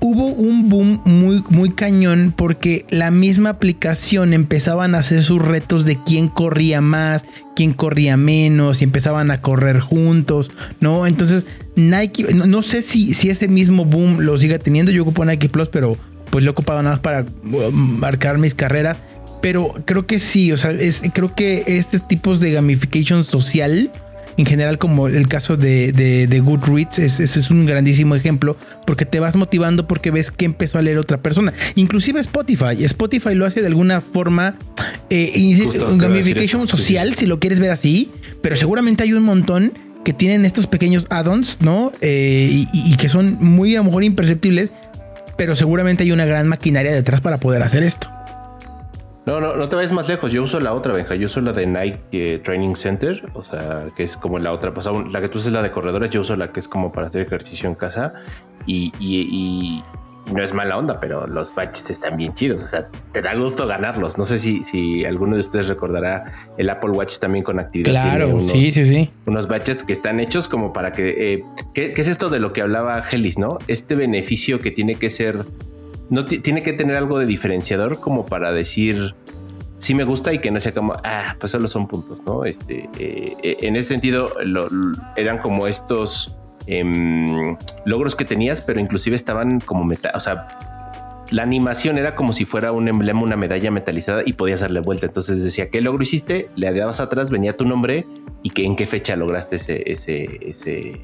hubo 0.00 0.26
un 0.26 0.68
boom 0.68 1.00
muy, 1.04 1.44
muy 1.48 1.70
cañón 1.70 2.32
porque 2.36 2.84
la 2.90 3.10
misma 3.10 3.50
aplicación 3.50 4.32
empezaban 4.32 4.94
a 4.94 4.98
hacer 4.98 5.22
sus 5.22 5.42
retos 5.42 5.84
de 5.84 5.98
quién 6.04 6.28
corría 6.28 6.80
más, 6.80 7.24
quién 7.56 7.72
corría 7.72 8.16
menos 8.16 8.80
y 8.80 8.84
empezaban 8.84 9.30
a 9.30 9.40
correr 9.40 9.80
juntos, 9.80 10.50
¿no? 10.80 11.06
Entonces, 11.06 11.46
Nike, 11.76 12.34
no, 12.34 12.62
sé 12.62 12.82
si, 12.82 13.14
si 13.14 13.30
ese 13.30 13.48
mismo 13.48 13.84
boom 13.84 14.20
lo 14.20 14.36
siga 14.38 14.58
teniendo. 14.58 14.92
Yo 14.92 15.02
ocupo 15.02 15.24
Nike 15.24 15.48
Plus, 15.48 15.68
pero 15.68 15.96
pues 16.30 16.44
lo 16.44 16.50
ocupaba 16.52 16.82
nada 16.82 16.96
más 16.96 17.00
para 17.00 17.24
um, 17.44 17.98
marcar 17.98 18.38
mis 18.38 18.54
carreras. 18.54 18.98
Pero 19.40 19.74
creo 19.84 20.06
que 20.06 20.18
sí, 20.18 20.50
o 20.50 20.56
sea, 20.56 20.72
es, 20.72 21.02
creo 21.12 21.34
que 21.34 21.62
estos 21.66 22.06
tipos 22.08 22.40
de 22.40 22.50
gamification 22.50 23.22
social 23.22 23.90
en 24.38 24.46
general 24.46 24.78
como 24.78 25.08
el 25.08 25.26
caso 25.26 25.56
de, 25.56 25.92
de, 25.92 26.40
Goodreads, 26.40 27.00
es, 27.00 27.20
es, 27.20 27.50
un 27.50 27.66
grandísimo 27.66 28.14
ejemplo 28.14 28.56
porque 28.86 29.04
te 29.04 29.18
vas 29.18 29.34
motivando 29.34 29.88
porque 29.88 30.12
ves 30.12 30.30
que 30.30 30.44
empezó 30.44 30.78
a 30.78 30.82
leer 30.82 30.96
otra 30.98 31.18
persona. 31.18 31.52
Inclusive 31.74 32.20
Spotify, 32.20 32.84
Spotify 32.84 33.34
lo 33.34 33.46
hace 33.46 33.60
de 33.60 33.66
alguna 33.66 34.00
forma 34.00 34.56
eh, 35.10 35.32
gamification 35.96 36.68
social, 36.68 37.14
si 37.16 37.26
lo 37.26 37.40
quieres 37.40 37.58
ver 37.58 37.72
así, 37.72 38.12
pero 38.40 38.56
seguramente 38.56 39.02
hay 39.02 39.12
un 39.12 39.24
montón 39.24 39.72
que 40.04 40.12
tienen 40.12 40.44
estos 40.44 40.68
pequeños 40.68 41.06
add-ons, 41.10 41.58
¿no? 41.60 41.92
Eh, 42.00 42.48
y, 42.50 42.68
y, 42.72 42.96
que 42.96 43.08
son 43.08 43.36
muy 43.40 43.74
a 43.74 43.80
lo 43.80 43.84
mejor 43.84 44.04
imperceptibles, 44.04 44.70
pero 45.36 45.56
seguramente 45.56 46.04
hay 46.04 46.12
una 46.12 46.24
gran 46.24 46.46
maquinaria 46.46 46.92
detrás 46.92 47.20
para 47.20 47.38
poder 47.38 47.62
hacer 47.62 47.82
esto. 47.82 48.08
No, 49.28 49.42
no, 49.42 49.56
no 49.56 49.68
te 49.68 49.76
vayas 49.76 49.92
más 49.92 50.08
lejos. 50.08 50.32
Yo 50.32 50.42
uso 50.42 50.58
la 50.58 50.72
otra, 50.72 50.94
Benja. 50.94 51.14
Yo 51.14 51.26
uso 51.26 51.42
la 51.42 51.52
de 51.52 51.66
Nike 51.66 52.00
eh, 52.12 52.38
Training 52.38 52.74
Center, 52.74 53.30
o 53.34 53.44
sea, 53.44 53.88
que 53.94 54.02
es 54.02 54.16
como 54.16 54.38
la 54.38 54.52
otra. 54.52 54.72
Pues, 54.72 54.88
la 55.10 55.20
que 55.20 55.28
tú 55.28 55.36
usas 55.36 55.52
la 55.52 55.62
de 55.62 55.70
corredores, 55.70 56.08
yo 56.08 56.22
uso 56.22 56.34
la 56.34 56.50
que 56.50 56.60
es 56.60 56.66
como 56.66 56.92
para 56.92 57.08
hacer 57.08 57.20
ejercicio 57.20 57.68
en 57.68 57.74
casa. 57.74 58.14
Y, 58.64 58.90
y, 58.98 59.84
no 60.32 60.42
es 60.42 60.52
mala 60.52 60.76
onda, 60.76 60.98
pero 61.00 61.26
los 61.26 61.54
batches 61.54 61.90
están 61.90 62.16
bien 62.16 62.32
chidos. 62.32 62.62
O 62.64 62.66
sea, 62.68 62.88
te 63.12 63.20
da 63.20 63.34
gusto 63.34 63.66
ganarlos. 63.66 64.16
No 64.16 64.24
sé 64.24 64.38
si, 64.38 64.62
si 64.62 65.04
alguno 65.04 65.34
de 65.34 65.40
ustedes 65.40 65.68
recordará 65.68 66.32
el 66.56 66.70
Apple 66.70 66.90
Watch 66.90 67.18
también 67.18 67.44
con 67.44 67.58
actividad. 67.58 67.90
Claro, 67.90 68.40
sí, 68.48 68.70
sí, 68.70 68.86
sí. 68.86 69.10
Unos 69.26 69.46
batches 69.46 69.84
que 69.84 69.92
están 69.92 70.20
hechos 70.20 70.48
como 70.48 70.72
para 70.72 70.92
que. 70.92 71.34
Eh, 71.34 71.44
¿qué, 71.74 71.92
¿Qué 71.92 72.00
es 72.00 72.08
esto 72.08 72.30
de 72.30 72.40
lo 72.40 72.54
que 72.54 72.62
hablaba 72.62 73.02
Gelis, 73.02 73.38
no? 73.38 73.58
Este 73.68 73.94
beneficio 73.94 74.58
que 74.58 74.70
tiene 74.70 74.94
que 74.94 75.10
ser 75.10 75.44
no 76.10 76.24
tiene 76.24 76.62
que 76.62 76.72
tener 76.72 76.96
algo 76.96 77.18
de 77.18 77.26
diferenciador 77.26 78.00
como 78.00 78.24
para 78.24 78.52
decir 78.52 79.14
sí 79.78 79.94
me 79.94 80.04
gusta 80.04 80.32
y 80.32 80.40
que 80.40 80.50
no 80.50 80.58
sea 80.60 80.72
como 80.72 80.94
ah 81.04 81.36
pues 81.38 81.52
solo 81.52 81.68
son 81.68 81.86
puntos 81.86 82.22
no 82.24 82.44
este 82.44 82.88
eh, 82.98 83.36
eh, 83.42 83.56
en 83.60 83.76
ese 83.76 83.88
sentido 83.88 84.30
eran 85.16 85.38
como 85.38 85.66
estos 85.66 86.36
em, 86.66 87.56
logros 87.84 88.16
que 88.16 88.24
tenías 88.24 88.60
pero 88.60 88.80
inclusive 88.80 89.16
estaban 89.16 89.60
como 89.60 89.84
meta 89.84 90.10
o 90.14 90.20
sea 90.20 90.48
la 91.30 91.42
animación 91.42 91.98
era 91.98 92.14
como 92.14 92.32
si 92.32 92.44
fuera 92.44 92.72
un 92.72 92.88
emblema, 92.88 93.22
una 93.22 93.36
medalla 93.36 93.70
metalizada 93.70 94.22
y 94.24 94.32
podías 94.32 94.60
darle 94.60 94.80
vuelta. 94.80 95.06
Entonces 95.06 95.42
decía, 95.42 95.68
¿qué 95.70 95.80
logro 95.80 96.02
hiciste? 96.02 96.48
Le 96.56 96.72
dabas 96.72 97.00
atrás, 97.00 97.30
venía 97.30 97.56
tu 97.56 97.64
nombre 97.64 98.06
y 98.42 98.50
que 98.50 98.64
en 98.64 98.76
qué 98.76 98.86
fecha 98.86 99.16
lograste 99.16 99.56
ese, 99.56 99.82
ese, 99.90 100.38
ese, 100.40 101.00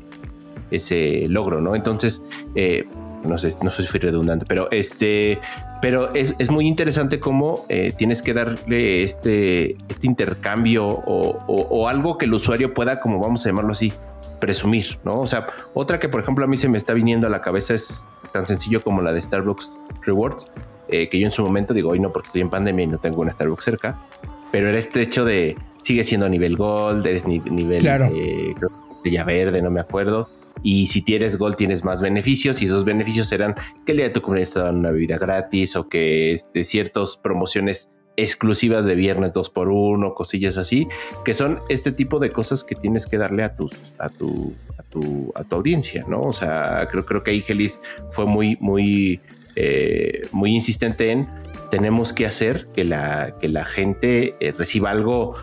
ese 0.71 1.27
logro, 1.29 1.61
¿no? 1.61 1.75
Entonces, 1.75 2.23
eh, 2.55 2.87
no 3.25 3.39
sé, 3.39 3.55
no 3.63 3.71
soy 3.71 4.01
redundante, 4.01 4.45
pero 4.47 4.71
este, 4.71 5.39
pero 5.81 6.15
es, 6.15 6.51
muy 6.51 6.67
interesante 6.67 7.21
cómo 7.21 7.65
eh, 7.69 7.93
tienes 7.97 8.23
que 8.23 8.35
darle 8.35 9.03
este, 9.03 9.77
este 9.89 10.07
intercambio 10.07 10.87
o, 10.87 11.89
algo 11.89 12.19
que 12.19 12.27
el 12.27 12.35
usuario 12.35 12.75
pueda, 12.75 13.01
como 13.01 13.21
vamos 13.21 13.45
a 13.45 13.49
llamarlo 13.49 13.73
así, 13.73 13.93
presumir, 14.41 14.99
¿no? 15.05 15.21
O 15.21 15.27
sea, 15.27 15.47
otra 15.75 15.99
que 15.99 16.09
por 16.09 16.21
ejemplo 16.21 16.45
a 16.45 16.49
mí 16.49 16.57
se 16.57 16.69
me 16.69 16.79
está 16.79 16.93
viniendo 16.93 17.27
a 17.27 17.31
la 17.31 17.43
cabeza 17.43 17.75
es 17.75 18.05
tan 18.33 18.47
sencillo 18.47 18.83
como 18.83 19.03
la 19.03 19.13
de 19.13 19.23
Starbucks 19.23 19.77
Rewards, 20.03 20.51
eh, 20.89 21.09
que 21.09 21.19
yo 21.19 21.27
en 21.27 21.33
su 21.33 21.43
momento 21.43 21.75
digo, 21.75 21.91
hoy 21.91 22.01
no 22.01 22.13
porque 22.13 22.27
estoy 22.27 22.43
en 22.43 22.51
pandemia 22.51 22.85
y 22.85 22.87
no 22.89 22.99
tengo 22.99 23.21
una 23.21 23.33
Starbucks 23.33 23.65
cerca, 23.65 23.99
pero 24.53 24.69
era 24.69 24.79
este 24.79 25.03
hecho 25.03 25.25
de, 25.25 25.57
sigue 25.83 26.05
siendo 26.05 26.29
nivel 26.29 26.57
gold, 26.57 27.07
eres 27.07 27.27
nivel 27.27 27.81
claro. 27.81 28.07
eh, 28.15 28.55
ya 29.11 29.25
verde, 29.25 29.63
no 29.63 29.71
me 29.71 29.81
acuerdo, 29.81 30.29
y 30.63 30.87
si 30.87 31.03
tienes 31.03 31.37
Gold 31.37 31.57
tienes 31.57 31.85
más 31.85 32.01
beneficios 32.01 32.63
y 32.63 32.67
esos 32.67 32.85
beneficios 32.85 33.29
serán 33.29 33.55
que 33.85 33.93
el 33.93 33.99
día 33.99 34.13
tu 34.13 34.23
comunidad 34.23 34.49
te 34.49 34.59
dan 34.61 34.77
una 34.77 34.91
bebida 34.91 35.19
gratis 35.19 35.77
o 35.77 35.89
que 35.89 36.33
este, 36.33 36.65
ciertas 36.65 37.17
promociones 37.17 37.89
exclusivas 38.17 38.87
de 38.87 38.95
viernes 38.95 39.33
2 39.33 39.51
por 39.51 39.69
1 39.69 40.15
cosillas 40.15 40.57
así, 40.57 40.87
que 41.25 41.35
son 41.35 41.61
este 41.69 41.91
tipo 41.91 42.19
de 42.19 42.31
cosas 42.31 42.63
que 42.63 42.75
tienes 42.75 43.07
que 43.07 43.19
darle 43.19 43.43
a 43.43 43.57
tus 43.57 43.73
a 43.99 44.09
tu 44.09 44.55
a 44.79 44.83
tu, 44.85 45.33
a 45.35 45.45
tu 45.45 45.57
audiencia, 45.57 46.05
¿no? 46.09 46.21
O 46.21 46.33
sea, 46.33 46.87
creo 46.91 47.05
creo 47.05 47.23
que 47.25 47.33
ahí 47.33 47.41
Gelis 47.41 47.81
fue 48.13 48.27
muy 48.27 48.57
muy 48.61 49.21
eh, 49.57 50.23
muy 50.33 50.55
insistente 50.55 51.11
en 51.11 51.29
tenemos 51.71 52.13
que 52.13 52.27
hacer 52.27 52.69
que 52.73 52.85
la 52.85 53.37
que 53.41 53.49
la 53.49 53.65
gente 53.65 54.35
eh, 54.39 54.53
reciba 54.57 54.91
algo 54.91 55.35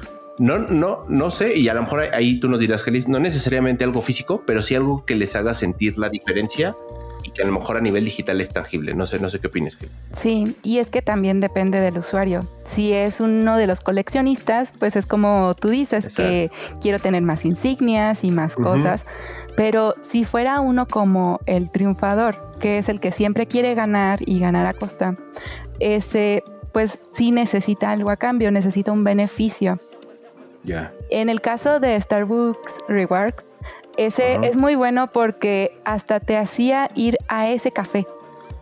no, 0.41 0.57
no, 0.57 1.01
no 1.07 1.29
sé, 1.29 1.55
y 1.55 1.69
a 1.69 1.75
lo 1.75 1.83
mejor 1.83 1.99
ahí 2.13 2.39
tú 2.39 2.49
nos 2.49 2.59
dirás, 2.59 2.81
Gelis, 2.83 3.07
no 3.07 3.19
necesariamente 3.19 3.83
algo 3.83 4.01
físico, 4.01 4.43
pero 4.47 4.63
sí 4.63 4.73
algo 4.73 5.05
que 5.05 5.13
les 5.13 5.35
haga 5.35 5.53
sentir 5.53 5.99
la 5.99 6.09
diferencia 6.09 6.75
y 7.23 7.29
que 7.29 7.43
a 7.43 7.45
lo 7.45 7.51
mejor 7.51 7.77
a 7.77 7.79
nivel 7.79 8.05
digital 8.05 8.41
es 8.41 8.49
tangible. 8.49 8.95
No 8.95 9.05
sé, 9.05 9.19
no 9.19 9.29
sé 9.29 9.37
qué 9.37 9.45
opinas. 9.45 9.77
Sí, 10.13 10.57
y 10.63 10.79
es 10.79 10.89
que 10.89 11.03
también 11.03 11.41
depende 11.41 11.79
del 11.79 11.95
usuario. 11.95 12.43
Si 12.65 12.91
es 12.91 13.19
uno 13.19 13.55
de 13.55 13.67
los 13.67 13.81
coleccionistas, 13.81 14.71
pues 14.79 14.95
es 14.95 15.05
como 15.05 15.53
tú 15.53 15.69
dices, 15.69 16.15
que 16.15 16.49
quiero 16.81 16.97
tener 16.97 17.21
más 17.21 17.45
insignias 17.45 18.23
y 18.23 18.31
más 18.31 18.55
cosas. 18.55 19.05
Pero 19.55 19.93
si 20.01 20.25
fuera 20.25 20.59
uno 20.59 20.87
como 20.87 21.39
el 21.45 21.69
triunfador, 21.69 22.51
que 22.59 22.79
es 22.79 22.89
el 22.89 22.99
que 22.99 23.11
siempre 23.11 23.45
quiere 23.45 23.75
ganar 23.75 24.17
y 24.25 24.39
ganar 24.39 24.65
a 24.65 24.73
costa, 24.73 25.13
ese 25.79 26.43
pues 26.71 26.97
sí 27.13 27.29
necesita 27.29 27.91
algo 27.91 28.09
a 28.09 28.17
cambio, 28.17 28.49
necesita 28.49 28.91
un 28.91 29.03
beneficio. 29.03 29.79
En 31.09 31.29
el 31.29 31.41
caso 31.41 31.79
de 31.79 31.99
Starbucks 31.99 32.79
Rewards, 32.87 33.43
ese 33.97 34.39
es 34.43 34.55
muy 34.55 34.75
bueno 34.75 35.11
porque 35.11 35.77
hasta 35.83 36.19
te 36.19 36.37
hacía 36.37 36.89
ir 36.95 37.17
a 37.27 37.49
ese 37.49 37.71
café. 37.71 38.07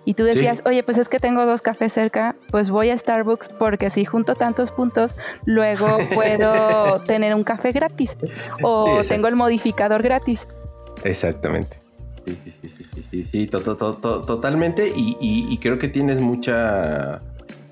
Y 0.06 0.16
tú 0.16 0.24
decías, 0.24 0.64
oye, 0.66 0.82
pues 0.82 0.98
es 0.98 1.08
que 1.08 1.20
tengo 1.20 1.46
dos 1.46 1.62
cafés 1.62 1.94
cerca, 1.94 2.36
pues 2.50 2.72
voy 2.72 2.90
a 2.90 2.98
Starbucks 2.98 3.50
porque 3.50 3.92
si 3.92 4.06
junto 4.06 4.34
tantos 4.34 4.72
puntos, 4.72 5.16
luego 5.46 6.00
puedo 6.16 7.00
tener 7.02 7.36
un 7.36 7.44
café 7.44 7.72
gratis 7.72 8.18
o 8.64 9.02
tengo 9.08 9.28
el 9.28 9.36
modificador 9.36 10.02
gratis. 10.02 10.48
Exactamente. 11.04 11.78
Sí, 12.26 12.38
sí, 12.44 12.52
sí, 12.60 12.70
sí, 12.70 13.04
sí, 13.12 13.24
sí, 13.24 13.46
totalmente. 13.48 14.92
Y, 14.96 15.58
creo 15.62 15.78
que 15.78 15.88
tienes 15.88 16.20
mucha, 16.20 17.20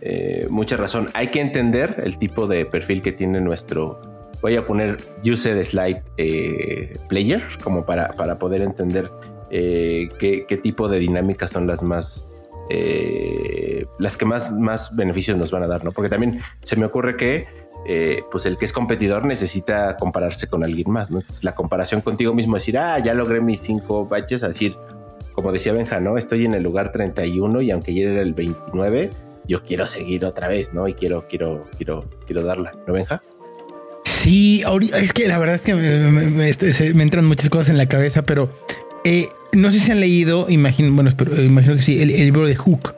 eh, 0.02 0.48
mucha 0.50 0.78
razón. 0.78 1.08
Hay 1.14 1.30
que 1.30 1.42
entender 1.42 2.02
el 2.04 2.18
tipo 2.18 2.48
de 2.48 2.66
perfil 2.66 3.02
que 3.02 3.12
tiene 3.12 3.42
nuestro, 3.42 4.00
voy 4.42 4.56
a 4.56 4.66
poner 4.66 4.98
user 5.26 5.64
slide 5.66 6.02
eh, 6.18 6.98
player 7.10 7.44
como 7.64 7.86
para, 7.86 8.10
para 8.14 8.38
poder 8.38 8.62
entender 8.62 9.10
eh, 9.50 10.10
qué, 10.20 10.60
tipo 10.62 10.88
de 10.88 11.00
dinámicas 11.00 11.52
son 11.52 11.68
las 11.68 11.84
más 11.84 12.30
eh, 12.70 13.86
las 14.00 14.18
que 14.18 14.26
más, 14.26 14.52
más 14.52 14.94
beneficios 14.96 15.38
nos 15.38 15.52
van 15.52 15.64
a 15.64 15.68
dar, 15.68 15.86
¿no? 15.86 15.92
Porque 15.92 16.10
también 16.10 16.42
se 16.64 16.76
me 16.76 16.86
ocurre 16.86 17.16
que 17.16 17.68
pues 18.32 18.46
el 18.46 18.58
que 18.58 18.66
es 18.66 18.74
competidor 18.74 19.26
necesita 19.26 19.96
compararse 19.96 20.48
con 20.48 20.62
alguien 20.66 20.92
más, 20.92 21.10
¿no? 21.10 21.22
la 21.42 21.56
comparación 21.56 22.02
contigo 22.02 22.34
mismo, 22.34 22.56
decir, 22.56 22.78
ah, 22.78 23.00
ya 23.00 23.14
logré 23.14 23.40
mis 23.40 23.62
cinco 23.62 24.06
batches, 24.06 24.44
a 24.44 24.50
decir, 24.50 24.76
como 25.32 25.54
decía 25.54 25.72
Benja, 25.72 26.02
¿no? 26.02 26.18
Estoy 26.18 26.44
en 26.44 26.54
el 26.56 26.64
lugar 26.64 26.92
31 26.92 27.62
y 27.62 27.72
aunque 27.72 27.92
ayer 27.92 28.08
era 28.10 28.24
el 28.24 28.34
29, 28.34 29.12
yo 29.46 29.64
quiero 29.64 29.88
seguir 29.88 30.26
otra 30.26 30.48
vez, 30.48 30.74
¿no? 30.74 30.88
Y 30.88 30.96
quiero, 30.96 31.26
quiero, 31.30 31.62
quiero, 31.78 32.06
quiero 32.26 32.44
darla, 32.44 32.72
¿no, 32.88 32.94
Benja? 32.94 33.22
Sí, 34.28 34.62
es 34.94 35.14
que 35.14 35.26
la 35.30 35.38
verdad 35.38 35.56
es 35.56 35.62
que 35.62 36.50
este, 36.50 36.94
me, 36.94 37.04
entran 37.04 37.24
muchas 37.24 37.50
cosas 37.50 37.70
en 37.70 37.78
la 37.78 37.86
cabeza, 37.86 38.24
pero 38.24 38.54
eh, 39.06 39.30
no 39.54 39.72
sé 39.72 39.80
si 39.80 39.90
han 39.90 40.02
leído, 40.02 40.48
imagino, 40.50 40.92
bueno, 40.92 41.12
eh, 41.12 41.46
imagino 41.46 41.76
que 41.76 41.82
sí, 41.82 42.02
el, 42.02 42.10
libro 42.10 42.46
de 42.46 42.54
Hook. 42.56 42.94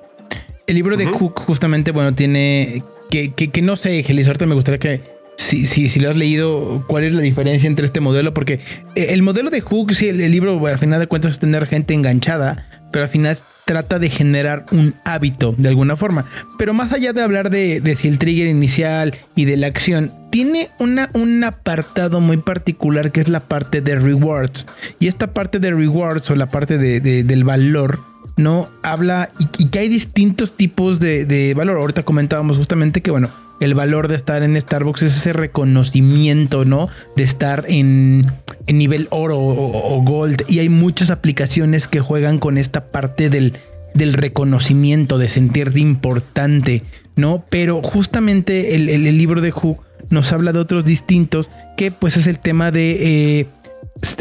El 0.65 0.75
libro 0.75 0.97
de 0.97 1.05
Hook 1.05 1.41
justamente, 1.41 1.91
bueno, 1.91 2.15
tiene 2.15 2.81
que, 3.11 3.31
que, 3.31 3.61
no 3.61 3.75
sé, 3.75 4.01
Gelis, 4.01 4.25
ahorita 4.25 4.47
me 4.47 4.55
gustaría 4.55 4.79
que 4.79 5.01
si, 5.37 5.67
si, 5.67 5.89
si, 5.89 5.99
lo 5.99 6.09
has 6.09 6.17
leído, 6.17 6.83
cuál 6.87 7.03
es 7.03 7.13
la 7.13 7.21
diferencia 7.21 7.67
entre 7.67 7.85
este 7.85 7.99
modelo, 7.99 8.33
porque 8.33 8.61
eh, 8.95 9.09
el 9.09 9.21
modelo 9.21 9.51
de 9.51 9.61
Hook, 9.61 9.93
sí, 9.93 10.09
el, 10.09 10.19
el 10.21 10.31
libro, 10.31 10.65
al 10.65 10.79
final 10.79 10.99
de 10.99 11.05
cuentas 11.05 11.33
es 11.33 11.39
tener 11.39 11.67
gente 11.67 11.93
enganchada, 11.93 12.65
pero 12.91 13.03
al 13.03 13.09
final 13.09 13.37
trata 13.69 13.99
de 13.99 14.09
generar 14.09 14.65
un 14.71 14.95
hábito 15.05 15.53
de 15.55 15.69
alguna 15.69 15.95
forma. 15.95 16.25
Pero 16.57 16.73
más 16.73 16.91
allá 16.91 17.13
de 17.13 17.21
hablar 17.21 17.51
de, 17.51 17.95
si 17.95 18.07
el 18.07 18.17
trigger 18.17 18.47
inicial 18.47 19.13
y 19.35 19.45
de 19.45 19.57
la 19.57 19.67
acción, 19.67 20.11
tiene 20.31 20.69
una, 20.79 21.11
un 21.13 21.43
apartado 21.43 22.19
muy 22.19 22.37
particular 22.37 23.11
que 23.11 23.21
es 23.21 23.29
la 23.29 23.41
parte 23.41 23.81
de 23.81 23.93
rewards. 23.93 24.65
Y 24.99 25.05
esta 25.05 25.35
parte 25.35 25.59
de 25.59 25.69
rewards 25.69 26.31
o 26.31 26.35
la 26.35 26.47
parte 26.47 26.79
de, 26.79 26.99
del 26.99 27.43
valor 27.43 27.99
¿no? 28.39 28.67
Habla 28.83 29.29
y, 29.57 29.65
que 29.65 29.79
hay 29.79 29.89
distintos 29.89 30.53
tipos 30.53 30.99
de, 30.99 31.53
valor. 31.55 31.77
Ahorita 31.77 32.03
comentábamos 32.03 32.57
justamente 32.57 33.01
que, 33.01 33.11
bueno, 33.11 33.29
el 33.59 33.75
valor 33.75 34.07
de 34.07 34.15
estar 34.15 34.41
en 34.41 34.59
Starbucks 34.59 35.03
es 35.03 35.17
ese 35.17 35.33
reconocimiento, 35.33 36.63
¿no? 36.63 36.87
De 37.17 37.23
estar 37.23 37.65
en, 37.67 38.31
nivel 38.67 39.07
oro 39.11 39.37
o, 39.37 40.01
gold. 40.03 40.43
Y 40.47 40.59
hay 40.59 40.69
muchas 40.69 41.09
aplicaciones 41.09 41.87
que 41.87 41.99
juegan 41.99 42.39
con 42.39 42.57
esta 42.57 42.85
parte 42.91 43.29
del, 43.29 43.57
del 43.93 44.13
reconocimiento, 44.13 45.17
de 45.17 45.27
sentirte 45.27 45.81
importante, 45.81 46.83
¿no? 47.17 47.43
Pero 47.49 47.81
justamente 47.83 48.75
el, 48.75 49.17
libro 49.17 49.41
de 49.41 49.51
Who 49.51 49.83
nos 50.09 50.31
habla 50.31 50.53
de 50.53 50.59
otros 50.59 50.85
distintos, 50.85 51.49
que 51.75 51.91
pues 51.91 52.15
es 52.15 52.25
el 52.25 52.39
tema 52.39 52.71
de 52.71 53.41
eh, 53.41 53.47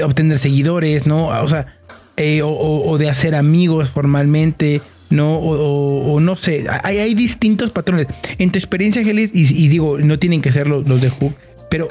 obtener 0.03 0.39
seguidores, 0.39 1.07
¿no? 1.07 1.29
O 1.29 1.49
sea, 1.49 1.78
eh, 2.21 2.43
o, 2.43 2.99
de 2.99 3.09
hacer 3.09 3.37
amigos 3.37 3.91
formalmente, 3.91 4.83
¿no? 5.09 5.39
O, 5.39 6.19
no 6.19 6.35
sé, 6.35 6.67
hay, 6.83 6.99
hay, 6.99 7.15
distintos 7.15 7.71
patrones. 7.71 8.09
En 8.39 8.51
tu 8.51 8.59
experiencia, 8.59 9.05
Gelis, 9.05 9.31
y, 9.33 9.69
digo, 9.69 9.99
no 9.99 10.19
tienen 10.19 10.43
que 10.43 10.51
ser 10.51 10.67
los, 10.67 10.85
de 10.85 11.11
Hook, 11.11 11.37
pero 11.71 11.87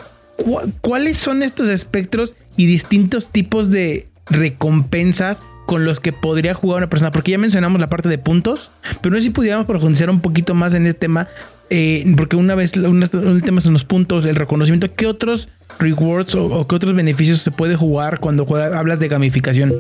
¿cuáles 0.82 1.17
son 1.17 1.43
estos 1.43 1.69
espectros 1.69 2.36
y 2.57 2.65
distintos 2.65 3.32
tipos 3.32 3.71
de 3.71 4.09
recompensas 4.30 5.39
con 5.65 5.86
los 5.86 6.01
que 6.01 6.11
podría 6.11 6.53
jugar 6.53 6.80
una 6.80 6.89
persona? 6.89 7.11
Porque 7.11 7.32
ya 7.32 7.38
mencionamos 7.38 7.80
la 7.80 7.88
parte 7.88 8.09
de 8.09 8.17
puntos, 8.17 8.71
pero 9.01 9.11
no 9.11 9.17
sé 9.19 9.23
si 9.23 9.30
pudiéramos 9.30 9.65
profundizar 9.65 10.09
un 10.09 10.19
poquito 10.19 10.55
más 10.55 10.73
en 10.73 10.88
este 10.88 10.99
tema, 10.99 11.30
eh, 11.69 12.03
porque 12.17 12.36
una 12.36 12.53
vez 12.53 12.75
un 12.75 13.41
tema 13.45 13.61
son 13.61 13.71
los 13.71 13.86
puntos, 13.86 14.25
el 14.25 14.36
reconocimiento, 14.36 14.93
¿qué 14.93 15.07
otros 15.07 15.47
rewards 15.80 16.36
o, 16.36 16.67
qué 16.67 16.75
otros 16.75 16.93
beneficios 16.93 17.39
se 17.39 17.51
puede 17.51 17.78
jugar 17.78 18.19
cuando 18.19 18.45
hablas 18.57 18.99
de 18.99 19.07
gamificación? 19.07 19.73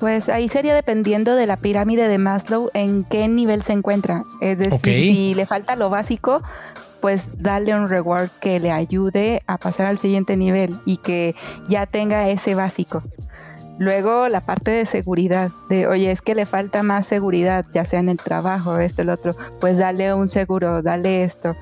Pues 0.00 0.30
ahí 0.30 0.48
sería 0.48 0.74
dependiendo 0.74 1.36
de 1.36 1.46
la 1.46 1.58
pirámide 1.58 2.08
de 2.08 2.18
Maslow 2.18 2.70
en 2.72 3.04
qué 3.04 3.28
nivel 3.28 3.62
se 3.62 3.74
encuentra. 3.74 4.24
Es 4.40 4.58
decir, 4.58 4.80
si 4.80 5.34
le 5.34 5.44
falta 5.44 5.76
lo 5.76 5.90
básico, 5.90 6.42
pues 7.00 7.28
darle 7.38 7.74
un 7.74 7.88
reward 7.88 8.30
que 8.40 8.58
le 8.60 8.72
ayude 8.72 9.42
a 9.46 9.58
pasar 9.58 9.86
al 9.86 9.98
siguiente 9.98 10.36
nivel 10.36 10.74
y 10.86 10.96
que 10.96 11.34
ya 11.68 11.84
tenga 11.84 12.28
ese 12.30 12.54
básico. 12.54 13.02
Luego 13.78 14.28
la 14.28 14.40
parte 14.40 14.70
de 14.70 14.86
seguridad, 14.86 15.50
de 15.68 15.86
oye, 15.86 16.10
es 16.10 16.22
que 16.22 16.34
le 16.34 16.46
falta 16.46 16.82
más 16.82 17.06
seguridad, 17.06 17.64
ya 17.72 17.84
sea 17.84 18.00
en 18.00 18.08
el 18.08 18.18
trabajo, 18.18 18.78
esto, 18.78 19.02
el 19.02 19.10
otro, 19.10 19.32
pues 19.60 19.78
dale 19.78 20.12
un 20.14 20.28
seguro, 20.28 20.82
dale 20.82 21.24
esto. 21.24 21.56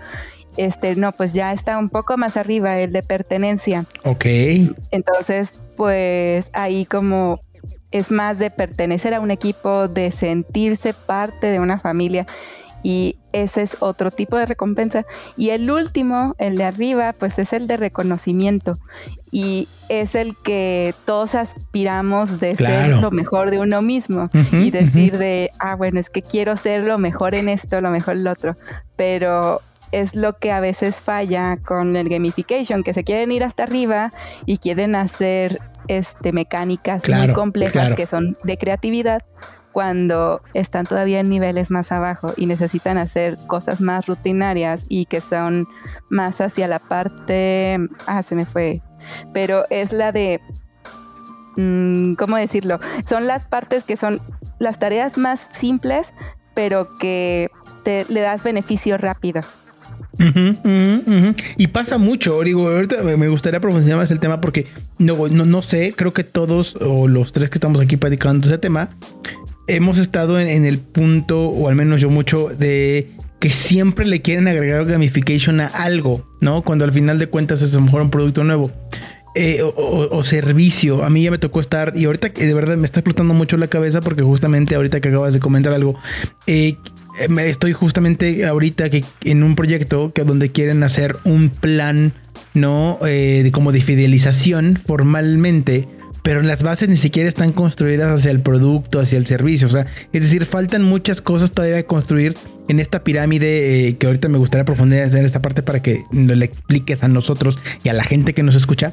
Este, 0.57 0.97
no, 0.97 1.13
pues 1.13 1.33
ya 1.33 1.53
está 1.53 1.79
un 1.79 1.89
poco 1.89 2.17
más 2.17 2.37
arriba 2.37 2.77
el 2.79 2.93
de 2.93 3.05
pertenencia. 3.05 3.85
Ok. 4.05 4.25
Entonces, 4.91 5.63
pues 5.77 6.51
ahí 6.53 6.85
como 6.85 7.41
es 7.91 8.11
más 8.11 8.39
de 8.39 8.51
pertenecer 8.51 9.15
a 9.15 9.21
un 9.21 9.31
equipo, 9.31 9.89
de 9.89 10.11
sentirse 10.11 10.93
parte 10.95 11.49
de 11.49 11.61
una 11.61 11.79
familia. 11.79 12.27
Y 12.83 13.17
ese 13.33 13.63
es 13.63 13.77
otro 13.81 14.11
tipo 14.11 14.37
de 14.37 14.47
recompensa. 14.47 15.05
Y 15.37 15.51
el 15.51 15.71
último, 15.71 16.35
el 16.39 16.57
de 16.57 16.65
arriba, 16.65 17.13
pues 17.13 17.39
es 17.39 17.53
el 17.53 17.67
de 17.67 17.77
reconocimiento. 17.77 18.73
Y 19.31 19.69
es 19.89 20.15
el 20.15 20.37
que 20.37 20.95
todos 21.05 21.35
aspiramos 21.35 22.41
de 22.41 22.57
ser 22.57 22.97
lo 22.97 23.11
mejor 23.11 23.51
de 23.51 23.59
uno 23.59 23.83
mismo. 23.83 24.31
Y 24.53 24.71
decir 24.71 25.19
de, 25.19 25.51
ah, 25.59 25.75
bueno, 25.75 25.99
es 25.99 26.09
que 26.09 26.23
quiero 26.23 26.57
ser 26.57 26.85
lo 26.85 26.99
mejor 26.99 27.35
en 27.35 27.49
esto, 27.49 27.81
lo 27.81 27.91
mejor 27.91 28.15
en 28.15 28.25
lo 28.25 28.33
otro, 28.33 28.57
pero 28.97 29.61
es 29.93 30.15
lo 30.15 30.39
que 30.39 30.53
a 30.53 30.61
veces 30.61 31.01
falla 31.01 31.57
con 31.57 31.97
el 31.97 32.09
gamification, 32.09 32.83
que 32.83 32.95
se 32.95 33.05
quieren 33.05 33.33
ir 33.33 33.45
hasta 33.45 33.65
arriba 33.65 34.11
y 34.47 34.59
quieren 34.59 34.95
hacer 34.95 35.61
este, 35.89 36.33
mecánicas 36.33 37.09
muy 37.09 37.33
complejas 37.33 37.95
que 37.95 38.07
son 38.07 38.37
de 38.45 38.59
creatividad 38.59 39.23
cuando 39.73 40.43
están 40.55 40.87
todavía 40.87 41.21
en 41.21 41.29
niveles 41.29 41.71
más 41.71 41.93
abajo 41.93 42.33
y 42.37 42.47
necesitan 42.47 42.99
hacer 42.99 43.39
cosas 43.47 43.81
más 43.81 44.07
rutinarias 44.07 44.87
y 44.89 45.05
que 45.05 45.21
son 45.21 45.69
más 46.09 46.41
hacia 46.41 46.67
la 46.67 46.79
parte, 46.79 47.79
ah, 48.07 48.23
se 48.23 48.35
me 48.35 48.45
fue, 48.45 48.81
pero 49.33 49.67
es 49.71 49.93
la 49.93 50.11
de, 50.11 50.41
mm, 51.57 52.15
¿cómo 52.15 52.37
decirlo? 52.37 52.81
Son 53.07 53.27
las 53.27 53.47
partes 53.47 53.85
que 53.85 53.97
son 53.97 54.21
las 54.59 54.79
tareas 54.79 55.17
más 55.17 55.49
simples, 55.53 56.13
pero 56.55 56.89
que 56.99 57.51
te, 57.85 58.05
le 58.09 58.21
das 58.21 58.43
beneficio 58.43 58.99
rápido. 58.99 59.43
Y 61.57 61.67
pasa 61.69 61.99
mucho, 61.99 62.43
digo, 62.43 62.69
ahorita 62.69 63.03
me 63.03 63.29
gustaría 63.29 63.61
profundizar 63.61 63.97
más 63.97 64.11
el 64.11 64.21
tema 64.21 64.41
porque 64.41 64.67
no, 64.99 65.29
no, 65.29 65.63
sé, 65.63 65.95
creo 65.97 66.13
que 66.13 66.25
todos 66.25 66.77
o 66.81 67.09
los 67.09 67.33
tres 67.33 67.51
que 67.51 67.55
estamos 67.55 67.81
aquí 67.81 67.97
platicando 67.97 68.47
ese 68.47 68.59
tema, 68.59 68.89
hemos 69.67 69.99
estado 69.99 70.41
en, 70.41 70.65
el 70.65 70.79
punto, 70.79 71.49
o 71.49 71.69
al 71.69 71.77
menos 71.77 72.01
yo 72.01 72.11
mucho, 72.11 72.49
de 72.49 73.13
que 73.39 73.51
siempre 73.51 74.07
le 74.07 74.21
quieren 74.21 74.49
agregar 74.49 74.85
gamification 74.87 75.61
a 75.61 75.67
algo, 75.69 76.27
¿no? 76.41 76.63
Cuando 76.63 76.85
al 76.85 76.93
final 76.93 77.19
de 77.19 77.29
cuentas 77.29 77.63
es 77.63 77.73
a 77.75 77.77
lo 77.77 77.83
mejor 77.83 78.03
un 78.03 78.11
producto 78.11 78.43
nuevo. 78.43 78.73
Eh, 79.35 79.63
o, 79.63 80.23
servicio. 80.25 81.05
A 81.05 81.11
mí 81.11 81.23
ya 81.23 81.31
me 81.31 81.39
tocó 81.39 81.61
estar, 81.61 81.93
y 81.95 82.07
ahorita 82.07 82.31
de 82.31 82.55
verdad 82.55 82.77
me 82.77 82.87
está 82.87 83.01
explotando 83.01 83.35
mucho 83.35 83.57
la 83.57 83.69
cabeza 83.69 84.01
porque 84.01 84.25
justamente 84.25 84.75
ahorita 84.75 85.01
que 85.01 85.11
acabas 85.11 85.33
de 85.33 85.39
comentar 85.39 85.73
algo, 85.73 85.95
eh, 86.49 86.77
estoy 87.41 87.73
justamente 87.73 88.47
ahorita 88.47 88.91
que 88.91 89.05
en 89.25 89.43
un 89.43 89.55
proyecto 89.55 90.13
que 90.13 90.25
donde 90.25 90.51
quieren 90.51 90.83
hacer 90.83 91.17
un 91.25 91.51
plan, 91.51 92.13
¿no? 92.55 92.99
Eh, 93.07 93.43
de 93.45 93.53
como 93.53 93.73
de 93.73 93.81
fidelización 93.81 94.81
formalmente, 94.85 95.89
pero 96.23 96.43
las 96.43 96.63
bases 96.63 96.89
ni 96.89 96.97
siquiera 96.97 97.29
están 97.29 97.53
construidas 97.53 98.21
hacia 98.21 98.31
el 98.31 98.41
producto, 98.41 99.01
hacia 99.01 99.19
el 99.19 99.27
servicio. 99.27 99.67
O 99.67 99.71
sea, 99.71 99.87
es 100.13 100.23
decir, 100.23 100.45
faltan 100.47 100.83
muchas 100.83 101.23
cosas 101.23 101.53
todavía 101.53 101.77
de 101.77 101.87
construir 101.87 102.35
en 102.69 102.81
esta 102.81 103.03
pirámide 103.03 103.89
eh, 103.89 103.97
que 103.97 104.07
ahorita 104.07 104.29
me 104.29 104.39
gustaría 104.39 104.65
profundizar 104.65 105.19
en 105.19 105.25
esta 105.25 105.41
parte 105.41 105.63
para 105.63 105.81
que 105.81 106.05
le 106.13 106.45
expliques 106.45 107.03
a 107.03 107.09
nosotros 107.09 107.59
y 107.83 107.89
a 107.89 107.93
la 107.95 108.05
gente 108.05 108.35
que 108.35 108.43
nos 108.43 108.57
escucha 108.57 108.93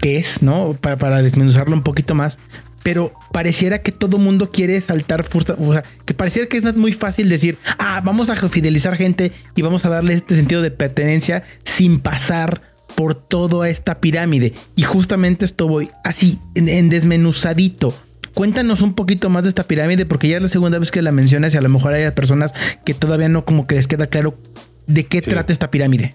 qué 0.00 0.18
es, 0.18 0.42
¿no? 0.42 0.76
Para 0.80 1.22
desmenuzarlo 1.22 1.76
un 1.76 1.82
poquito 1.82 2.14
más 2.14 2.38
pero 2.82 3.14
pareciera 3.32 3.82
que 3.82 3.92
todo 3.92 4.18
mundo 4.18 4.50
quiere 4.50 4.80
saltar, 4.80 5.24
o 5.58 5.72
sea, 5.72 5.82
que 6.04 6.14
pareciera 6.14 6.48
que 6.48 6.56
es 6.56 6.76
muy 6.76 6.92
fácil 6.92 7.28
decir, 7.28 7.58
ah, 7.78 8.00
vamos 8.04 8.30
a 8.30 8.36
fidelizar 8.48 8.96
gente 8.96 9.32
y 9.54 9.62
vamos 9.62 9.84
a 9.84 9.88
darle 9.88 10.14
este 10.14 10.36
sentido 10.36 10.62
de 10.62 10.70
pertenencia 10.70 11.44
sin 11.64 12.00
pasar 12.00 12.72
por 12.94 13.14
toda 13.14 13.68
esta 13.68 14.00
pirámide. 14.00 14.52
Y 14.76 14.82
justamente 14.82 15.44
esto 15.44 15.68
voy 15.68 15.90
así, 16.04 16.38
en, 16.54 16.88
desmenuzadito. 16.88 17.94
Cuéntanos 18.34 18.80
un 18.80 18.94
poquito 18.94 19.28
más 19.28 19.42
de 19.42 19.50
esta 19.50 19.64
pirámide, 19.64 20.06
porque 20.06 20.28
ya 20.28 20.36
es 20.36 20.42
la 20.42 20.48
segunda 20.48 20.78
vez 20.78 20.90
que 20.90 21.02
la 21.02 21.12
mencionas 21.12 21.54
y 21.54 21.58
a 21.58 21.60
lo 21.60 21.68
mejor 21.68 21.92
hay 21.92 22.10
personas 22.12 22.52
que 22.84 22.94
todavía 22.94 23.28
no 23.28 23.44
como 23.44 23.66
que 23.66 23.74
les 23.74 23.88
queda 23.88 24.06
claro 24.06 24.38
de 24.86 25.04
qué 25.04 25.22
trata 25.22 25.52
esta 25.52 25.70
pirámide. 25.70 26.14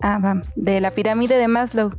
Ah, 0.00 0.18
va, 0.18 0.42
de 0.54 0.80
la 0.80 0.92
pirámide 0.92 1.36
de 1.36 1.48
Maslow. 1.48 1.90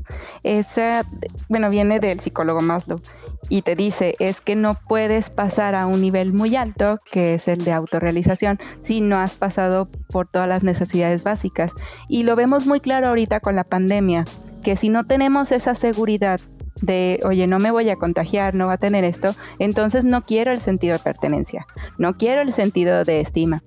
Esa, 0.44 1.04
bueno, 1.50 1.70
viene 1.70 2.00
del 2.00 2.20
psicólogo 2.20 2.62
Maslow 2.62 3.02
y 3.50 3.64
te 3.64 3.76
dice 3.76 4.16
es 4.20 4.42
que 4.42 4.56
no 4.56 4.76
puedes 4.88 5.30
pasar 5.30 5.76
a 5.76 5.86
un 5.86 6.02
nivel 6.02 6.32
muy 6.34 6.56
alto, 6.56 7.00
que 7.12 7.34
es 7.34 7.48
el 7.48 7.66
de 7.66 7.74
autorrealización, 7.74 8.60
si 8.82 9.02
no 9.02 9.18
has 9.18 9.36
pasado 9.36 9.90
por 10.10 10.28
todas 10.28 10.48
las 10.48 10.64
necesidades 10.64 11.24
básicas. 11.24 11.74
Y 12.08 12.24
lo 12.24 12.36
vemos 12.36 12.66
muy 12.66 12.80
claro 12.80 13.08
ahorita 13.08 13.40
con 13.40 13.56
la 13.56 13.64
pandemia, 13.64 14.26
que 14.64 14.78
si 14.78 14.90
no 14.90 15.06
tenemos 15.06 15.52
esa 15.52 15.76
seguridad 15.76 16.40
de, 16.82 17.20
oye, 17.24 17.48
no 17.48 17.60
me 17.60 17.72
voy 17.72 17.90
a 17.90 17.96
contagiar, 17.96 18.56
no 18.56 18.68
va 18.68 18.74
a 18.74 18.78
tener 18.78 19.04
esto, 19.04 19.36
entonces 19.60 20.06
no 20.06 20.26
quiero 20.26 20.52
el 20.52 20.62
sentido 20.62 20.94
de 20.94 21.04
pertenencia, 21.04 21.66
no 21.98 22.18
quiero 22.18 22.42
el 22.42 22.52
sentido 22.52 23.04
de 23.04 23.22
estima. 23.22 23.64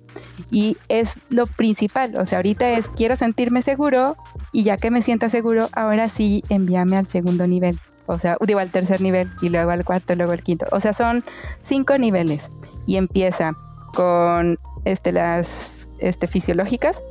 Y 0.51 0.77
es 0.89 1.13
lo 1.29 1.45
principal, 1.47 2.15
o 2.19 2.25
sea, 2.25 2.39
ahorita 2.39 2.71
es, 2.71 2.89
quiero 2.89 3.15
sentirme 3.15 3.61
seguro 3.61 4.15
y 4.51 4.63
ya 4.63 4.77
que 4.77 4.91
me 4.91 5.01
sienta 5.01 5.29
seguro, 5.29 5.69
ahora 5.73 6.09
sí 6.09 6.43
envíame 6.49 6.97
al 6.97 7.07
segundo 7.07 7.47
nivel. 7.47 7.79
O 8.05 8.19
sea, 8.19 8.37
digo 8.45 8.59
al 8.59 8.69
tercer 8.69 9.01
nivel 9.01 9.31
y 9.41 9.49
luego 9.49 9.71
al 9.71 9.85
cuarto, 9.85 10.13
luego 10.15 10.33
al 10.33 10.43
quinto. 10.43 10.65
O 10.71 10.79
sea, 10.79 10.93
son 10.93 11.23
cinco 11.61 11.97
niveles 11.97 12.51
y 12.85 12.97
empieza 12.97 13.53
con 13.93 14.59
este, 14.85 15.11
las 15.11 15.87
este, 15.99 16.27
fisiológicas, 16.27 17.01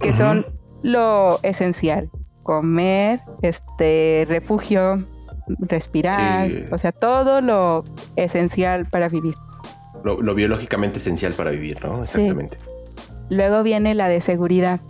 que 0.00 0.14
son 0.14 0.46
lo 0.82 1.38
esencial. 1.42 2.10
Comer, 2.42 3.20
este, 3.42 4.24
refugio, 4.28 5.04
respirar, 5.58 6.50
o 6.70 6.78
sea, 6.78 6.92
todo 6.92 7.40
lo 7.40 7.84
esencial 8.16 8.86
para 8.86 9.08
vivir. 9.08 9.34
Lo, 10.04 10.34
biológicamente 10.34 10.98
esencial 10.98 11.32
para 11.34 11.50
vivir, 11.50 11.84
¿no? 11.84 12.00
Exactamente. 12.00 12.56
Luego 13.28 13.62
viene 13.62 13.94
la 13.94 14.08
de 14.08 14.20
seguridad. 14.20 14.80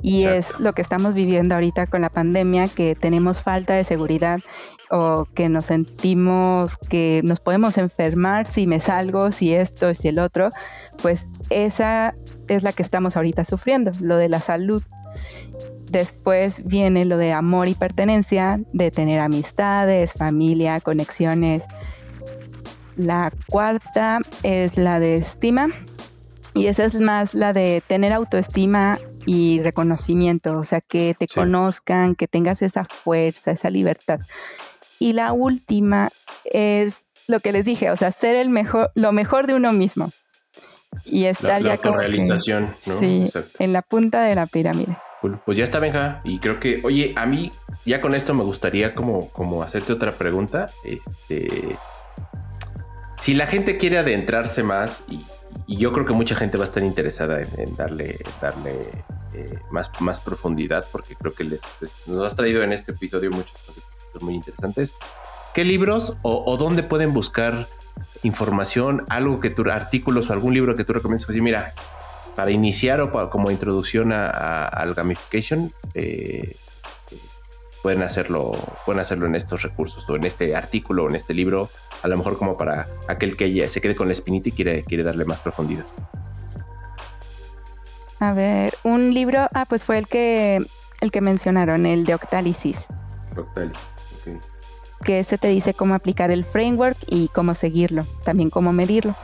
Y 0.00 0.24
es 0.24 0.58
lo 0.60 0.74
que 0.74 0.82
estamos 0.82 1.12
viviendo 1.12 1.56
ahorita 1.56 1.88
con 1.88 2.02
la 2.02 2.08
pandemia, 2.08 2.68
que 2.68 2.94
tenemos 2.94 3.40
falta 3.42 3.74
de 3.74 3.82
seguridad 3.82 4.38
o 4.90 5.26
que 5.34 5.48
nos 5.48 5.66
sentimos 5.66 6.76
que 6.76 7.20
nos 7.24 7.40
podemos 7.40 7.78
enfermar 7.78 8.46
si 8.46 8.66
me 8.66 8.80
salgo, 8.80 9.32
si 9.32 9.54
esto, 9.54 9.94
si 9.94 10.08
el 10.08 10.18
otro, 10.18 10.50
pues 11.02 11.28
esa 11.50 12.14
es 12.48 12.62
la 12.62 12.72
que 12.72 12.82
estamos 12.82 13.16
ahorita 13.16 13.44
sufriendo, 13.44 13.92
lo 14.00 14.16
de 14.16 14.28
la 14.28 14.40
salud. 14.40 14.82
Después 15.90 16.66
viene 16.66 17.04
lo 17.04 17.16
de 17.16 17.32
amor 17.32 17.68
y 17.68 17.74
pertenencia, 17.74 18.60
de 18.72 18.90
tener 18.90 19.20
amistades, 19.20 20.12
familia, 20.12 20.80
conexiones. 20.80 21.64
La 22.96 23.32
cuarta 23.48 24.18
es 24.42 24.76
la 24.76 25.00
de 25.00 25.16
estima. 25.16 25.68
Y 26.54 26.66
esa 26.66 26.84
es 26.84 26.94
más 26.94 27.34
la 27.34 27.52
de 27.52 27.82
tener 27.86 28.12
autoestima 28.12 28.98
y 29.24 29.60
reconocimiento, 29.60 30.58
o 30.58 30.64
sea, 30.64 30.80
que 30.80 31.14
te 31.18 31.26
conozcan, 31.26 32.14
que 32.14 32.26
tengas 32.26 32.62
esa 32.62 32.84
fuerza, 32.84 33.52
esa 33.52 33.70
libertad. 33.70 34.20
Y 34.98 35.12
la 35.12 35.32
última 35.32 36.10
es 36.44 37.04
lo 37.26 37.40
que 37.40 37.52
les 37.52 37.64
dije, 37.64 37.90
o 37.90 37.96
sea, 37.96 38.10
ser 38.10 38.36
el 38.36 38.48
mejor, 38.48 38.90
lo 38.94 39.12
mejor 39.12 39.46
de 39.46 39.54
uno 39.54 39.72
mismo. 39.72 40.10
Y 41.04 41.24
estar 41.24 41.62
ya 41.62 41.76
con 41.76 41.94
realización, 41.94 42.74
¿no? 42.86 42.98
Sí, 42.98 43.30
en 43.58 43.72
la 43.72 43.82
punta 43.82 44.22
de 44.22 44.34
la 44.34 44.46
pirámide. 44.46 44.96
Pues 45.20 45.58
ya 45.58 45.64
está, 45.64 45.80
Benja. 45.80 46.20
Y 46.24 46.38
creo 46.38 46.60
que, 46.60 46.80
oye, 46.84 47.12
a 47.16 47.26
mí, 47.26 47.52
ya 47.84 48.00
con 48.00 48.14
esto 48.14 48.34
me 48.34 48.44
gustaría 48.44 48.94
como, 48.94 49.28
como 49.30 49.62
hacerte 49.62 49.92
otra 49.92 50.16
pregunta. 50.16 50.70
Este. 50.84 51.76
Si 53.20 53.34
la 53.34 53.46
gente 53.46 53.78
quiere 53.78 53.98
adentrarse 53.98 54.62
más, 54.62 55.02
y, 55.08 55.24
yo 55.66 55.92
creo 55.92 56.06
que 56.06 56.12
mucha 56.12 56.34
gente 56.34 56.56
va 56.56 56.64
a 56.64 56.68
estar 56.68 56.82
interesada 56.82 57.40
en, 57.40 57.74
darle, 57.74 58.18
darle 58.40 58.90
eh, 59.34 59.58
más, 59.70 59.90
más 60.00 60.20
profundidad, 60.20 60.86
porque 60.92 61.16
creo 61.16 61.34
que 61.34 61.44
les, 61.44 61.60
nos 62.06 62.24
has 62.24 62.36
traído 62.36 62.62
en 62.62 62.72
este 62.72 62.92
episodio 62.92 63.30
muchos 63.30 63.56
conceptos 63.64 64.22
muy 64.22 64.34
interesantes. 64.34 64.94
¿Qué 65.54 65.64
libros 65.64 66.16
o, 66.22 66.56
dónde 66.56 66.82
pueden 66.82 67.12
buscar 67.12 67.68
información, 68.22 69.04
algo 69.08 69.40
que 69.40 69.50
tú, 69.50 69.68
artículos 69.70 70.30
o 70.30 70.32
algún 70.32 70.54
libro 70.54 70.76
que 70.76 70.84
tú 70.84 70.92
recomiendas? 70.92 71.26
Pues 71.26 71.40
mira, 71.40 71.74
para 72.38 72.52
iniciar 72.52 73.00
o 73.00 73.30
como 73.30 73.50
introducción 73.50 74.12
al 74.12 74.94
gamification, 74.94 75.72
eh, 75.94 76.54
pueden 77.82 78.02
hacerlo, 78.02 78.52
pueden 78.86 79.00
hacerlo 79.00 79.26
en 79.26 79.34
estos 79.34 79.62
recursos 79.62 80.08
o 80.08 80.14
en 80.14 80.22
este 80.22 80.54
artículo 80.54 81.02
o 81.02 81.08
en 81.08 81.16
este 81.16 81.34
libro, 81.34 81.68
a 82.00 82.06
lo 82.06 82.16
mejor 82.16 82.38
como 82.38 82.56
para 82.56 82.86
aquel 83.08 83.36
que 83.36 83.52
ya 83.52 83.68
se 83.68 83.80
quede 83.80 83.96
con 83.96 84.06
la 84.06 84.12
espinita 84.12 84.50
y 84.50 84.52
quiere, 84.52 84.84
quiere 84.84 85.02
darle 85.02 85.24
más 85.24 85.40
profundidad. 85.40 85.84
A 88.20 88.32
ver, 88.34 88.78
un 88.84 89.12
libro, 89.12 89.48
ah, 89.52 89.66
pues 89.68 89.82
fue 89.82 89.98
el 89.98 90.06
que 90.06 90.64
el 91.00 91.10
que 91.10 91.20
mencionaron, 91.20 91.86
el 91.86 92.04
de 92.04 92.14
Octálisis. 92.14 92.86
Octálisis, 93.36 93.80
ok. 94.20 95.04
Que 95.04 95.18
ese 95.18 95.38
te 95.38 95.48
dice 95.48 95.74
cómo 95.74 95.96
aplicar 95.96 96.30
el 96.30 96.44
framework 96.44 96.98
y 97.08 97.26
cómo 97.34 97.54
seguirlo, 97.54 98.06
también 98.22 98.48
cómo 98.48 98.72
medirlo 98.72 99.16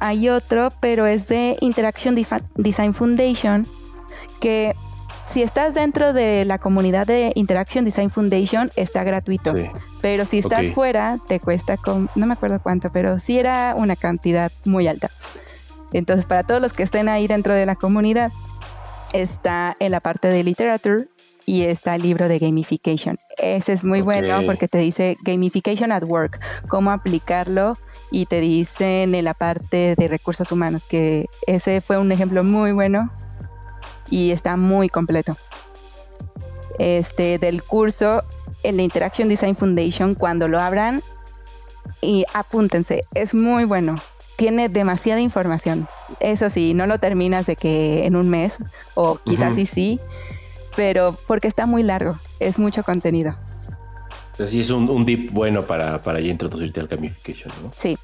hay 0.00 0.28
otro, 0.28 0.72
pero 0.80 1.06
es 1.06 1.28
de 1.28 1.56
Interaction 1.60 2.16
Design 2.56 2.94
Foundation, 2.94 3.68
que 4.40 4.74
si 5.26 5.42
estás 5.42 5.74
dentro 5.74 6.12
de 6.12 6.44
la 6.44 6.58
comunidad 6.58 7.06
de 7.06 7.32
Interaction 7.36 7.84
Design 7.84 8.10
Foundation, 8.10 8.72
está 8.74 9.04
gratuito. 9.04 9.54
Pero 10.00 10.24
si 10.24 10.38
estás 10.38 10.68
fuera, 10.70 11.18
te 11.28 11.38
cuesta, 11.38 11.76
con, 11.76 12.10
no 12.14 12.26
me 12.26 12.32
acuerdo 12.32 12.60
cuánto, 12.60 12.90
pero 12.90 13.18
sí 13.18 13.38
era 13.38 13.74
una 13.76 13.94
cantidad 13.94 14.50
muy 14.64 14.88
alta. 14.88 15.10
Entonces, 15.92 16.24
para 16.24 16.42
todos 16.44 16.60
los 16.60 16.72
que 16.72 16.82
estén 16.82 17.08
ahí 17.08 17.26
dentro 17.26 17.54
de 17.54 17.66
la 17.66 17.76
comunidad, 17.76 18.32
está 19.12 19.76
en 19.78 19.92
la 19.92 20.00
parte 20.00 20.28
de 20.28 20.42
literature 20.42 21.08
y 21.44 21.62
está 21.62 21.94
el 21.96 22.02
libro 22.02 22.28
de 22.28 22.38
gamification. 22.38 23.18
Ese 23.36 23.72
es 23.72 23.84
muy 23.84 24.00
bueno 24.00 24.40
porque 24.46 24.68
te 24.68 24.78
dice 24.78 25.16
gamification 25.22 25.92
at 25.92 26.04
work, 26.04 26.40
cómo 26.68 26.90
aplicarlo 26.90 27.76
y 28.10 28.26
te 28.26 28.40
dicen 28.40 29.14
en 29.14 29.24
la 29.24 29.34
parte 29.34 29.94
de 29.96 30.08
recursos 30.08 30.50
humanos, 30.52 30.84
que 30.84 31.26
ese 31.46 31.80
fue 31.80 31.98
un 31.98 32.10
ejemplo 32.12 32.44
muy 32.44 32.72
bueno 32.72 33.10
y 34.08 34.32
está 34.32 34.56
muy 34.56 34.88
completo. 34.88 35.36
Este, 36.78 37.38
del 37.38 37.62
curso 37.62 38.22
en 38.62 38.76
la 38.76 38.82
Interaction 38.82 39.28
Design 39.28 39.56
Foundation, 39.56 40.14
cuando 40.14 40.48
lo 40.48 40.58
abran, 40.58 41.02
y 42.00 42.24
apúntense, 42.32 43.04
es 43.14 43.34
muy 43.34 43.64
bueno. 43.64 43.96
Tiene 44.36 44.68
demasiada 44.68 45.20
información. 45.20 45.86
Eso 46.18 46.48
sí, 46.48 46.72
no 46.72 46.86
lo 46.86 46.98
terminas 46.98 47.46
de 47.46 47.56
que 47.56 48.06
en 48.06 48.16
un 48.16 48.28
mes, 48.28 48.58
o 48.94 49.18
quizás 49.18 49.54
sí 49.54 49.66
sí, 49.66 50.00
pero 50.76 51.16
porque 51.26 51.48
está 51.48 51.66
muy 51.66 51.82
largo, 51.82 52.18
es 52.38 52.58
mucho 52.58 52.82
contenido. 52.82 53.36
Así 54.42 54.60
es 54.60 54.70
un, 54.70 54.88
un 54.88 55.04
dip 55.04 55.30
bueno 55.32 55.66
para, 55.66 56.02
para 56.02 56.20
ya 56.20 56.30
introducirte 56.30 56.80
al 56.80 56.88
gamification, 56.88 57.52
¿no? 57.62 57.72
Sí. 57.76 57.96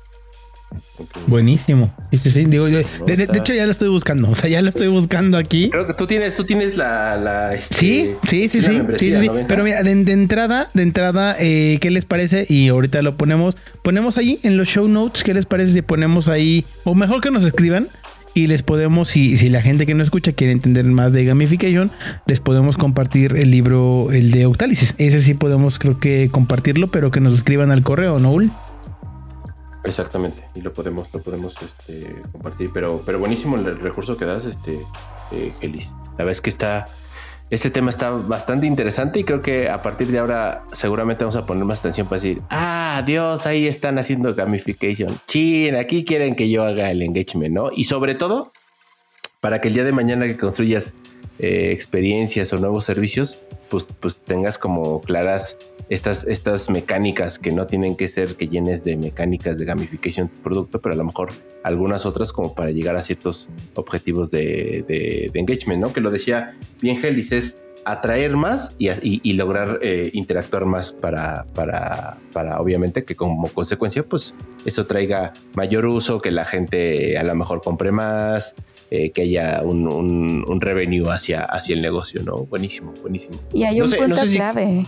Buenísimo. 1.27 1.95
de, 2.11 3.29
hecho, 3.35 3.55
ya 3.55 3.67
lo 3.67 3.73
estoy 3.73 3.89
buscando. 3.89 4.29
O 4.31 4.35
sea, 4.35 4.49
ya 4.49 4.63
lo 4.63 4.71
estoy 4.71 4.89
buscando 4.89 5.39
aquí. 5.39 5.71
Creo 5.71 5.87
que 5.87 5.95
tú 5.95 6.07
tienes, 6.07 6.37
tú 6.37 6.45
tienes 6.45 6.77
la. 6.77 7.55
Este, 7.55 7.75
sí, 7.75 8.15
sí, 8.29 8.49
sí, 8.49 8.63
sí, 8.63 8.81
sí, 8.99 9.31
Pero 9.47 9.65
mira, 9.65 9.83
de, 9.83 9.91
entrada, 9.91 10.71
de 10.75 10.83
entrada, 10.83 11.37
eh, 11.39 11.79
¿qué 11.81 11.91
les 11.91 12.05
parece? 12.05 12.47
Y 12.49 12.69
ahorita 12.69 13.03
lo 13.03 13.17
ponemos. 13.17 13.57
Ponemos 13.83 14.17
ahí 14.17 14.41
en 14.43 14.57
los 14.57 14.69
show 14.69 14.89
notes. 14.89 15.23
¿Qué 15.23 15.35
les 15.35 15.47
parece 15.47 15.73
si 15.73 15.83
ponemos 15.83 16.29
ahí? 16.29 16.65
O 16.85 16.95
mejor 16.95 17.21
que 17.21 17.31
nos 17.31 17.45
escriban. 17.45 17.89
Y 18.37 18.49
les 18.49 18.63
podemos, 18.63 19.09
si, 19.09 19.39
si 19.39 19.49
la 19.49 19.63
gente 19.63 19.87
que 19.87 19.95
no 19.95 20.03
escucha 20.03 20.35
quiere 20.35 20.53
entender 20.53 20.85
más 20.85 21.11
de 21.15 21.25
gamification, 21.25 21.91
les 22.27 22.39
podemos 22.39 22.77
compartir 22.77 23.35
el 23.35 23.51
libro, 23.51 24.09
el 24.13 24.31
de 24.31 24.45
Octálisis. 24.45 24.95
Ese 24.99 25.23
sí 25.23 25.33
podemos, 25.33 25.79
creo 25.79 25.99
que 25.99 26.29
compartirlo, 26.31 26.89
pero 26.89 27.11
que 27.11 27.21
nos 27.21 27.33
escriban 27.33 27.71
al 27.71 27.83
correo, 27.83 28.19
¿no, 28.19 28.37
Exactamente, 29.85 30.45
y 30.55 30.61
lo 30.61 30.75
podemos, 30.75 31.09
lo 31.15 31.23
podemos 31.23 31.55
este, 31.63 32.15
compartir, 32.31 32.69
pero, 32.75 33.03
pero 33.07 33.19
buenísimo 33.19 33.57
el 33.57 33.81
recurso 33.81 34.19
que 34.19 34.27
das, 34.27 34.45
este, 34.45 34.81
eh, 35.33 35.55
Gelis. 35.59 35.95
La 36.19 36.25
verdad 36.25 36.33
es 36.33 36.43
que 36.43 36.51
está, 36.51 36.89
este 37.49 37.71
tema 37.71 37.91
está 37.91 38.11
bastante 38.11 38.67
interesante 38.67 39.21
y 39.21 39.25
creo 39.25 39.41
que 39.41 39.69
a 39.69 39.81
partir 39.81 40.09
de 40.09 40.19
ahora 40.19 40.65
seguramente 40.73 41.25
vamos 41.25 41.37
a 41.37 41.47
poner 41.47 41.65
más 41.65 41.79
atención 41.79 42.09
para 42.09 42.21
decir, 42.21 42.43
ah, 42.51 43.03
Dios, 43.07 43.47
ahí 43.47 43.67
están 43.69 43.99
haciendo 43.99 44.35
gamification. 44.35 45.21
Chin, 45.27 45.77
aquí 45.77 46.05
quieren 46.05 46.35
que 46.35 46.51
yo 46.51 46.65
haga 46.65 46.91
el 46.91 47.03
engagement, 47.03 47.55
¿no? 47.55 47.71
Y 47.73 47.85
sobre 47.85 48.17
todo, 48.17 48.51
para 49.41 49.61
que 49.61 49.69
el 49.69 49.75
día 49.75 49.85
de 49.85 49.93
mañana 49.93 50.27
que 50.27 50.37
construyas 50.37 50.93
eh, 51.39 51.71
experiencias 51.73 52.53
o 52.53 52.59
nuevos 52.59 52.85
servicios, 52.85 53.39
pues, 53.69 53.87
pues 54.01 54.17
tengas 54.17 54.59
como 54.59 55.01
claras 55.01 55.57
estas, 55.89 56.25
estas 56.25 56.69
mecánicas 56.71 57.39
que 57.39 57.53
no 57.53 57.67
tienen 57.67 57.97
que 57.97 58.09
ser 58.09 58.37
que 58.37 58.49
llenes 58.49 58.85
de 58.85 58.97
mecánicas 58.97 59.59
de 59.59 59.65
gamification 59.65 60.29
tu 60.29 60.41
producto, 60.43 60.81
pero 60.81 60.95
a 60.95 60.97
lo 60.97 61.05
mejor 61.05 61.31
algunas 61.63 62.07
otras 62.07 62.33
como 62.33 62.55
para 62.55 62.71
llegar 62.71 62.97
a 62.97 63.03
ciertos 63.03 63.49
objetivos 63.75 64.31
de, 64.31 65.31
engagement, 65.35 65.81
¿no? 65.81 65.93
Que 65.93 66.01
lo 66.01 66.11
decía 66.11 66.57
bien 66.81 66.99
Gelis, 66.99 67.33
es 67.33 67.59
atraer 67.85 68.37
más 68.37 68.75
y, 68.79 69.33
lograr 69.35 69.79
eh, 69.81 70.11
interactuar 70.13 70.65
más 70.65 70.93
para, 70.93 71.47
para, 71.55 72.19
para, 72.33 72.61
obviamente, 72.61 73.05
que 73.05 73.15
como 73.15 73.49
consecuencia, 73.49 74.03
pues 74.03 74.35
eso 74.65 74.87
traiga 74.87 75.33
mayor 75.55 75.87
uso, 75.87 76.21
que 76.21 76.33
la 76.33 76.45
gente 76.45 77.17
a 77.17 77.23
lo 77.23 77.37
mejor 77.37 77.63
compre 77.63 77.93
más, 77.93 78.57
eh, 78.91 79.11
que 79.11 79.23
haya 79.23 79.63
un, 79.63 79.87
un, 79.87 80.61
revenue 80.61 81.11
hacia, 81.11 81.43
hacia 81.43 81.75
el 81.77 81.81
negocio, 81.81 82.23
¿no? 82.25 82.39
Buenísimo, 82.47 82.93
buenísimo. 83.03 83.39
Y 83.53 83.63
hay 83.63 83.81
un 83.81 83.91
punto 83.91 84.23
clave. 84.35 84.85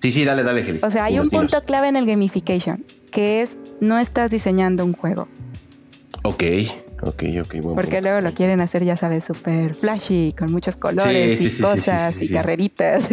Sí, 0.00 0.12
sí, 0.12 0.24
dale, 0.24 0.42
dale, 0.42 0.62
Gelis. 0.62 0.84
O 0.84 0.90
sea, 0.90 1.04
hay 1.04 1.18
un 1.18 1.28
punto 1.28 1.62
clave 1.64 1.88
en 1.88 1.96
el 1.96 2.06
gamification, 2.06 2.84
que 3.10 3.42
es 3.42 3.56
no 3.80 3.98
estás 3.98 4.30
diseñando 4.30 4.84
un 4.84 4.92
juego. 4.92 5.28
Ok, 6.22 6.42
ok, 7.02 7.22
ok. 7.42 7.52
Bueno, 7.54 7.74
Porque 7.74 8.00
luego 8.00 8.20
lo 8.20 8.32
quieren 8.32 8.60
hacer, 8.60 8.84
ya 8.84 8.96
sabes, 8.96 9.24
súper 9.24 9.74
flashy, 9.74 10.34
con 10.38 10.52
muchos 10.52 10.76
colores 10.76 11.40
y 11.40 11.62
cosas 11.62 12.20
y 12.22 12.28
carreritas. 12.28 13.08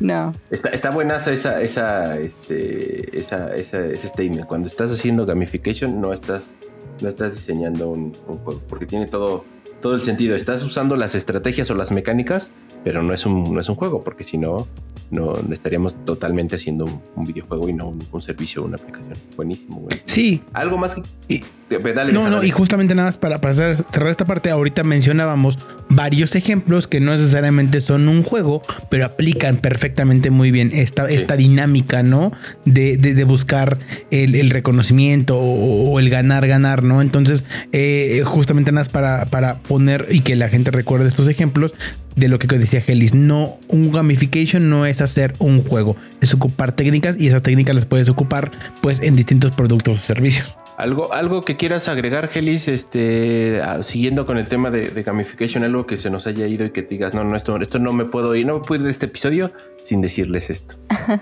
no. 0.00 0.32
Está, 0.50 0.70
está 0.70 0.90
buena 0.90 1.16
esa, 1.16 1.60
esa, 1.60 2.18
este, 2.18 3.16
esa, 3.16 3.54
esa, 3.54 3.86
ese 3.86 4.08
statement. 4.08 4.46
Cuando 4.46 4.68
estás 4.68 4.92
haciendo 4.92 5.26
gamification, 5.26 6.00
no 6.00 6.12
estás, 6.12 6.54
no 7.00 7.08
estás 7.08 7.34
diseñando 7.34 7.88
un, 7.88 8.16
un 8.28 8.38
juego, 8.38 8.62
porque 8.68 8.86
tiene 8.86 9.06
todo, 9.06 9.44
todo 9.80 9.94
el 9.94 10.02
sentido. 10.02 10.36
Estás 10.36 10.64
usando 10.64 10.96
las 10.96 11.14
estrategias 11.14 11.70
o 11.70 11.74
las 11.74 11.92
mecánicas, 11.92 12.52
pero 12.82 13.02
no 13.02 13.12
es 13.12 13.26
un, 13.26 13.54
no 13.54 13.60
es 13.60 13.68
un 13.68 13.76
juego, 13.76 14.02
porque 14.02 14.24
si 14.24 14.38
no, 14.38 14.66
no 15.10 15.36
estaríamos 15.50 15.94
totalmente 16.04 16.56
haciendo 16.56 16.86
un, 17.16 17.24
videojuego 17.24 17.68
y 17.68 17.72
no 17.72 17.94
un, 18.10 18.22
servicio 18.22 18.62
o 18.62 18.66
una 18.66 18.76
aplicación. 18.76 19.16
Buenísimo, 19.36 19.86
Sí. 20.06 20.42
Algo 20.52 20.78
más 20.78 20.94
que. 20.94 21.44
No, 22.12 22.30
no, 22.30 22.42
y 22.42 22.50
justamente 22.50 22.94
nada 22.94 23.08
más 23.08 23.16
para 23.16 23.40
pasar, 23.40 23.76
cerrar 23.90 24.10
esta 24.10 24.24
parte, 24.24 24.50
ahorita 24.50 24.84
mencionábamos 24.84 25.58
varios 25.88 26.34
ejemplos 26.34 26.86
que 26.86 27.00
no 27.00 27.12
necesariamente 27.12 27.80
son 27.80 28.08
un 28.08 28.22
juego, 28.22 28.62
pero 28.90 29.06
aplican 29.06 29.58
perfectamente 29.58 30.30
muy 30.30 30.50
bien 30.50 30.70
esta, 30.74 31.08
esta 31.08 31.36
dinámica, 31.36 32.02
¿no? 32.02 32.32
De, 32.64 32.96
de, 32.96 33.24
buscar 33.24 33.78
el, 34.10 34.50
reconocimiento 34.50 35.38
o, 35.38 35.98
el 35.98 36.10
ganar, 36.10 36.46
ganar, 36.46 36.82
¿no? 36.82 37.00
Entonces, 37.00 37.44
eh, 37.72 38.22
justamente 38.24 38.72
nada 38.72 38.82
más 38.82 38.88
para, 38.88 39.26
para 39.26 39.58
poner 39.58 40.08
y 40.10 40.20
que 40.20 40.36
la 40.36 40.48
gente 40.48 40.70
recuerde 40.70 41.08
estos 41.08 41.28
ejemplos, 41.28 41.74
de 42.16 42.28
lo 42.28 42.38
que 42.38 42.46
decía 42.46 42.80
Gelis. 42.80 43.14
No, 43.14 43.58
un 43.68 43.92
gamification 43.92 44.70
no 44.70 44.86
es 44.86 45.00
hacer 45.00 45.34
un 45.38 45.64
juego, 45.64 45.96
es 46.20 46.34
ocupar 46.34 46.72
técnicas 46.72 47.16
y 47.18 47.28
esas 47.28 47.42
técnicas 47.42 47.74
las 47.74 47.86
puedes 47.86 48.08
ocupar 48.08 48.52
pues 48.80 49.00
en 49.00 49.16
distintos 49.16 49.52
productos 49.52 50.00
o 50.00 50.02
servicios. 50.02 50.56
Algo, 50.76 51.12
algo 51.12 51.42
que 51.42 51.56
quieras 51.56 51.88
agregar, 51.88 52.28
Gelis, 52.28 52.66
este, 52.66 53.60
siguiendo 53.82 54.26
con 54.26 54.38
el 54.38 54.48
tema 54.48 54.70
de, 54.70 55.02
gamification, 55.02 55.62
algo 55.62 55.86
que 55.86 55.96
se 55.96 56.10
nos 56.10 56.26
haya 56.26 56.46
ido 56.46 56.66
y 56.66 56.70
que 56.70 56.82
digas, 56.82 57.14
no, 57.14 57.22
no, 57.22 57.36
esto, 57.36 57.56
esto 57.60 57.78
no 57.78 57.92
me 57.92 58.04
puedo 58.04 58.34
ir, 58.34 58.46
no 58.46 58.60
puedo 58.60 58.80
ir 58.80 58.84
de 58.84 58.90
este 58.90 59.06
episodio 59.06 59.52
sin 59.84 60.00
decirles 60.00 60.50
esto? 60.50 60.74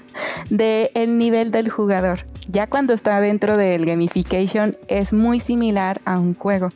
de 0.50 0.90
el 0.94 1.18
nivel 1.18 1.50
del 1.50 1.68
jugador. 1.68 2.20
Ya 2.48 2.66
cuando 2.66 2.94
está 2.94 3.20
dentro 3.20 3.57
del 3.57 3.84
gamification 3.84 4.76
es 4.88 5.12
muy 5.12 5.38
similar 5.38 6.00
a 6.05 6.18
un 6.18 6.34
juego 6.34 6.70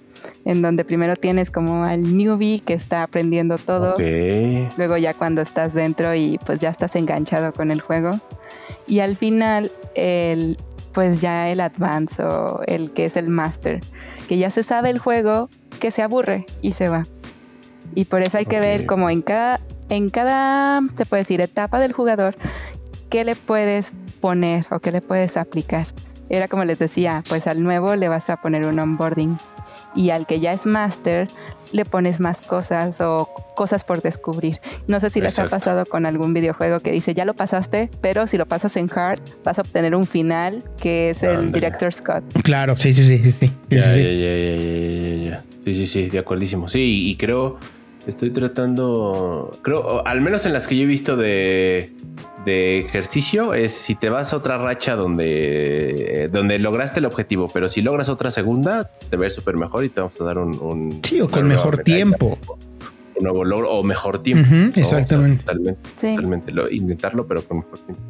en 0.44 0.62
donde 0.62 0.84
primero 0.84 1.16
tienes 1.16 1.50
como 1.50 1.84
al 1.84 2.16
newbie 2.16 2.60
que 2.60 2.74
está 2.74 3.02
aprendiendo 3.02 3.58
todo. 3.58 3.94
Luego 3.98 4.96
ya 4.96 5.14
cuando 5.14 5.42
estás 5.42 5.74
dentro 5.74 6.14
y 6.14 6.38
pues 6.44 6.58
ya 6.58 6.70
estás 6.70 6.96
enganchado 6.96 7.52
con 7.52 7.70
el 7.70 7.80
juego. 7.80 8.12
Y 8.86 9.00
al 9.00 9.16
final 9.16 9.72
el 9.94 10.56
pues 10.96 11.20
ya 11.20 11.50
el 11.50 11.60
advance 11.60 12.24
o 12.24 12.62
el 12.66 12.90
que 12.90 13.04
es 13.04 13.18
el 13.18 13.28
master, 13.28 13.80
que 14.28 14.38
ya 14.38 14.50
se 14.50 14.62
sabe 14.62 14.88
el 14.88 14.98
juego, 14.98 15.50
que 15.78 15.90
se 15.90 16.00
aburre 16.00 16.46
y 16.62 16.72
se 16.72 16.88
va. 16.88 17.06
Y 17.94 18.06
por 18.06 18.22
eso 18.22 18.38
hay 18.38 18.46
que 18.46 18.60
ver 18.60 18.86
como 18.86 19.10
en 19.10 19.20
cada 19.20 19.60
en 19.90 20.08
cada 20.08 20.80
se 20.96 21.04
puede 21.04 21.24
decir 21.24 21.42
etapa 21.42 21.80
del 21.80 21.92
jugador 21.92 22.34
qué 23.10 23.24
le 23.24 23.36
puedes 23.36 23.92
poner 24.22 24.64
o 24.70 24.78
qué 24.80 24.90
le 24.90 25.02
puedes 25.02 25.36
aplicar. 25.36 25.86
Era 26.30 26.48
como 26.48 26.64
les 26.64 26.78
decía, 26.78 27.22
pues 27.28 27.46
al 27.46 27.62
nuevo 27.62 27.94
le 27.94 28.08
vas 28.08 28.30
a 28.30 28.38
poner 28.38 28.64
un 28.64 28.78
onboarding 28.78 29.36
y 29.96 30.10
al 30.10 30.26
que 30.26 30.38
ya 30.38 30.52
es 30.52 30.66
master 30.66 31.28
le 31.72 31.84
pones 31.84 32.20
más 32.20 32.40
cosas 32.42 33.00
o 33.00 33.28
cosas 33.56 33.82
por 33.82 34.02
descubrir. 34.02 34.60
No 34.86 35.00
sé 35.00 35.10
si 35.10 35.20
les 35.20 35.38
ha 35.38 35.46
pasado 35.46 35.84
con 35.86 36.06
algún 36.06 36.32
videojuego 36.34 36.80
que 36.80 36.92
dice, 36.92 37.14
ya 37.14 37.24
lo 37.24 37.34
pasaste, 37.34 37.90
pero 38.00 38.26
si 38.26 38.38
lo 38.38 38.46
pasas 38.46 38.76
en 38.76 38.90
hard, 38.94 39.20
vas 39.44 39.58
a 39.58 39.62
obtener 39.62 39.94
un 39.94 40.06
final 40.06 40.62
que 40.80 41.10
es 41.10 41.22
el 41.22 41.50
Director 41.52 41.92
Scott. 41.92 42.22
Claro, 42.42 42.76
sí, 42.76 42.92
sí, 42.92 43.02
sí, 43.02 43.18
sí. 43.18 43.30
sí, 43.30 43.52
ya, 43.70 43.82
sí, 43.82 44.02
ya, 44.02 44.36
ya, 44.36 45.30
ya, 45.30 45.44
sí, 45.64 45.74
sí, 45.74 45.86
sí, 45.86 46.08
de 46.08 46.18
acuerdísimo. 46.18 46.68
Sí, 46.68 47.10
y 47.10 47.16
creo, 47.16 47.58
estoy 48.06 48.30
tratando, 48.30 49.58
creo, 49.62 50.06
al 50.06 50.20
menos 50.20 50.46
en 50.46 50.52
las 50.52 50.66
que 50.66 50.76
yo 50.76 50.84
he 50.84 50.86
visto 50.86 51.16
de 51.16 51.92
de 52.46 52.78
ejercicio 52.78 53.54
es 53.54 53.72
si 53.72 53.96
te 53.96 54.08
vas 54.08 54.32
a 54.32 54.36
otra 54.36 54.56
racha 54.56 54.94
donde, 54.94 56.24
eh, 56.24 56.28
donde 56.28 56.60
lograste 56.60 57.00
el 57.00 57.04
objetivo, 57.04 57.50
pero 57.52 57.68
si 57.68 57.82
logras 57.82 58.08
otra 58.08 58.30
segunda, 58.30 58.88
te 59.10 59.16
ves 59.16 59.34
súper 59.34 59.56
mejor 59.56 59.84
y 59.84 59.88
te 59.88 60.00
vamos 60.00 60.18
a 60.20 60.24
dar 60.24 60.38
un... 60.38 61.00
sí, 61.02 61.20
o 61.20 61.28
con 61.28 61.48
mejor 61.48 61.80
tiempo. 61.80 62.38
Un 63.16 63.24
nuevo 63.24 63.44
logro 63.44 63.70
o 63.70 63.82
mejor 63.82 64.22
tiempo. 64.22 64.48
exactamente. 64.78 65.44
totalmente, 65.44 66.52
intentarlo, 66.70 67.26
pero 67.26 67.42
con 67.42 67.58
mejor 67.58 67.78
tiempo. 67.80 68.02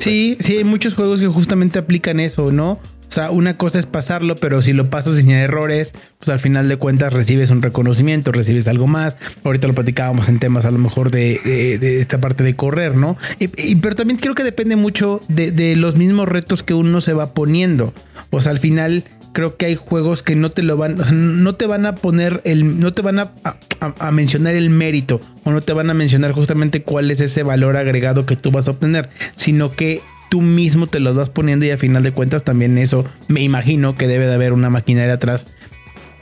Sí, 0.00 0.36
sí, 0.40 0.56
hay 0.56 0.64
muchos 0.64 0.94
juegos 0.94 1.20
que 1.20 1.28
justamente 1.28 1.78
aplican 1.78 2.18
eso, 2.18 2.50
¿no? 2.50 2.78
O 3.08 3.12
sea, 3.12 3.30
una 3.30 3.56
cosa 3.56 3.78
es 3.78 3.86
pasarlo, 3.86 4.36
pero 4.36 4.62
si 4.62 4.72
lo 4.72 4.90
pasas 4.90 5.16
sin 5.16 5.30
errores, 5.30 5.92
pues 6.18 6.28
al 6.28 6.40
final 6.40 6.68
de 6.68 6.76
cuentas 6.76 7.12
recibes 7.12 7.50
un 7.50 7.62
reconocimiento, 7.62 8.32
recibes 8.32 8.68
algo 8.68 8.86
más. 8.86 9.16
Ahorita 9.44 9.68
lo 9.68 9.74
platicábamos 9.74 10.28
en 10.28 10.38
temas 10.38 10.64
a 10.64 10.70
lo 10.70 10.78
mejor 10.78 11.10
de, 11.10 12.00
esta 12.00 12.20
parte 12.20 12.44
de 12.44 12.56
correr, 12.56 12.96
¿no? 12.96 13.16
Y, 13.38 13.76
pero 13.76 13.94
también 13.94 14.18
creo 14.18 14.34
que 14.34 14.44
depende 14.44 14.76
mucho 14.76 15.20
de, 15.28 15.76
los 15.76 15.96
mismos 15.96 16.28
retos 16.28 16.62
que 16.62 16.74
uno 16.74 17.00
se 17.00 17.12
va 17.12 17.32
poniendo. 17.32 17.92
O 18.30 18.40
sea, 18.40 18.52
al 18.52 18.58
final 18.58 19.04
creo 19.32 19.56
que 19.56 19.66
hay 19.66 19.76
juegos 19.76 20.22
que 20.22 20.34
no 20.34 20.50
te 20.50 20.62
lo 20.62 20.76
van, 20.76 20.96
no 21.44 21.54
te 21.54 21.66
van 21.66 21.86
a 21.86 21.94
poner 21.94 22.40
el, 22.44 22.80
no 22.80 22.94
te 22.94 23.02
van 23.02 23.18
a, 23.18 23.30
a, 23.80 24.10
mencionar 24.10 24.54
el 24.54 24.70
mérito 24.70 25.20
o 25.44 25.52
no 25.52 25.60
te 25.60 25.74
van 25.74 25.90
a 25.90 25.94
mencionar 25.94 26.32
justamente 26.32 26.82
cuál 26.82 27.10
es 27.10 27.20
ese 27.20 27.42
valor 27.42 27.76
agregado 27.76 28.24
que 28.24 28.36
tú 28.36 28.50
vas 28.50 28.66
a 28.66 28.70
obtener, 28.70 29.10
sino 29.36 29.72
que 29.72 30.00
tú 30.28 30.42
mismo 30.42 30.86
te 30.86 31.00
los 31.00 31.16
vas 31.16 31.30
poniendo 31.30 31.64
y 31.64 31.70
a 31.70 31.78
final 31.78 32.02
de 32.02 32.12
cuentas 32.12 32.42
también 32.42 32.78
eso 32.78 33.04
me 33.28 33.42
imagino 33.42 33.94
que 33.94 34.08
debe 34.08 34.26
de 34.26 34.34
haber 34.34 34.52
una 34.52 34.70
maquinaria 34.70 35.14
atrás 35.14 35.46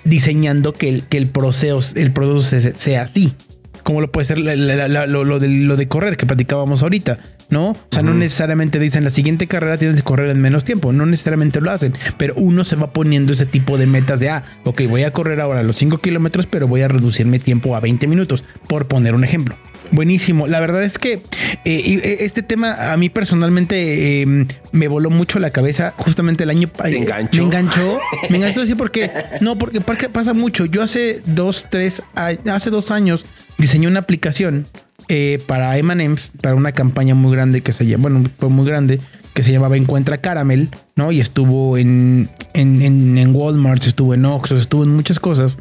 diseñando 0.05 0.73
que 0.73 0.89
el, 0.89 1.05
que 1.05 1.17
el 1.17 1.27
proceso, 1.27 1.81
el 1.97 2.13
proceso 2.13 2.73
sea 2.77 3.03
así. 3.03 3.35
Como 3.83 4.01
lo 4.01 4.11
puede 4.11 4.25
ser 4.25 4.39
lo, 4.39 5.39
de, 5.39 5.49
lo 5.49 5.77
de 5.77 5.89
correr 5.89 6.17
que 6.17 6.25
platicábamos 6.25 6.83
ahorita, 6.83 7.19
¿no? 7.51 7.71
O 7.71 7.77
sea, 7.91 8.03
no 8.03 8.15
necesariamente 8.15 8.79
dicen 8.79 9.05
la 9.05 9.11
siguiente 9.11 9.47
carrera 9.47 9.77
tienes 9.77 9.99
que 9.99 10.03
correr 10.03 10.31
en 10.31 10.41
menos 10.41 10.65
tiempo, 10.65 10.91
no 10.91 11.05
necesariamente 11.05 11.61
lo 11.61 11.71
hacen, 11.71 11.93
pero 12.17 12.35
uno 12.37 12.65
se 12.65 12.77
va 12.77 12.95
poniendo 12.95 13.35
ese 13.35 13.45
tipo 13.45 13.77
de 13.77 13.87
metas 13.87 14.21
de, 14.21 14.31
ah, 14.31 14.45
ok, 14.65 14.83
voy 14.89 15.03
a 15.03 15.11
correr 15.11 15.39
ahora 15.39 15.63
los 15.63 15.77
5 15.77 15.99
kilómetros, 15.99 16.47
pero 16.47 16.67
voy 16.67 16.81
a 16.81 16.89
reducir 16.89 17.27
mi 17.27 17.39
tiempo 17.39 17.77
a 17.77 17.81
20 17.81 18.07
minutos, 18.07 18.43
por 18.69 18.89
poner 18.89 19.15
un 19.15 19.23
ejemplo. 19.23 19.55
Buenísimo. 19.95 20.49
La 20.49 20.59
verdad 20.59 20.83
es 20.83 20.99
que 20.99 21.13
eh, 21.15 21.21
eh, 21.65 22.17
este 22.21 22.43
tema 22.43 22.93
a 22.93 22.97
mí 22.97 23.11
personalmente 23.11 24.23
em, 24.23 24.47
me 24.73 24.89
voló 24.89 25.09
mucho 25.09 25.39
la 25.39 25.51
cabeza. 25.51 25.95
Justamente 25.99 26.43
el 26.43 26.51
año 26.51 26.69
me 26.83 26.97
enganchó. 26.97 27.39
Me 27.39 27.45
enganchó. 27.45 27.99
Me 28.29 28.37
enganchó 28.39 28.63
así 28.63 28.75
porque 28.75 29.11
no, 29.41 29.57
porque, 29.57 29.81
pasa 30.09 30.35
mucho. 30.35 30.65
Yo 30.65 30.83
hace 30.83 31.23
dos, 31.27 31.69
tres, 31.71 32.03
hace 32.17 32.71
dos 32.71 32.91
años 32.91 33.25
diseñé 33.57 33.87
una 33.87 34.01
aplicación 34.01 34.67
eh, 35.09 35.41
para 35.47 35.79
M&M's 35.79 36.33
para 36.41 36.57
una 36.57 36.73
campaña 36.73 37.15
muy 37.15 37.33
grande 37.33 37.61
que 37.61 37.73
se 37.73 37.87
llama, 37.87 38.09
bueno, 38.09 38.29
fue 38.39 38.49
muy 38.49 38.67
grande 38.67 39.01
que 39.33 39.43
se 39.43 39.53
llamaba 39.53 39.77
Encuentra 39.77 40.19
Caramel, 40.19 40.71
¿no? 40.97 41.13
Y 41.13 41.21
estuvo 41.21 41.77
en, 41.77 42.31
en, 42.53 42.83
en, 42.83 43.19
en 43.19 43.35
Walmart, 43.35 43.85
estuvo 43.85 44.15
en 44.15 44.25
Oxxo, 44.25 44.57
estuvo 44.57 44.83
en 44.83 44.91
muchas 44.91 45.21
cosas. 45.21 45.59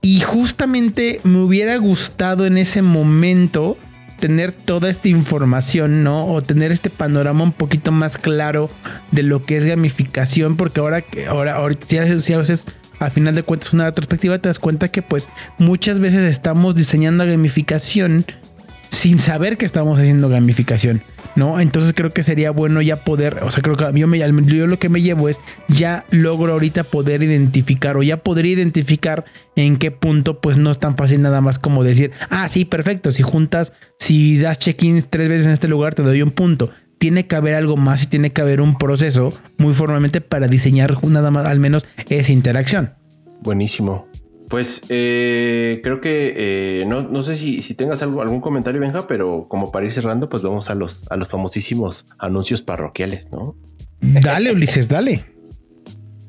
Y 0.00 0.20
justamente 0.20 1.20
me 1.24 1.38
hubiera 1.38 1.76
gustado 1.76 2.46
en 2.46 2.58
ese 2.58 2.82
momento 2.82 3.76
tener 4.18 4.52
toda 4.52 4.90
esta 4.90 5.08
información, 5.08 6.02
¿no? 6.02 6.26
O 6.26 6.42
tener 6.42 6.72
este 6.72 6.90
panorama 6.90 7.44
un 7.44 7.52
poquito 7.52 7.92
más 7.92 8.18
claro 8.18 8.70
de 9.12 9.22
lo 9.22 9.42
que 9.42 9.56
es 9.56 9.64
gamificación, 9.64 10.56
porque 10.56 10.80
ahora, 10.80 11.04
ahora, 11.28 11.54
ahorita 11.54 11.86
si, 12.20 12.32
a 12.32 12.38
veces 12.38 12.64
al 12.98 13.10
final 13.12 13.34
de 13.34 13.44
cuentas 13.44 13.72
una 13.72 13.86
retrospectiva 13.86 14.38
te 14.38 14.48
das 14.48 14.58
cuenta 14.58 14.88
que 14.88 15.02
pues 15.02 15.28
muchas 15.58 16.00
veces 16.00 16.22
estamos 16.22 16.74
diseñando 16.74 17.24
gamificación 17.24 18.24
sin 18.90 19.20
saber 19.20 19.56
que 19.56 19.66
estamos 19.66 19.98
haciendo 19.98 20.28
gamificación. 20.28 21.02
¿No? 21.38 21.60
Entonces 21.60 21.94
creo 21.94 22.10
que 22.10 22.22
sería 22.22 22.50
bueno 22.50 22.82
ya 22.82 22.96
poder, 22.96 23.38
o 23.42 23.50
sea, 23.50 23.62
creo 23.62 23.76
que 23.76 23.98
yo, 23.98 24.06
me, 24.08 24.18
yo 24.18 24.66
lo 24.66 24.78
que 24.78 24.88
me 24.88 25.00
llevo 25.00 25.28
es 25.28 25.40
ya 25.68 26.04
logro 26.10 26.52
ahorita 26.52 26.82
poder 26.82 27.22
identificar 27.22 27.96
o 27.96 28.02
ya 28.02 28.18
poder 28.18 28.44
identificar 28.44 29.24
en 29.56 29.76
qué 29.76 29.90
punto 29.90 30.40
pues 30.40 30.56
no 30.56 30.70
es 30.70 30.78
tan 30.78 30.96
fácil 30.96 31.22
nada 31.22 31.40
más 31.40 31.58
como 31.58 31.84
decir, 31.84 32.10
ah, 32.28 32.48
sí, 32.48 32.64
perfecto, 32.64 33.12
si 33.12 33.22
juntas, 33.22 33.72
si 33.98 34.38
das 34.38 34.58
check-ins 34.58 35.08
tres 35.08 35.28
veces 35.28 35.46
en 35.46 35.52
este 35.52 35.68
lugar 35.68 35.94
te 35.94 36.02
doy 36.02 36.20
un 36.22 36.32
punto. 36.32 36.70
Tiene 36.98 37.28
que 37.28 37.36
haber 37.36 37.54
algo 37.54 37.76
más 37.76 38.02
y 38.02 38.06
tiene 38.08 38.32
que 38.32 38.40
haber 38.40 38.60
un 38.60 38.76
proceso 38.76 39.32
muy 39.56 39.72
formalmente 39.72 40.20
para 40.20 40.48
diseñar 40.48 40.98
nada 41.04 41.30
más, 41.30 41.46
al 41.46 41.60
menos 41.60 41.86
esa 42.08 42.32
interacción. 42.32 42.94
Buenísimo. 43.40 44.07
Pues 44.48 44.82
eh, 44.88 45.80
creo 45.82 46.00
que 46.00 46.34
eh, 46.36 46.84
no, 46.86 47.22
sé 47.22 47.34
si, 47.34 47.60
tengas 47.74 48.02
algo, 48.02 48.22
algún 48.22 48.40
comentario, 48.40 48.80
Benja, 48.80 49.06
pero 49.06 49.46
como 49.48 49.70
para 49.70 49.86
ir 49.86 49.92
cerrando, 49.92 50.28
pues 50.28 50.42
vamos 50.42 50.70
a 50.70 50.74
los, 50.74 51.02
a 51.10 51.16
los 51.16 51.28
famosísimos 51.28 52.06
anuncios 52.18 52.62
parroquiales, 52.62 53.30
¿no? 53.30 53.56
Dale, 54.00 54.52
Ulises, 54.52 54.88
dale. 54.88 55.24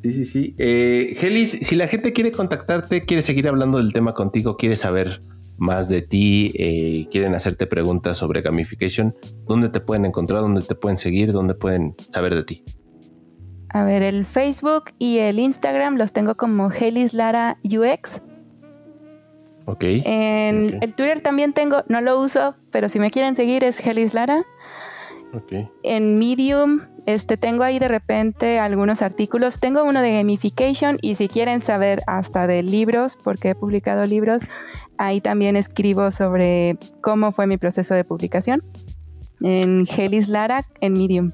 Sí, 0.03 0.13
sí, 0.13 0.25
sí. 0.25 0.55
Eh, 0.57 1.15
Gelis, 1.17 1.59
si 1.61 1.75
la 1.75 1.87
gente 1.87 2.13
quiere 2.13 2.31
contactarte, 2.31 3.05
quiere 3.05 3.21
seguir 3.21 3.47
hablando 3.47 3.77
del 3.77 3.93
tema 3.93 4.13
contigo, 4.13 4.57
quiere 4.57 4.75
saber 4.75 5.21
más 5.57 5.89
de 5.89 6.01
ti, 6.01 6.53
eh, 6.55 7.07
quieren 7.11 7.35
hacerte 7.35 7.67
preguntas 7.67 8.17
sobre 8.17 8.41
gamification, 8.41 9.15
¿dónde 9.47 9.69
te 9.69 9.81
pueden 9.81 10.05
encontrar? 10.05 10.41
¿Dónde 10.41 10.61
te 10.61 10.75
pueden 10.75 10.97
seguir? 10.97 11.33
¿Dónde 11.33 11.53
pueden 11.53 11.95
saber 12.13 12.35
de 12.35 12.43
ti? 12.43 12.63
A 13.71 13.83
ver, 13.83 14.01
el 14.01 14.25
Facebook 14.25 14.85
y 14.97 15.19
el 15.19 15.39
Instagram 15.39 15.95
los 15.95 16.11
tengo 16.11 16.35
como 16.35 16.71
Helis 16.71 17.13
Lara 17.13 17.57
UX. 17.63 18.21
Ok. 19.65 19.83
En 19.83 20.79
el 20.81 20.93
Twitter 20.95 21.21
también 21.21 21.53
tengo, 21.53 21.83
no 21.87 22.01
lo 22.01 22.19
uso, 22.19 22.55
pero 22.71 22.89
si 22.89 22.99
me 22.99 23.11
quieren 23.11 23.35
seguir 23.35 23.63
es 23.63 23.85
Helis 23.85 24.15
Lara. 24.15 24.43
Ok. 25.33 25.69
En 25.83 26.17
Medium, 26.17 26.81
este, 27.05 27.37
tengo 27.37 27.63
ahí 27.63 27.77
de 27.77 27.87
repente 27.87 28.57
algunos 28.57 29.03
artículos. 29.03 29.59
Tengo 29.59 29.83
uno 29.83 30.01
de 30.01 30.13
gamification 30.13 30.97
y 31.01 31.15
si 31.15 31.27
quieren 31.27 31.61
saber 31.61 32.01
hasta 32.07 32.47
de 32.47 32.63
libros, 32.63 33.17
porque 33.23 33.49
he 33.49 33.55
publicado 33.55 34.05
libros, 34.05 34.41
ahí 34.97 35.21
también 35.21 35.55
escribo 35.55 36.09
sobre 36.09 36.77
cómo 37.01 37.31
fue 37.31 37.45
mi 37.45 37.57
proceso 37.57 37.93
de 37.93 38.03
publicación. 38.03 38.63
En 39.41 39.85
Helis 39.87 40.27
Lara, 40.27 40.65
en 40.81 40.93
Medium. 40.93 41.31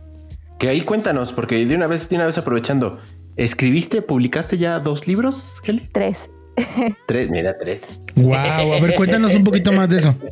Que 0.60 0.70
ahí 0.70 0.82
cuéntanos, 0.82 1.34
porque 1.34 1.66
de 1.66 1.76
una 1.76 1.88
vez, 1.88 2.08
de 2.10 2.16
una 2.16 2.26
vez 2.26 2.38
aprovechando, 2.38 3.00
¿escribiste, 3.36 4.02
publicaste 4.02 4.58
ya 4.58 4.80
dos 4.80 5.08
libros, 5.08 5.60
Kelly? 5.64 5.90
Tres. 5.92 6.30
Tres, 7.08 7.30
mira, 7.30 7.58
tres. 7.58 8.02
Wow, 8.16 8.34
a 8.34 8.80
ver, 8.80 8.96
cuéntanos 8.96 9.36
un 9.36 9.44
poquito 9.44 9.72
más 9.72 9.90
de 9.90 10.00
eso. 10.00 10.16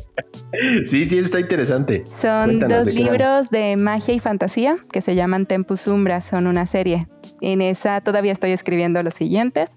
Sí, 0.86 1.04
sí, 1.06 1.18
está 1.18 1.40
interesante. 1.40 2.04
Son 2.20 2.60
dos 2.60 2.86
libros 2.86 3.50
de 3.50 3.76
magia 3.76 4.14
y 4.14 4.20
fantasía 4.20 4.76
que 4.92 5.00
se 5.00 5.16
llaman 5.16 5.46
Tempus 5.46 5.88
Umbra, 5.88 6.20
son 6.20 6.46
una 6.46 6.64
serie. 6.66 7.08
En 7.40 7.60
esa 7.60 8.00
todavía 8.02 8.30
estoy 8.30 8.52
escribiendo 8.52 9.02
los 9.02 9.14
siguientes. 9.14 9.76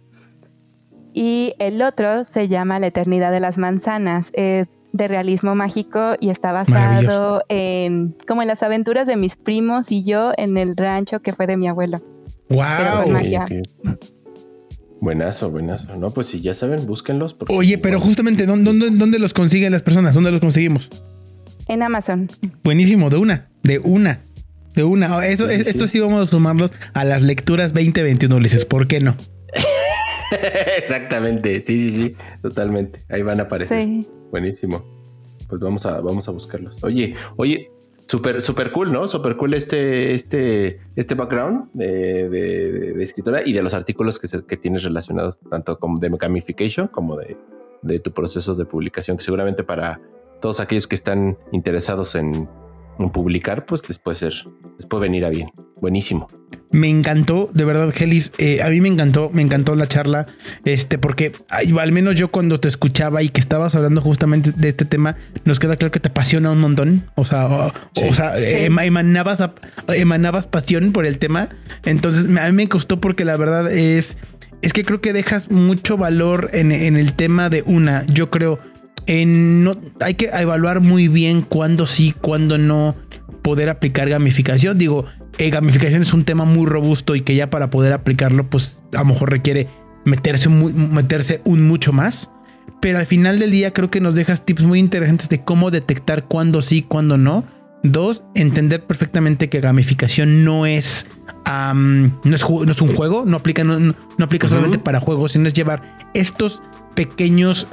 Y 1.14 1.56
el 1.58 1.82
otro 1.82 2.26
se 2.26 2.48
llama 2.48 2.78
La 2.78 2.86
Eternidad 2.88 3.32
de 3.32 3.40
las 3.40 3.58
Manzanas. 3.58 4.30
Es 4.34 4.68
de 4.94 5.08
realismo 5.08 5.56
mágico 5.56 6.16
y 6.20 6.30
está 6.30 6.52
basado 6.52 7.44
en 7.50 8.16
como 8.28 8.42
en 8.42 8.48
las 8.48 8.64
aventuras 8.64 9.08
de 9.08 9.16
mis 9.16 9.36
primos 9.36 9.92
y 9.92 10.04
yo 10.04 10.32
en 10.38 10.58
el 10.58 10.76
rancho 10.76 11.22
que 11.22 11.34
fue 11.34 11.48
de 11.48 11.58
mi 11.58 11.68
abuelo. 11.68 12.02
Wow. 12.50 13.14
Buenazo, 15.00 15.52
buenazo. 15.52 15.96
No, 15.96 16.10
pues 16.10 16.28
si 16.28 16.42
ya 16.42 16.56
saben, 16.56 16.86
búsquenlos. 16.88 17.36
Oye, 17.50 17.78
pero 17.78 18.00
justamente, 18.00 18.46
¿dónde, 18.46 18.90
¿dónde, 18.92 19.20
los 19.20 19.34
consiguen 19.34 19.72
las 19.72 19.84
personas? 19.84 20.16
¿Dónde 20.16 20.32
los 20.32 20.40
conseguimos? 20.40 20.90
En 21.68 21.84
Amazon. 21.84 22.28
Buenísimo, 22.64 23.10
de 23.10 23.18
una, 23.18 23.50
de 23.62 23.80
una, 23.80 24.22
de 24.74 24.84
una. 24.84 25.26
Eso, 25.28 25.48
esto 25.50 25.88
sí 25.88 26.00
vamos 26.00 26.28
a 26.28 26.32
sumarlos 26.32 26.72
a 26.94 27.04
las 27.04 27.22
lecturas 27.22 27.74
2021, 27.74 28.36
Ulises. 28.36 28.66
¿Por 28.66 28.88
qué 28.88 29.00
no? 29.00 29.16
Exactamente, 30.78 31.62
sí, 31.62 31.90
sí, 31.90 31.92
sí, 31.92 32.16
totalmente. 32.42 33.04
Ahí 33.10 33.22
van 33.22 33.40
a 33.40 33.44
aparecer. 33.44 33.86
Sí. 33.86 34.08
Buenísimo. 34.32 34.84
Pues 35.48 35.62
vamos 35.62 35.86
a, 35.86 36.02
vamos 36.02 36.28
a 36.28 36.32
buscarlos. 36.32 36.84
Oye, 36.84 37.16
oye, 37.38 37.72
súper, 38.08 38.42
súper 38.42 38.72
cool, 38.72 38.92
¿no? 38.92 39.08
Súper 39.08 39.38
cool 39.38 39.54
este, 39.54 40.14
este, 40.14 40.82
este 40.96 41.16
background 41.16 41.70
de, 41.74 42.30
de, 42.30 43.04
escritora 43.04 43.42
y 43.46 43.54
de 43.54 43.62
los 43.62 43.74
artículos 43.74 44.20
que, 44.20 44.28
que 44.44 44.58
tienes 44.58 44.84
relacionados 44.84 45.40
tanto 45.50 45.80
como 45.80 46.00
de 46.00 46.10
gamification 46.10 46.88
como 46.88 47.16
de, 47.16 47.38
de 47.82 48.00
tu 48.00 48.12
proceso 48.12 48.56
de 48.56 48.66
publicación, 48.66 49.18
que 49.18 49.24
seguramente 49.24 49.64
para 49.64 50.02
todos 50.42 50.60
aquellos 50.60 50.88
que 50.88 50.96
están 50.96 51.38
interesados 51.52 52.16
en 52.16 52.48
publicar, 53.12 53.66
pues 53.66 53.88
les 53.88 54.00
puede 54.00 54.16
ser, 54.16 54.34
les 54.78 54.86
puede 54.88 55.04
venir 55.04 55.26
a 55.26 55.30
bien. 55.30 55.50
Buenísimo. 55.80 56.28
Me 56.72 56.90
encantó, 56.90 57.50
de 57.54 57.64
verdad, 57.64 57.94
Gelis. 57.96 58.32
Eh, 58.40 58.62
a 58.62 58.70
mí 58.70 58.82
me 58.82 58.90
encantó, 58.90 59.30
me 59.32 59.42
encantó 59.42 59.76
la 59.76 59.88
charla. 59.88 60.28
Este, 60.66 60.98
porque 60.98 61.32
al 61.50 61.92
menos 61.92 62.16
yo 62.16 62.30
cuando 62.30 62.60
te 62.60 62.68
escuchaba 62.68 63.24
y 63.24 63.30
que 63.30 63.40
estabas 63.40 63.76
hablando 63.76 64.02
justamente 64.02 64.52
de 64.52 64.70
este 64.70 64.86
tema, 64.86 65.16
nos 65.46 65.60
queda 65.60 65.78
claro 65.78 65.92
que 65.92 66.00
te 66.00 66.10
apasiona 66.10 66.52
un 66.52 66.60
montón. 66.60 67.10
O 67.16 67.24
sea, 67.24 67.72
o, 67.96 68.14
sea 68.14 68.38
emanabas, 68.38 69.42
emanabas 69.88 70.48
pasión 70.48 70.92
por 70.92 71.06
el 71.06 71.20
tema. 71.20 71.50
Entonces, 71.86 72.26
a 72.38 72.48
mí 72.48 72.52
me 72.52 72.68
costó 72.68 73.00
porque 73.00 73.24
la 73.24 73.38
verdad 73.38 73.72
es, 73.72 74.18
es 74.62 74.74
que 74.74 74.84
creo 74.84 75.00
que 75.00 75.14
dejas 75.14 75.50
mucho 75.50 75.96
valor 75.96 76.50
en, 76.54 76.72
en 76.72 76.98
el 76.98 77.14
tema 77.14 77.50
de 77.50 77.64
una. 77.66 78.06
Yo 78.08 78.30
creo 78.30 78.60
no, 79.26 79.78
hay 80.02 80.16
que 80.16 80.30
evaluar 80.34 80.82
muy 80.82 81.08
bien 81.08 81.42
cuándo 81.42 81.88
sí, 81.88 82.14
cuándo 82.20 82.58
no 82.58 82.96
poder 83.42 83.70
aplicar 83.70 84.10
gamificación. 84.10 84.78
Digo, 84.78 85.06
eh, 85.38 85.50
gamificación 85.50 86.02
es 86.02 86.14
un 86.14 86.26
tema 86.26 86.44
muy 86.44 86.66
robusto 86.66 87.16
y 87.16 87.22
que 87.22 87.36
ya 87.36 87.50
para 87.50 87.70
poder 87.70 87.94
aplicarlo, 87.94 88.50
pues 88.50 88.84
a 88.94 89.00
lo 89.00 89.06
mejor 89.06 89.32
requiere 89.32 89.70
meterse, 90.04 90.50
meterse 90.50 91.42
un 91.46 91.68
mucho 91.68 91.94
más. 91.94 92.30
Pero 92.82 93.00
al 93.00 93.06
final 93.06 93.40
del 93.40 93.52
día 93.52 93.72
creo 93.72 93.90
que 93.90 94.02
nos 94.02 94.16
dejas 94.16 94.46
tips 94.46 94.64
muy 94.64 94.80
interesantes 94.80 95.30
de 95.30 95.44
cómo 95.44 95.72
detectar 95.72 96.26
cuándo 96.26 96.62
sí, 96.62 96.82
cuándo 96.82 97.18
no. 97.18 97.46
Dos, 97.84 98.24
entender 98.36 98.84
perfectamente 98.84 99.50
que 99.50 99.62
gamificación 99.62 100.44
no 100.44 100.66
es, 100.66 101.08
no, 101.46 102.34
es 102.34 102.82
un 102.82 102.96
juego, 102.96 103.24
no 103.26 103.38
aplica, 103.38 103.64
no, 103.64 103.96
aplica 104.20 104.50
solamente 104.50 104.80
para 104.80 105.00
juegos, 105.00 105.32
sino 105.32 105.48
es 105.48 105.54
llevar 105.54 106.10
estos 106.14 106.62
pequeños 106.98 107.68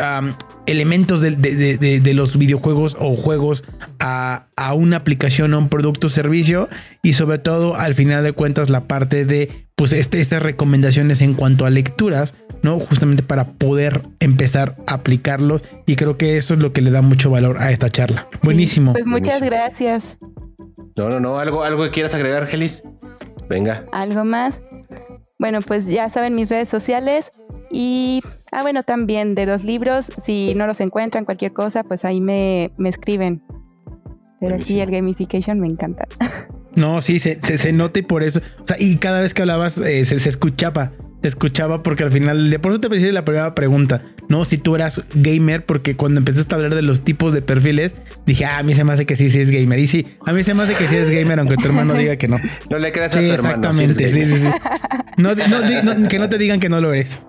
elementos 0.66 1.22
de, 1.22 2.12
los 2.14 2.36
videojuegos 2.36 2.94
o 3.00 3.16
juegos 3.16 3.64
a, 3.98 4.44
una 4.74 4.98
aplicación 4.98 5.54
o 5.54 5.58
un 5.58 5.70
producto 5.70 6.08
o 6.08 6.10
servicio 6.10 6.68
y 7.02 7.14
sobre 7.14 7.38
todo 7.38 7.74
al 7.74 7.94
final 7.94 8.22
de 8.22 8.32
cuentas 8.32 8.68
la 8.68 8.82
parte 8.82 9.24
de 9.24 9.66
pues 9.76 9.94
este, 9.94 10.20
estas 10.20 10.42
recomendaciones 10.42 11.22
en 11.22 11.32
cuanto 11.32 11.64
a 11.64 11.70
lecturas, 11.70 12.34
¿no? 12.62 12.78
Justamente 12.80 13.22
para 13.22 13.52
poder 13.52 14.02
empezar 14.20 14.76
a 14.86 14.94
aplicarlos 14.94 15.62
y 15.86 15.96
creo 15.96 16.18
que 16.18 16.36
eso 16.36 16.52
es 16.52 16.60
lo 16.60 16.74
que 16.74 16.82
le 16.82 16.90
da 16.90 17.00
mucho 17.00 17.30
valor 17.30 17.56
a 17.62 17.72
esta 17.72 17.88
charla. 17.88 18.28
Buenísimo. 18.42 18.92
Pues 18.92 19.06
muchas 19.06 19.40
gracias. 19.40 20.18
No, 20.96 21.08
no, 21.08 21.18
no, 21.18 21.38
algo, 21.38 21.64
algo 21.64 21.82
que 21.84 21.90
quieras 21.90 22.12
agregar, 22.12 22.46
Gelis. 22.46 22.82
Venga. 23.48 23.84
¿Algo 23.90 24.22
más? 24.24 24.60
Bueno, 25.38 25.60
pues 25.62 25.86
ya 25.86 26.10
saben 26.10 26.34
mis 26.34 26.50
redes 26.50 26.68
sociales 26.68 27.32
y, 27.76 28.20
ah, 28.52 28.62
bueno, 28.62 28.84
también 28.84 29.34
de 29.34 29.46
los 29.46 29.64
libros, 29.64 30.12
si 30.22 30.54
no 30.54 30.68
los 30.68 30.80
encuentran, 30.80 31.24
cualquier 31.24 31.52
cosa, 31.52 31.82
pues 31.82 32.04
ahí 32.04 32.20
me, 32.20 32.70
me 32.78 32.88
escriben. 32.88 33.42
Pero 34.40 34.60
sí, 34.60 34.78
el 34.78 34.92
gamification 34.92 35.58
me 35.58 35.66
encanta. 35.66 36.06
No, 36.76 37.02
sí, 37.02 37.20
se, 37.20 37.38
se, 37.40 37.56
se 37.56 37.72
nota 37.72 38.00
y 38.00 38.02
por 38.02 38.24
eso. 38.24 38.40
O 38.40 38.66
sea, 38.66 38.76
y 38.80 38.96
cada 38.96 39.20
vez 39.20 39.32
que 39.32 39.42
hablabas 39.42 39.78
eh, 39.78 40.04
se, 40.04 40.18
se, 40.18 40.28
escuchaba. 40.28 40.90
Se 41.22 41.28
escuchaba 41.28 41.84
porque 41.84 42.02
al 42.02 42.10
final, 42.10 42.50
de 42.50 42.58
por 42.58 42.72
eso 42.72 42.80
te 42.80 42.96
hice 42.96 43.12
la 43.12 43.24
primera 43.24 43.54
pregunta. 43.54 44.02
No, 44.28 44.44
si 44.44 44.58
tú 44.58 44.74
eras 44.74 45.00
gamer, 45.14 45.64
porque 45.64 45.94
cuando 45.94 46.18
empezaste 46.18 46.52
a 46.52 46.56
hablar 46.56 46.74
de 46.74 46.82
los 46.82 47.02
tipos 47.04 47.32
de 47.32 47.42
perfiles, 47.42 47.94
dije, 48.26 48.44
ah, 48.44 48.58
a 48.58 48.64
mí 48.64 48.74
se 48.74 48.82
me 48.82 48.92
hace 48.92 49.06
que 49.06 49.14
sí, 49.14 49.30
sí 49.30 49.38
es 49.38 49.52
gamer. 49.52 49.78
Y 49.78 49.86
sí, 49.86 50.04
a 50.26 50.32
mí 50.32 50.42
se 50.42 50.52
me 50.52 50.64
hace 50.64 50.74
que 50.74 50.88
sí 50.88 50.96
es 50.96 51.10
gamer, 51.10 51.38
aunque 51.38 51.54
tu 51.54 51.66
hermano 51.66 51.94
diga 51.94 52.16
que 52.16 52.26
no. 52.26 52.38
No 52.68 52.80
le 52.80 52.90
creas 52.90 53.14
a 53.14 53.20
tu 53.20 53.24
hermano. 53.24 53.68
Exactamente, 53.68 54.10
sí, 54.10 54.26
sí, 54.26 54.38
sí. 54.38 54.48
No, 55.16 55.36
no, 55.36 56.08
que 56.08 56.18
no 56.18 56.28
te 56.28 56.38
digan 56.38 56.58
que 56.58 56.68
no 56.68 56.80
lo 56.80 56.92
eres. 56.92 57.24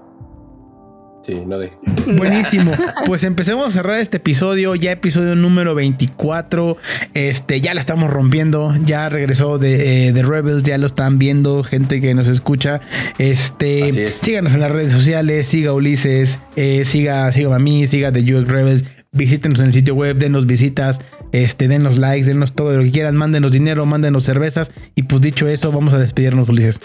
Sí, 1.25 1.33
no 1.33 1.57
de. 1.57 1.71
Buenísimo. 2.17 2.71
Pues 3.05 3.23
empecemos 3.23 3.67
a 3.67 3.71
cerrar 3.71 3.99
este 3.99 4.17
episodio, 4.17 4.75
ya 4.75 4.91
episodio 4.91 5.35
número 5.35 5.73
24. 5.73 6.77
Este, 7.15 7.61
ya 7.61 7.73
la 7.73 7.79
estamos 7.79 8.11
rompiendo. 8.11 8.75
Ya 8.85 9.09
regresó 9.09 9.57
de, 9.57 10.09
eh, 10.09 10.13
Rebels, 10.13 10.61
ya 10.61 10.77
lo 10.77 10.85
están 10.85 11.17
viendo, 11.17 11.63
gente 11.63 11.99
que 11.99 12.13
nos 12.13 12.27
escucha. 12.27 12.79
Este, 13.17 14.07
síganos 14.07 14.53
en 14.53 14.59
las 14.59 14.71
redes 14.71 14.91
sociales, 14.91 15.47
siga 15.47 15.73
Ulises, 15.73 16.37
eh, 16.55 16.85
siga, 16.85 17.31
siga 17.31 17.55
a 17.55 17.59
mí, 17.59 17.87
siga 17.87 18.11
The 18.11 18.35
UX 18.35 18.47
Rebels. 18.47 18.83
Visítenos 19.11 19.59
en 19.61 19.67
el 19.67 19.73
sitio 19.73 19.95
web, 19.95 20.17
denos 20.17 20.45
visitas, 20.45 20.99
este, 21.31 21.69
denos 21.69 21.97
likes, 21.97 22.27
denos 22.27 22.53
todo 22.53 22.75
lo 22.77 22.83
que 22.83 22.91
quieran, 22.91 23.15
mándenos 23.15 23.53
dinero, 23.53 23.85
mándenos 23.85 24.23
cervezas. 24.25 24.71
Y 24.93 25.03
pues 25.03 25.21
dicho 25.21 25.47
eso, 25.47 25.71
vamos 25.71 25.93
a 25.93 25.99
despedirnos, 25.99 26.49
Ulises. 26.49 26.79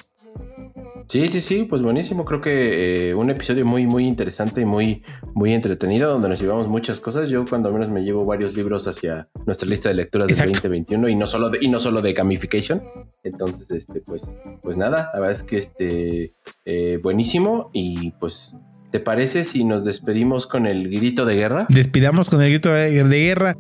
Sí, 1.11 1.27
sí, 1.27 1.41
sí, 1.41 1.65
pues 1.65 1.83
buenísimo. 1.83 2.25
Creo 2.25 2.41
que 2.41 3.09
eh, 3.09 3.15
un 3.17 3.31
episodio 3.31 3.67
muy, 3.67 3.85
muy 3.85 4.07
interesante 4.07 4.61
y 4.61 4.65
muy, 4.65 5.03
muy 5.35 5.53
entretenido, 5.55 6.09
donde 6.09 6.29
nos 6.29 6.41
llevamos 6.41 6.69
muchas 6.69 7.01
cosas. 7.01 7.29
Yo 7.29 7.45
cuando 7.45 7.73
menos 7.73 7.91
me 7.91 8.05
llevo 8.05 8.25
varios 8.25 8.55
libros 8.55 8.87
hacia 8.87 9.27
nuestra 9.45 9.69
lista 9.69 9.89
de 9.89 9.97
lecturas 9.97 10.29
del 10.29 10.53
2021 10.53 11.09
y 11.09 11.17
no 11.17 11.27
solo 11.27 11.51
de, 11.51 11.59
y 11.61 11.67
no 11.67 11.81
solo 11.81 12.01
de 12.01 12.13
gamification. 12.13 12.81
Entonces, 13.25 13.69
este, 13.73 14.03
pues, 14.03 14.33
pues 14.63 14.77
nada, 14.77 15.11
la 15.13 15.19
verdad 15.19 15.33
es 15.33 15.43
que 15.43 15.59
este 15.59 16.31
eh, 16.65 17.01
buenísimo. 17.03 17.71
Y 17.73 18.13
pues, 18.21 18.55
¿te 18.93 19.01
parece 19.01 19.43
si 19.43 19.65
nos 19.65 19.85
despedimos 19.85 20.47
con 20.47 20.65
el 20.65 20.89
grito 20.91 21.25
de 21.25 21.35
guerra? 21.35 21.67
Despidamos 21.71 22.31
con 22.31 22.41
el 22.41 22.51
grito 22.51 22.71
de, 22.73 23.03
guerra. 23.03 23.57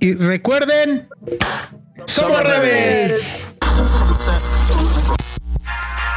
Y 0.00 0.14
recuerden, 0.14 1.06
somos 2.06 2.42
rebeldes. 2.42 3.58